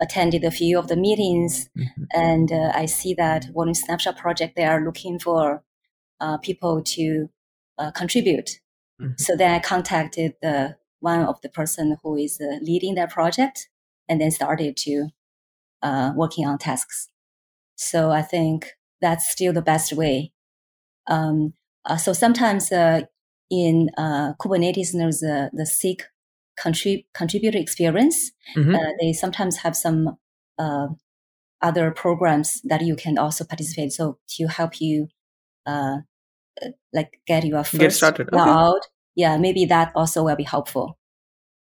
attended 0.00 0.44
a 0.44 0.50
few 0.50 0.78
of 0.78 0.88
the 0.88 0.96
meetings, 0.96 1.68
Mhm. 1.76 2.06
and 2.12 2.52
uh, 2.52 2.72
I 2.74 2.86
see 2.86 3.14
that 3.14 3.46
volume 3.54 3.74
snapshot 3.74 4.16
project 4.16 4.56
they 4.56 4.64
are 4.64 4.84
looking 4.84 5.18
for 5.18 5.62
uh, 6.20 6.38
people 6.38 6.82
to 6.96 7.30
uh, 7.78 7.90
contribute. 7.92 8.60
Mhm. 9.00 9.18
So 9.18 9.36
then 9.36 9.52
I 9.54 9.58
contacted 9.60 10.34
the 10.42 10.76
one 11.00 11.22
of 11.24 11.40
the 11.42 11.48
person 11.48 11.96
who 12.02 12.16
is 12.16 12.40
uh, 12.40 12.58
leading 12.62 12.94
that 12.96 13.10
project, 13.10 13.68
and 14.08 14.20
then 14.20 14.30
started 14.30 14.76
to 14.78 15.08
uh, 15.82 16.12
working 16.16 16.46
on 16.46 16.58
tasks. 16.58 17.08
So 17.76 18.10
I 18.10 18.22
think 18.22 18.72
that's 19.00 19.30
still 19.30 19.52
the 19.52 19.62
best 19.62 19.92
way. 19.92 20.32
Um, 21.06 21.54
uh, 21.84 21.96
so 21.96 22.12
sometimes 22.12 22.70
uh, 22.70 23.02
in 23.50 23.90
uh, 23.96 24.34
Kubernetes, 24.34 24.92
there's 24.92 25.22
uh, 25.22 25.48
the 25.52 25.66
SIG 25.66 26.02
contrib- 26.58 27.06
contributor 27.14 27.58
experience. 27.58 28.32
Mhm. 28.56 28.74
Uh, 28.76 28.92
they 29.00 29.12
sometimes 29.12 29.56
have 29.58 29.74
some 29.74 30.18
uh, 30.58 30.88
other 31.62 31.90
programs 31.90 32.60
that 32.64 32.82
you 32.82 32.96
can 32.96 33.18
also 33.18 33.44
participate. 33.44 33.92
So 33.92 34.18
to 34.36 34.46
help 34.46 34.80
you, 34.80 35.08
like 36.92 37.20
get 37.26 37.44
your 37.44 37.64
first 37.64 37.78
Get 37.78 37.92
started. 37.92 38.28
Okay. 38.28 38.38
out, 38.38 38.86
yeah, 39.14 39.38
maybe 39.38 39.64
that 39.66 39.92
also 39.94 40.24
will 40.24 40.36
be 40.36 40.44
helpful. 40.44 40.98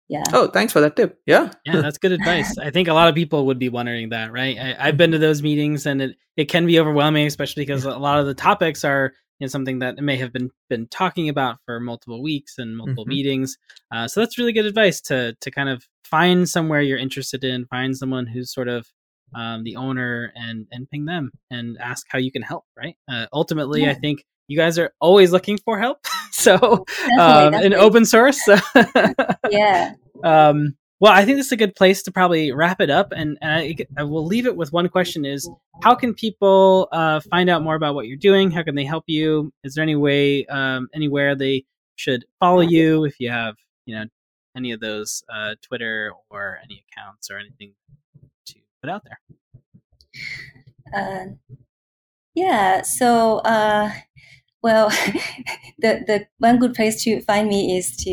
Yeah. 0.09 0.23
Oh, 0.33 0.47
thanks 0.47 0.73
for 0.73 0.81
that 0.81 0.95
tip. 0.95 1.19
Yeah. 1.27 1.51
yeah, 1.65 1.81
that's 1.81 1.99
good 1.99 2.11
advice. 2.11 2.57
I 2.57 2.71
think 2.71 2.87
a 2.87 2.93
lot 2.93 3.09
of 3.09 3.15
people 3.15 3.45
would 3.45 3.59
be 3.59 3.69
wondering 3.69 4.09
that, 4.09 4.31
right? 4.31 4.57
I, 4.57 4.87
I've 4.87 4.97
been 4.97 5.11
to 5.11 5.19
those 5.19 5.43
meetings, 5.43 5.85
and 5.85 6.01
it, 6.01 6.15
it 6.35 6.45
can 6.45 6.65
be 6.65 6.79
overwhelming, 6.79 7.27
especially 7.27 7.61
because 7.63 7.85
a 7.85 7.91
lot 7.97 8.19
of 8.19 8.25
the 8.25 8.33
topics 8.33 8.83
are 8.83 9.13
you 9.39 9.45
know, 9.45 9.49
something 9.49 9.79
that 9.79 9.97
may 9.99 10.17
have 10.17 10.33
been 10.33 10.49
been 10.69 10.87
talking 10.87 11.29
about 11.29 11.57
for 11.65 11.79
multiple 11.79 12.21
weeks 12.23 12.55
and 12.57 12.75
multiple 12.75 13.05
Mhm. 13.05 13.09
meetings. 13.09 13.57
Uh, 13.93 14.07
so 14.07 14.19
that's 14.19 14.37
really 14.37 14.51
good 14.51 14.65
advice 14.65 14.99
to 15.01 15.35
to 15.41 15.51
kind 15.51 15.69
of 15.69 15.85
find 16.03 16.49
somewhere 16.49 16.81
you're 16.81 16.97
interested 16.97 17.43
in, 17.43 17.65
find 17.67 17.95
someone 17.95 18.25
who's 18.25 18.51
sort 18.51 18.67
of 18.67 18.87
um, 19.35 19.63
the 19.63 19.75
owner, 19.75 20.33
and 20.35 20.65
and 20.71 20.89
ping 20.89 21.05
them 21.05 21.31
and 21.51 21.77
ask 21.79 22.07
how 22.09 22.17
you 22.17 22.31
can 22.31 22.41
help. 22.41 22.65
Right? 22.75 22.95
Uh, 23.07 23.27
ultimately, 23.31 23.87
I 23.87 23.93
think 23.93 24.25
you 24.49 24.57
guys 24.57 24.77
are 24.77 24.91
always 24.99 25.31
looking 25.31 25.57
for 25.57 25.79
help. 25.79 26.05
so 26.31 26.85
Definitely, 27.17 27.17
um, 27.19 27.53
in 27.53 27.73
open 27.73 28.05
source. 28.05 28.41
Yeah. 29.49 29.93
um, 30.23 30.75
well, 30.99 31.13
I 31.13 31.23
think 31.23 31.37
this 31.37 31.45
is 31.45 31.51
a 31.53 31.57
good 31.57 31.75
place 31.75 32.03
to 32.03 32.11
probably 32.11 32.51
wrap 32.51 32.81
it 32.81 32.89
up, 32.89 33.13
and, 33.13 33.37
and 33.41 33.51
I, 33.51 33.75
I 33.97 34.03
will 34.03 34.25
leave 34.25 34.45
it 34.45 34.57
with 34.57 34.73
one 34.73 34.89
question: 34.89 35.23
Is 35.23 35.49
how 35.81 35.95
can 35.95 36.13
people 36.13 36.89
uh, 36.91 37.21
find 37.21 37.49
out 37.49 37.63
more 37.63 37.75
about 37.75 37.95
what 37.95 38.07
you're 38.07 38.17
doing? 38.17 38.51
How 38.51 38.63
can 38.63 38.75
they 38.75 38.83
help 38.83 39.05
you? 39.07 39.53
Is 39.63 39.75
there 39.75 39.83
any 39.83 39.95
way, 39.95 40.45
um, 40.47 40.89
anywhere 40.93 41.35
they 41.35 41.63
should 41.95 42.25
follow 42.39 42.61
you 42.61 43.05
if 43.05 43.19
you 43.19 43.29
have, 43.29 43.55
you 43.85 43.95
know, 43.95 44.05
any 44.57 44.71
of 44.71 44.81
those 44.81 45.23
uh, 45.33 45.55
Twitter 45.61 46.11
or 46.29 46.59
any 46.63 46.83
accounts 46.91 47.29
or 47.31 47.37
anything 47.37 47.73
to 48.47 48.55
put 48.81 48.89
out 48.89 49.03
there? 49.05 49.19
Uh, 50.93 51.25
yeah. 52.35 52.81
So 52.81 53.37
uh, 53.39 53.91
Well, 54.61 54.89
the 55.79 56.03
the 56.05 56.27
one 56.39 56.59
good 56.59 56.73
place 56.73 57.03
to 57.03 57.21
find 57.21 57.47
me 57.47 57.77
is 57.77 57.95
to 57.97 58.09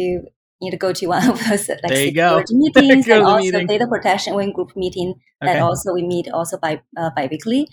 you 0.60 0.70
know 0.70 0.78
go 0.78 0.92
to 0.92 1.06
one 1.06 1.28
of 1.30 1.38
those 1.48 1.68
like 1.68 1.82
There 1.88 2.04
you 2.04 2.12
go. 2.14 2.42
meetings 2.50 3.06
and 3.08 3.22
the 3.22 3.26
also 3.26 3.52
meeting. 3.52 3.66
data 3.68 3.86
protection 3.86 4.34
wing 4.34 4.52
group 4.52 4.76
meeting 4.76 5.14
Okay. 5.42 5.52
that 5.52 5.60
also 5.62 5.92
we 5.92 6.02
meet 6.02 6.28
also 6.30 6.56
by 6.58 6.80
uh, 6.96 7.10
bi-weekly 7.14 7.68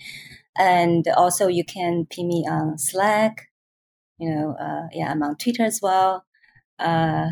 and 0.58 1.08
also 1.16 1.48
you 1.48 1.64
can 1.64 2.06
pin 2.10 2.28
me 2.28 2.46
on 2.50 2.78
slack 2.78 3.50
you 4.20 4.30
know 4.30 4.56
uh, 4.60 4.88
yeah 4.92 5.10
i'm 5.12 5.24
on 5.24 5.36
twitter 5.38 5.64
as 5.64 5.80
well 5.82 6.26
uh, 6.80 7.28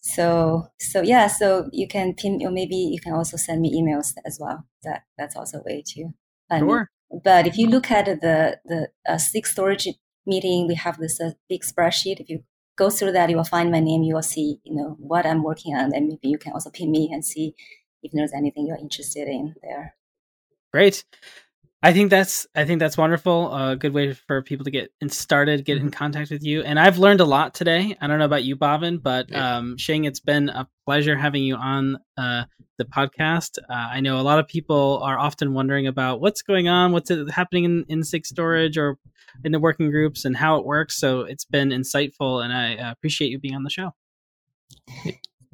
so 0.00 0.68
so 0.78 1.02
yeah 1.02 1.26
so 1.26 1.68
you 1.72 1.86
can 1.88 2.14
pin 2.14 2.40
or 2.44 2.50
maybe 2.50 2.76
you 2.76 3.00
can 3.00 3.12
also 3.12 3.36
send 3.36 3.60
me 3.60 3.70
emails 3.80 4.14
as 4.24 4.38
well 4.40 4.64
that 4.84 5.02
that's 5.18 5.36
also 5.36 5.58
a 5.58 5.62
way 5.64 5.82
to 5.84 6.08
find 6.48 6.66
me. 6.66 6.72
Sure. 6.72 6.90
but 7.24 7.46
if 7.46 7.56
you 7.58 7.66
look 7.68 7.90
at 7.90 8.06
the 8.06 8.58
the 8.64 8.88
uh, 9.08 9.18
SIG 9.18 9.46
storage 9.46 9.88
meeting 10.28 10.68
we 10.68 10.74
have 10.74 10.98
this 10.98 11.20
uh, 11.20 11.30
big 11.48 11.62
spreadsheet. 11.62 12.20
If 12.20 12.28
you 12.28 12.44
go 12.76 12.90
through 12.90 13.12
that 13.12 13.28
you 13.28 13.36
will 13.36 13.44
find 13.44 13.70
my 13.70 13.80
name. 13.80 14.02
You 14.02 14.14
will 14.14 14.22
see 14.22 14.60
you 14.64 14.74
know 14.74 14.96
what 15.00 15.26
i'm 15.26 15.42
working 15.42 15.74
on 15.74 15.92
and 15.94 16.06
maybe 16.06 16.28
you 16.28 16.38
can 16.38 16.52
also 16.52 16.70
pin 16.70 16.90
me 16.90 17.10
and 17.12 17.24
see 17.24 17.54
if 18.02 18.12
there's 18.12 18.32
anything 18.32 18.66
you're 18.66 18.76
interested 18.76 19.26
in 19.26 19.54
there. 19.62 19.96
Great. 20.72 21.04
I 21.80 21.92
think 21.92 22.10
that's 22.10 22.44
I 22.56 22.64
think 22.64 22.80
that's 22.80 22.96
wonderful. 22.98 23.54
A 23.54 23.76
good 23.76 23.92
way 23.94 24.12
for 24.12 24.42
people 24.42 24.64
to 24.64 24.70
get 24.70 24.90
in 25.00 25.08
started, 25.08 25.64
get 25.64 25.78
in 25.78 25.90
contact 25.92 26.30
with 26.30 26.42
you. 26.42 26.62
And 26.62 26.78
I've 26.78 26.98
learned 26.98 27.20
a 27.20 27.24
lot 27.24 27.54
today. 27.54 27.96
I 28.00 28.08
don't 28.08 28.18
know 28.18 28.24
about 28.24 28.42
you, 28.42 28.56
Bhavin, 28.56 29.00
but 29.00 29.30
Yeah. 29.30 29.58
um, 29.58 29.76
Xing, 29.78 30.04
it's 30.06 30.18
been 30.18 30.48
a 30.48 30.68
pleasure 30.86 31.16
having 31.16 31.44
you 31.44 31.54
on 31.54 31.98
uh, 32.16 32.44
the 32.78 32.84
podcast. 32.84 33.58
Uh, 33.70 33.72
I 33.72 34.00
know 34.00 34.18
a 34.20 34.22
lot 34.22 34.40
of 34.40 34.48
people 34.48 35.00
are 35.04 35.16
often 35.20 35.54
wondering 35.54 35.86
about 35.86 36.20
what's 36.20 36.42
going 36.42 36.66
on, 36.68 36.90
what's 36.90 37.12
happening 37.30 37.62
in, 37.64 37.84
in 37.88 38.02
SIG 38.02 38.26
storage 38.26 38.76
or 38.76 38.98
in 39.44 39.52
the 39.52 39.60
working 39.60 39.88
groups 39.92 40.24
and 40.24 40.36
how 40.36 40.56
it 40.58 40.64
works. 40.66 40.96
So 40.98 41.20
it's 41.20 41.44
been 41.44 41.68
insightful, 41.68 42.42
and 42.42 42.52
I 42.52 42.74
uh, 42.74 42.90
appreciate 42.90 43.28
you 43.30 43.38
being 43.38 43.54
on 43.54 43.62
the 43.62 43.70
show. 43.70 43.94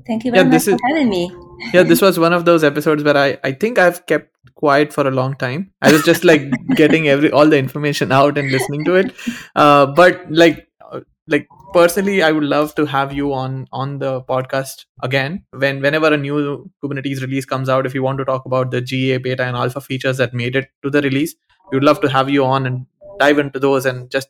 thank 0.06 0.24
you 0.24 0.30
Yeah, 0.32 0.42
very 0.42 0.44
much 0.44 0.52
this 0.52 0.64
for 0.64 0.70
is- 0.74 0.80
having 0.88 1.08
me 1.08 1.30
yeah 1.72 1.82
this 1.82 2.02
was 2.02 2.18
one 2.18 2.32
of 2.32 2.44
those 2.44 2.64
episodes 2.64 3.02
where 3.04 3.16
i 3.16 3.38
i 3.44 3.52
think 3.52 3.78
i've 3.78 4.04
kept 4.06 4.34
quiet 4.55 4.92
for 4.92 5.07
a 5.07 5.11
long 5.11 5.34
time. 5.34 5.72
I 5.82 5.92
was 5.92 6.03
just 6.05 6.24
like 6.24 6.42
getting 6.76 7.09
every 7.09 7.30
all 7.30 7.49
the 7.49 7.59
information 7.59 8.12
out 8.12 8.38
and 8.38 8.51
listening 8.51 8.84
to 8.86 8.95
it. 8.95 9.14
Uh 9.55 9.86
but 9.86 10.22
like 10.30 10.68
uh, 10.92 11.01
like 11.28 11.49
personally 11.72 12.22
i 12.22 12.30
would 12.30 12.45
love 12.45 12.74
to 12.76 12.84
have 12.84 13.12
you 13.12 13.32
on 13.32 13.66
on 13.72 13.99
the 13.99 14.20
podcast 14.22 14.84
again. 15.03 15.45
When 15.51 15.80
whenever 15.80 16.12
a 16.12 16.16
new 16.16 16.70
kubernetes 16.82 17.20
release 17.20 17.45
comes 17.45 17.68
out 17.68 17.86
if 17.86 17.95
you 17.95 18.03
want 18.03 18.18
to 18.18 18.24
talk 18.24 18.45
about 18.47 18.70
the 18.70 18.80
ga 18.80 19.18
beta 19.18 19.45
and 19.45 19.57
alpha 19.57 19.80
features 19.80 20.18
that 20.18 20.34
made 20.34 20.57
it 20.57 20.68
to 20.82 20.90
the 20.90 21.03
release 21.03 21.34
we 21.70 21.76
would 21.76 21.84
love 21.84 22.01
to 22.03 22.09
have 22.09 22.30
you 22.30 22.45
on 22.45 22.66
and 22.66 22.86
dive 23.18 23.38
into 23.38 23.59
those 23.59 23.86
and 23.86 24.11
just 24.11 24.28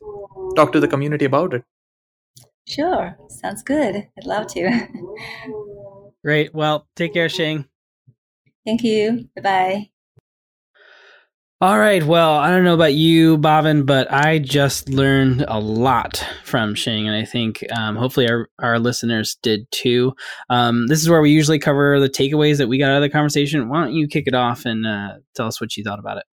talk 0.55 0.71
to 0.71 0.79
the 0.79 0.87
community 0.87 1.25
about 1.25 1.53
it. 1.53 1.63
Sure. 2.67 3.17
Sounds 3.29 3.61
good. 3.63 3.95
I'd 4.17 4.25
love 4.25 4.47
to. 4.47 4.87
Great. 6.23 6.53
Well, 6.53 6.87
take 6.95 7.13
care, 7.13 7.27
Xing. 7.27 7.65
thank 8.65 8.83
you. 8.83 9.29
Bye-bye 9.35 9.89
All 11.65 11.79
right. 11.79 12.03
Well, 12.03 12.35
I 12.35 12.51
don't 12.51 12.63
know 12.63 12.75
about 12.75 12.93
you, 12.93 13.39
Bhavin, 13.39 13.87
but 13.87 14.13
I 14.13 14.37
just 14.37 14.87
learned 14.87 15.45
a 15.47 15.59
lot 15.59 16.23
from 16.43 16.75
Xing, 16.75 17.07
and 17.07 17.15
I 17.15 17.25
think 17.25 17.65
um, 17.75 17.95
hopefully 17.95 18.29
our, 18.29 18.47
our 18.59 18.77
listeners 18.77 19.35
did 19.41 19.65
too. 19.71 20.13
Um, 20.51 20.85
this 20.85 21.01
is 21.01 21.09
where 21.09 21.21
we 21.21 21.31
usually 21.31 21.57
cover 21.57 21.99
the 21.99 22.07
takeaways 22.07 22.59
that 22.59 22.67
we 22.67 22.77
got 22.77 22.91
out 22.91 22.97
of 22.97 23.01
the 23.01 23.09
conversation. 23.09 23.67
Why 23.67 23.83
don't 23.83 23.95
you 23.95 24.07
kick 24.07 24.25
it 24.27 24.35
off 24.35 24.65
and 24.65 24.85
uh, 24.85 25.13
tell 25.33 25.47
us 25.47 25.59
what 25.59 25.75
you 25.75 25.83
thought 25.83 25.97
about 25.97 26.17
it? 26.17 26.25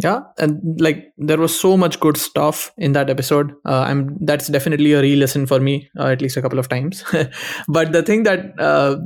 yeah 0.00 0.20
and 0.38 0.60
like 0.80 1.12
there 1.16 1.38
was 1.38 1.58
so 1.58 1.76
much 1.76 1.98
good 1.98 2.16
stuff 2.16 2.72
in 2.78 2.92
that 2.92 3.10
episode 3.10 3.52
uh, 3.66 3.80
i'm 3.80 4.16
that's 4.20 4.46
definitely 4.46 4.92
a 4.92 5.00
re-listen 5.00 5.44
for 5.44 5.58
me 5.58 5.90
uh, 5.98 6.06
at 6.06 6.22
least 6.22 6.36
a 6.36 6.42
couple 6.42 6.58
of 6.58 6.68
times 6.68 7.02
but 7.68 7.90
the 7.92 8.02
thing 8.02 8.22
that 8.22 8.52
uh, 8.60 8.96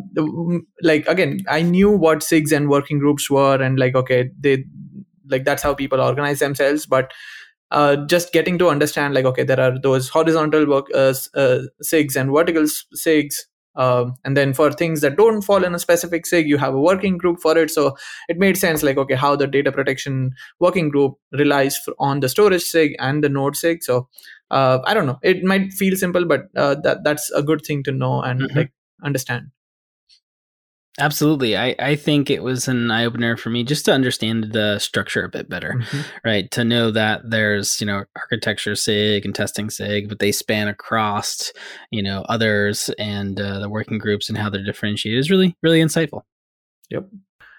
like 0.83 1.07
again 1.09 1.39
i 1.49 1.63
knew 1.63 1.91
what 1.91 2.19
sigs 2.19 2.53
and 2.53 2.69
working 2.69 2.99
groups 2.99 3.31
were 3.31 3.55
and 3.55 3.79
like 3.79 3.95
okay 3.95 4.29
they 4.39 4.63
like 5.33 5.45
that's 5.45 5.63
how 5.63 5.75
people 5.75 6.01
organize 6.01 6.39
themselves. 6.41 6.87
But 6.87 7.13
uh, 7.71 7.97
just 8.07 8.33
getting 8.33 8.59
to 8.59 8.69
understand 8.69 9.15
like 9.15 9.25
okay 9.25 9.45
there 9.45 9.61
are 9.61 9.79
those 9.79 10.09
horizontal 10.11 10.67
work 10.67 10.87
uh, 10.95 11.15
uh, 11.35 11.61
sigs 11.83 12.17
and 12.17 12.31
vertical 12.31 12.65
sigs 12.65 13.37
um, 13.75 14.15
and 14.27 14.37
then 14.37 14.53
for 14.53 14.71
things 14.71 15.01
that 15.01 15.17
don't 15.17 15.41
fall 15.41 15.65
in 15.65 15.75
a 15.75 15.79
specific 15.79 16.27
sig 16.27 16.47
you 16.47 16.59
have 16.59 16.75
a 16.75 16.81
working 16.81 17.17
group 17.17 17.41
for 17.41 17.57
it. 17.57 17.71
So 17.71 17.97
it 18.29 18.39
made 18.39 18.59
sense 18.59 18.83
like 18.83 18.99
okay 18.99 19.15
how 19.15 19.35
the 19.37 19.47
data 19.47 19.73
protection 19.73 20.33
working 20.61 20.91
group 20.91 21.15
relies 21.33 21.77
f- 21.87 21.95
on 21.99 22.21
the 22.21 22.29
storage 22.29 22.63
sig 22.63 22.95
and 22.99 23.25
the 23.25 23.31
node 23.31 23.57
sig. 23.57 23.83
So 23.83 24.09
uh, 24.51 24.81
i 24.85 24.93
don't 24.93 25.07
know. 25.07 25.19
It 25.23 25.43
might 25.43 25.73
feel 25.73 25.97
simple 25.97 26.27
but 26.27 26.43
uh, 26.57 26.75
that 26.83 27.05
that's 27.05 27.31
a 27.31 27.43
good 27.43 27.63
thing 27.65 27.83
to 27.85 27.93
know 27.93 28.21
and 28.23 28.43
Mhm. 28.43 28.57
like 28.57 28.73
understand 29.03 29.51
Absolutely. 31.01 31.57
I, 31.57 31.75
I 31.79 31.97
think 31.97 32.29
it 32.29 32.43
was 32.43 32.69
an 32.69 32.91
eye 32.91 33.07
opener 33.07 33.37
for 33.39 33.49
me 33.49 33.65
just 33.65 33.87
to 33.87 33.93
understand 33.93 34.53
the 34.53 34.79
structure 34.79 35.25
a 35.25 35.29
bit 35.29 35.49
better. 35.49 35.75
Mhm. 35.81 36.05
right 36.25 36.51
to 36.51 36.65
know 36.65 36.91
that 36.91 37.23
there's 37.25 37.81
you 37.81 37.87
know 37.87 38.05
architecture 38.15 38.75
sig 38.77 39.25
and 39.25 39.35
testing 39.35 39.71
sig 39.71 40.09
but 40.09 40.19
they 40.19 40.33
span 40.33 40.69
across 40.69 41.51
you 41.91 42.03
know 42.03 42.23
others 42.29 42.91
and 42.99 43.41
uh, 43.41 43.59
the 43.59 43.69
working 43.71 43.97
groups 43.99 44.29
and 44.29 44.37
how 44.37 44.51
they're 44.51 44.63
differentiated 44.65 45.19
is 45.19 45.31
really 45.31 45.57
really 45.63 45.81
insightful 45.81 46.23
Yep. 46.91 47.09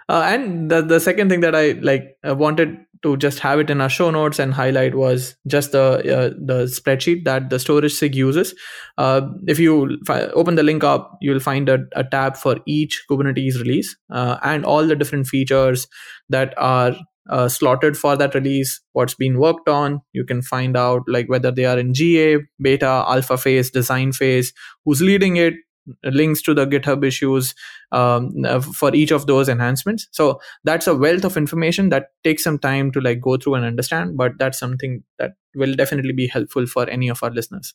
Uh, 0.10 0.24
and 0.26 0.70
the 0.70 0.82
the 0.82 1.00
second 1.00 1.30
thing 1.30 1.42
that 1.42 1.56
I 1.56 1.72
like 1.82 2.18
uh, 2.28 2.36
wanted 2.36 2.78
to 3.04 3.18
just 3.18 3.40
have 3.40 3.60
it 3.60 3.70
in 3.70 3.82
our 3.82 3.90
show 3.90 4.10
notes 4.10 4.40
and 4.40 4.54
highlight 4.54 4.96
was 4.96 5.36
just 5.46 5.74
the 5.74 5.84
uh, 5.84 6.30
the 6.38 6.66
spreadsheet 6.66 7.26
that 7.26 7.50
the 7.50 7.60
storage 7.60 7.94
sig 7.94 8.16
uses. 8.16 8.56
Uh, 8.98 9.22
if 9.48 9.60
you 9.60 9.98
open 10.34 10.56
the 10.56 10.64
link 10.64 10.84
up, 10.84 11.18
you'll 11.22 11.40
find 11.40 11.70
a, 11.70 11.80
a 11.96 12.04
tab 12.04 12.38
for 12.38 12.58
each 12.66 13.04
Kubernetes 13.10 13.60
release 13.60 13.96
uh, 14.10 14.38
and 14.44 14.66
all 14.66 14.88
the 14.88 14.96
different 14.96 15.28
features 15.28 15.88
that 16.30 16.54
are 16.58 16.96
uh, 17.30 17.48
slotted 17.48 17.98
for 17.98 18.16
that 18.18 18.36
release, 18.36 18.82
what's 18.94 19.16
been 19.16 19.40
worked 19.40 19.70
on. 19.70 20.02
You 20.14 20.26
can 20.26 20.42
find 20.42 20.76
out 20.76 21.04
like 21.08 21.30
whether 21.30 21.52
they 21.52 21.66
are 21.66 21.78
in 21.78 21.94
GA, 21.94 22.38
beta, 22.62 23.06
alpha 23.08 23.38
phase, 23.38 23.70
design 23.70 24.12
phase, 24.12 24.54
who's 24.86 25.02
leading 25.02 25.38
it, 25.38 25.54
links 26.04 26.42
to 26.44 26.54
the 26.54 26.66
GitHub 26.66 27.06
issues 27.06 27.54
um, 27.92 28.32
uh, 28.46 28.62
for 28.62 28.94
each 28.96 29.12
of 29.12 29.28
those 29.28 29.50
enhancements. 29.50 30.08
So 30.12 30.40
that's 30.64 30.88
a 30.88 30.96
wealth 30.96 31.26
of 31.26 31.38
information 31.38 31.90
that 31.90 32.08
takes 32.24 32.44
some 32.44 32.60
time 32.60 32.92
to 32.92 33.02
like 33.02 33.22
go 33.22 33.38
through 33.38 33.56
and 33.56 33.66
understand, 33.66 34.18
but 34.18 34.34
that's 34.40 34.60
something 34.60 35.04
that 35.20 35.34
will 35.56 35.76
definitely 35.76 36.14
be 36.14 36.28
helpful 36.28 36.66
for 36.66 36.90
any 36.90 37.10
of 37.10 37.22
our 37.24 37.32
listeners. 37.32 37.74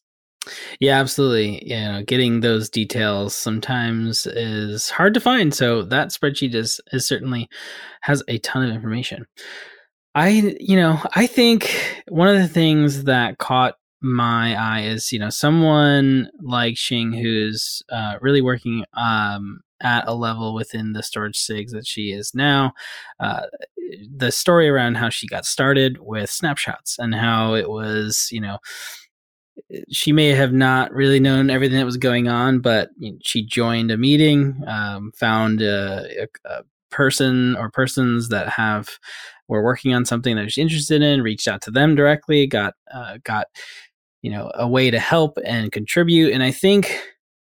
yeah 0.80 0.98
absolutely 0.98 1.62
you 1.68 1.76
know 1.76 2.02
getting 2.06 2.40
those 2.40 2.68
details 2.68 3.34
sometimes 3.34 4.26
is 4.26 4.88
hard 4.90 5.14
to 5.14 5.20
find 5.20 5.52
so 5.54 5.82
that 5.82 6.08
spreadsheet 6.08 6.54
is 6.54 6.80
is 6.92 7.06
certainly 7.06 7.48
has 8.02 8.22
a 8.28 8.38
ton 8.38 8.62
of 8.64 8.74
information 8.74 9.26
i 10.14 10.28
you 10.60 10.76
know 10.76 10.98
i 11.14 11.26
think 11.26 12.02
one 12.08 12.28
of 12.28 12.40
the 12.40 12.48
things 12.48 13.04
that 13.04 13.38
caught 13.38 13.74
my 14.00 14.54
eye 14.54 14.82
is 14.82 15.12
you 15.12 15.18
know 15.18 15.30
someone 15.30 16.30
like 16.40 16.74
Xing 16.74 17.20
who's 17.20 17.82
uh, 17.90 18.14
really 18.20 18.40
working 18.40 18.84
um, 18.94 19.60
at 19.80 20.06
a 20.08 20.14
level 20.14 20.54
within 20.54 20.92
the 20.92 21.02
storage 21.02 21.38
sigs 21.38 21.70
that 21.70 21.86
she 21.86 22.12
is 22.12 22.34
now. 22.34 22.72
Uh, 23.20 23.42
the 24.14 24.30
story 24.30 24.68
around 24.68 24.96
how 24.96 25.08
she 25.08 25.26
got 25.26 25.44
started 25.44 25.98
with 26.00 26.30
snapshots 26.30 26.96
and 26.98 27.14
how 27.14 27.54
it 27.54 27.68
was 27.68 28.28
you 28.30 28.40
know 28.40 28.58
she 29.90 30.12
may 30.12 30.28
have 30.28 30.52
not 30.52 30.92
really 30.92 31.20
known 31.20 31.50
everything 31.50 31.78
that 31.78 31.84
was 31.84 31.96
going 31.96 32.28
on, 32.28 32.60
but 32.60 32.90
you 32.98 33.12
know, 33.12 33.18
she 33.22 33.44
joined 33.44 33.90
a 33.90 33.96
meeting, 33.96 34.62
um, 34.66 35.12
found 35.16 35.60
a, 35.60 36.22
a, 36.22 36.26
a 36.48 36.62
person 36.90 37.56
or 37.56 37.70
persons 37.70 38.28
that 38.28 38.48
have 38.48 38.98
were 39.48 39.62
working 39.62 39.94
on 39.94 40.04
something 40.04 40.36
that 40.36 40.50
she's 40.50 40.62
interested 40.62 41.02
in, 41.02 41.22
reached 41.22 41.48
out 41.48 41.62
to 41.62 41.70
them 41.70 41.94
directly, 41.94 42.46
got 42.46 42.74
uh, 42.92 43.18
got 43.24 43.46
you 44.22 44.30
know 44.30 44.50
a 44.54 44.68
way 44.68 44.90
to 44.90 44.98
help 44.98 45.38
and 45.44 45.72
contribute. 45.72 46.32
And 46.32 46.42
I 46.42 46.50
think 46.50 46.98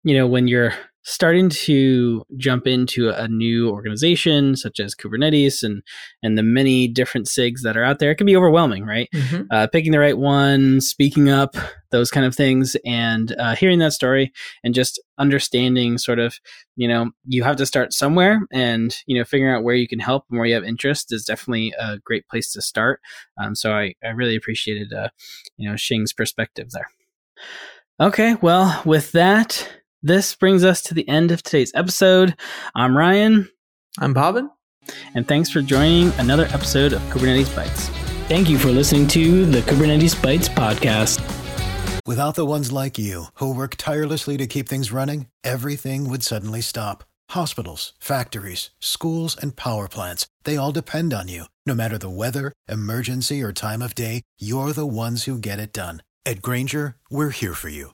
you 0.03 0.15
know 0.15 0.27
when 0.27 0.47
you're 0.47 0.73
starting 1.03 1.49
to 1.49 2.23
jump 2.37 2.67
into 2.67 3.09
a 3.09 3.27
new 3.27 3.69
organization 3.69 4.55
such 4.55 4.79
as 4.79 4.93
Kubernetes 4.93 5.63
and 5.63 5.81
and 6.21 6.37
the 6.37 6.43
many 6.43 6.87
different 6.87 7.27
SIGs 7.27 7.61
that 7.63 7.75
are 7.75 7.83
out 7.83 7.99
there, 7.99 8.11
it 8.11 8.15
can 8.15 8.27
be 8.27 8.35
overwhelming, 8.35 8.85
right? 8.85 9.09
Mhm. 9.13 9.47
uh, 9.51 9.67
picking 9.67 9.91
the 9.91 9.99
right 9.99 10.17
one, 10.17 10.79
speaking 10.81 11.29
up, 11.29 11.55
those 11.89 12.11
kind 12.11 12.25
of 12.25 12.35
things, 12.35 12.75
and 12.85 13.35
uh, 13.39 13.55
hearing 13.55 13.79
that 13.79 13.93
story 13.93 14.31
and 14.63 14.73
just 14.73 15.01
understanding 15.17 15.97
sort 15.97 16.19
of, 16.19 16.39
you 16.75 16.87
know, 16.87 17.11
you 17.25 17.43
have 17.43 17.55
to 17.57 17.65
start 17.65 17.93
somewhere 17.93 18.41
and, 18.51 18.95
you 19.07 19.17
know, 19.17 19.23
figuring 19.23 19.53
out 19.53 19.63
where 19.63 19.75
you 19.75 19.87
can 19.87 19.99
help 19.99 20.25
and 20.29 20.39
where 20.39 20.47
you 20.47 20.53
have 20.55 20.63
interest 20.63 21.11
is 21.11 21.25
definitely 21.25 21.73
a 21.79 21.97
great 21.99 22.27
place 22.27 22.51
to 22.53 22.61
start. 22.61 23.01
Um, 23.41 23.55
so 23.55 23.73
I, 23.73 23.93
I 24.03 24.09
really 24.09 24.35
appreciated, 24.35 24.93
uh, 24.93 25.09
you 25.57 25.67
know, 25.67 25.75
Xing's 25.75 26.13
perspective 26.13 26.71
there. 26.71 26.87
Okay, 27.99 28.35
well, 28.41 28.81
with 28.85 29.11
that, 29.11 29.67
this 30.03 30.35
brings 30.35 30.63
us 30.63 30.81
to 30.83 30.93
the 30.93 31.07
end 31.07 31.31
of 31.31 31.43
today's 31.43 31.71
episode. 31.75 32.35
I'm 32.73 32.97
Ryan, 32.97 33.49
I'm 33.99 34.13
Bhavin. 34.13 34.49
and 35.13 35.27
thanks 35.27 35.49
for 35.49 35.61
joining 35.61 36.11
another 36.13 36.45
episode 36.45 36.93
of 36.93 37.01
Kubernetes 37.03 37.53
Bytes. 37.53 37.89
Thank 38.27 38.49
you 38.49 38.57
for 38.57 38.69
listening 38.69 39.07
to 39.09 39.45
the 39.45 39.61
Kubernetes 39.61 40.15
Bytes 40.15 40.49
podcast. 40.49 41.19
Without 42.07 42.33
the 42.33 42.47
ones 42.47 42.71
like 42.71 42.97
you, 42.97 43.25
who 43.35 43.53
work 43.53 43.75
tirelessly 43.75 44.37
to 44.37 44.47
keep 44.47 44.67
things 44.67 44.91
running, 44.91 45.27
everything 45.43 46.09
would 46.09 46.23
suddenly 46.23 46.61
stop. 46.61 47.03
Hospitals, 47.29 47.93
factories, 47.99 48.71
schools, 48.79 49.37
and 49.39 49.55
power 49.55 49.87
plants, 49.87 50.27
they 50.43 50.57
all 50.57 50.71
depend 50.71 51.13
on 51.13 51.27
you. 51.27 51.45
No 51.65 51.75
matter 51.75 51.97
the 51.97 52.09
weather, 52.09 52.51
emergency, 52.67 53.43
or 53.43 53.53
time 53.53 53.83
of 53.83 53.93
day, 53.93 54.23
you're 54.39 54.73
the 54.73 54.87
ones 54.87 55.25
who 55.25 55.37
get 55.37 55.59
it 55.59 55.71
done. 55.71 56.01
At 56.25 56.41
Grainger, 56.41 56.95
we're 57.09 57.29
here 57.29 57.53
for 57.53 57.69
you 57.69 57.93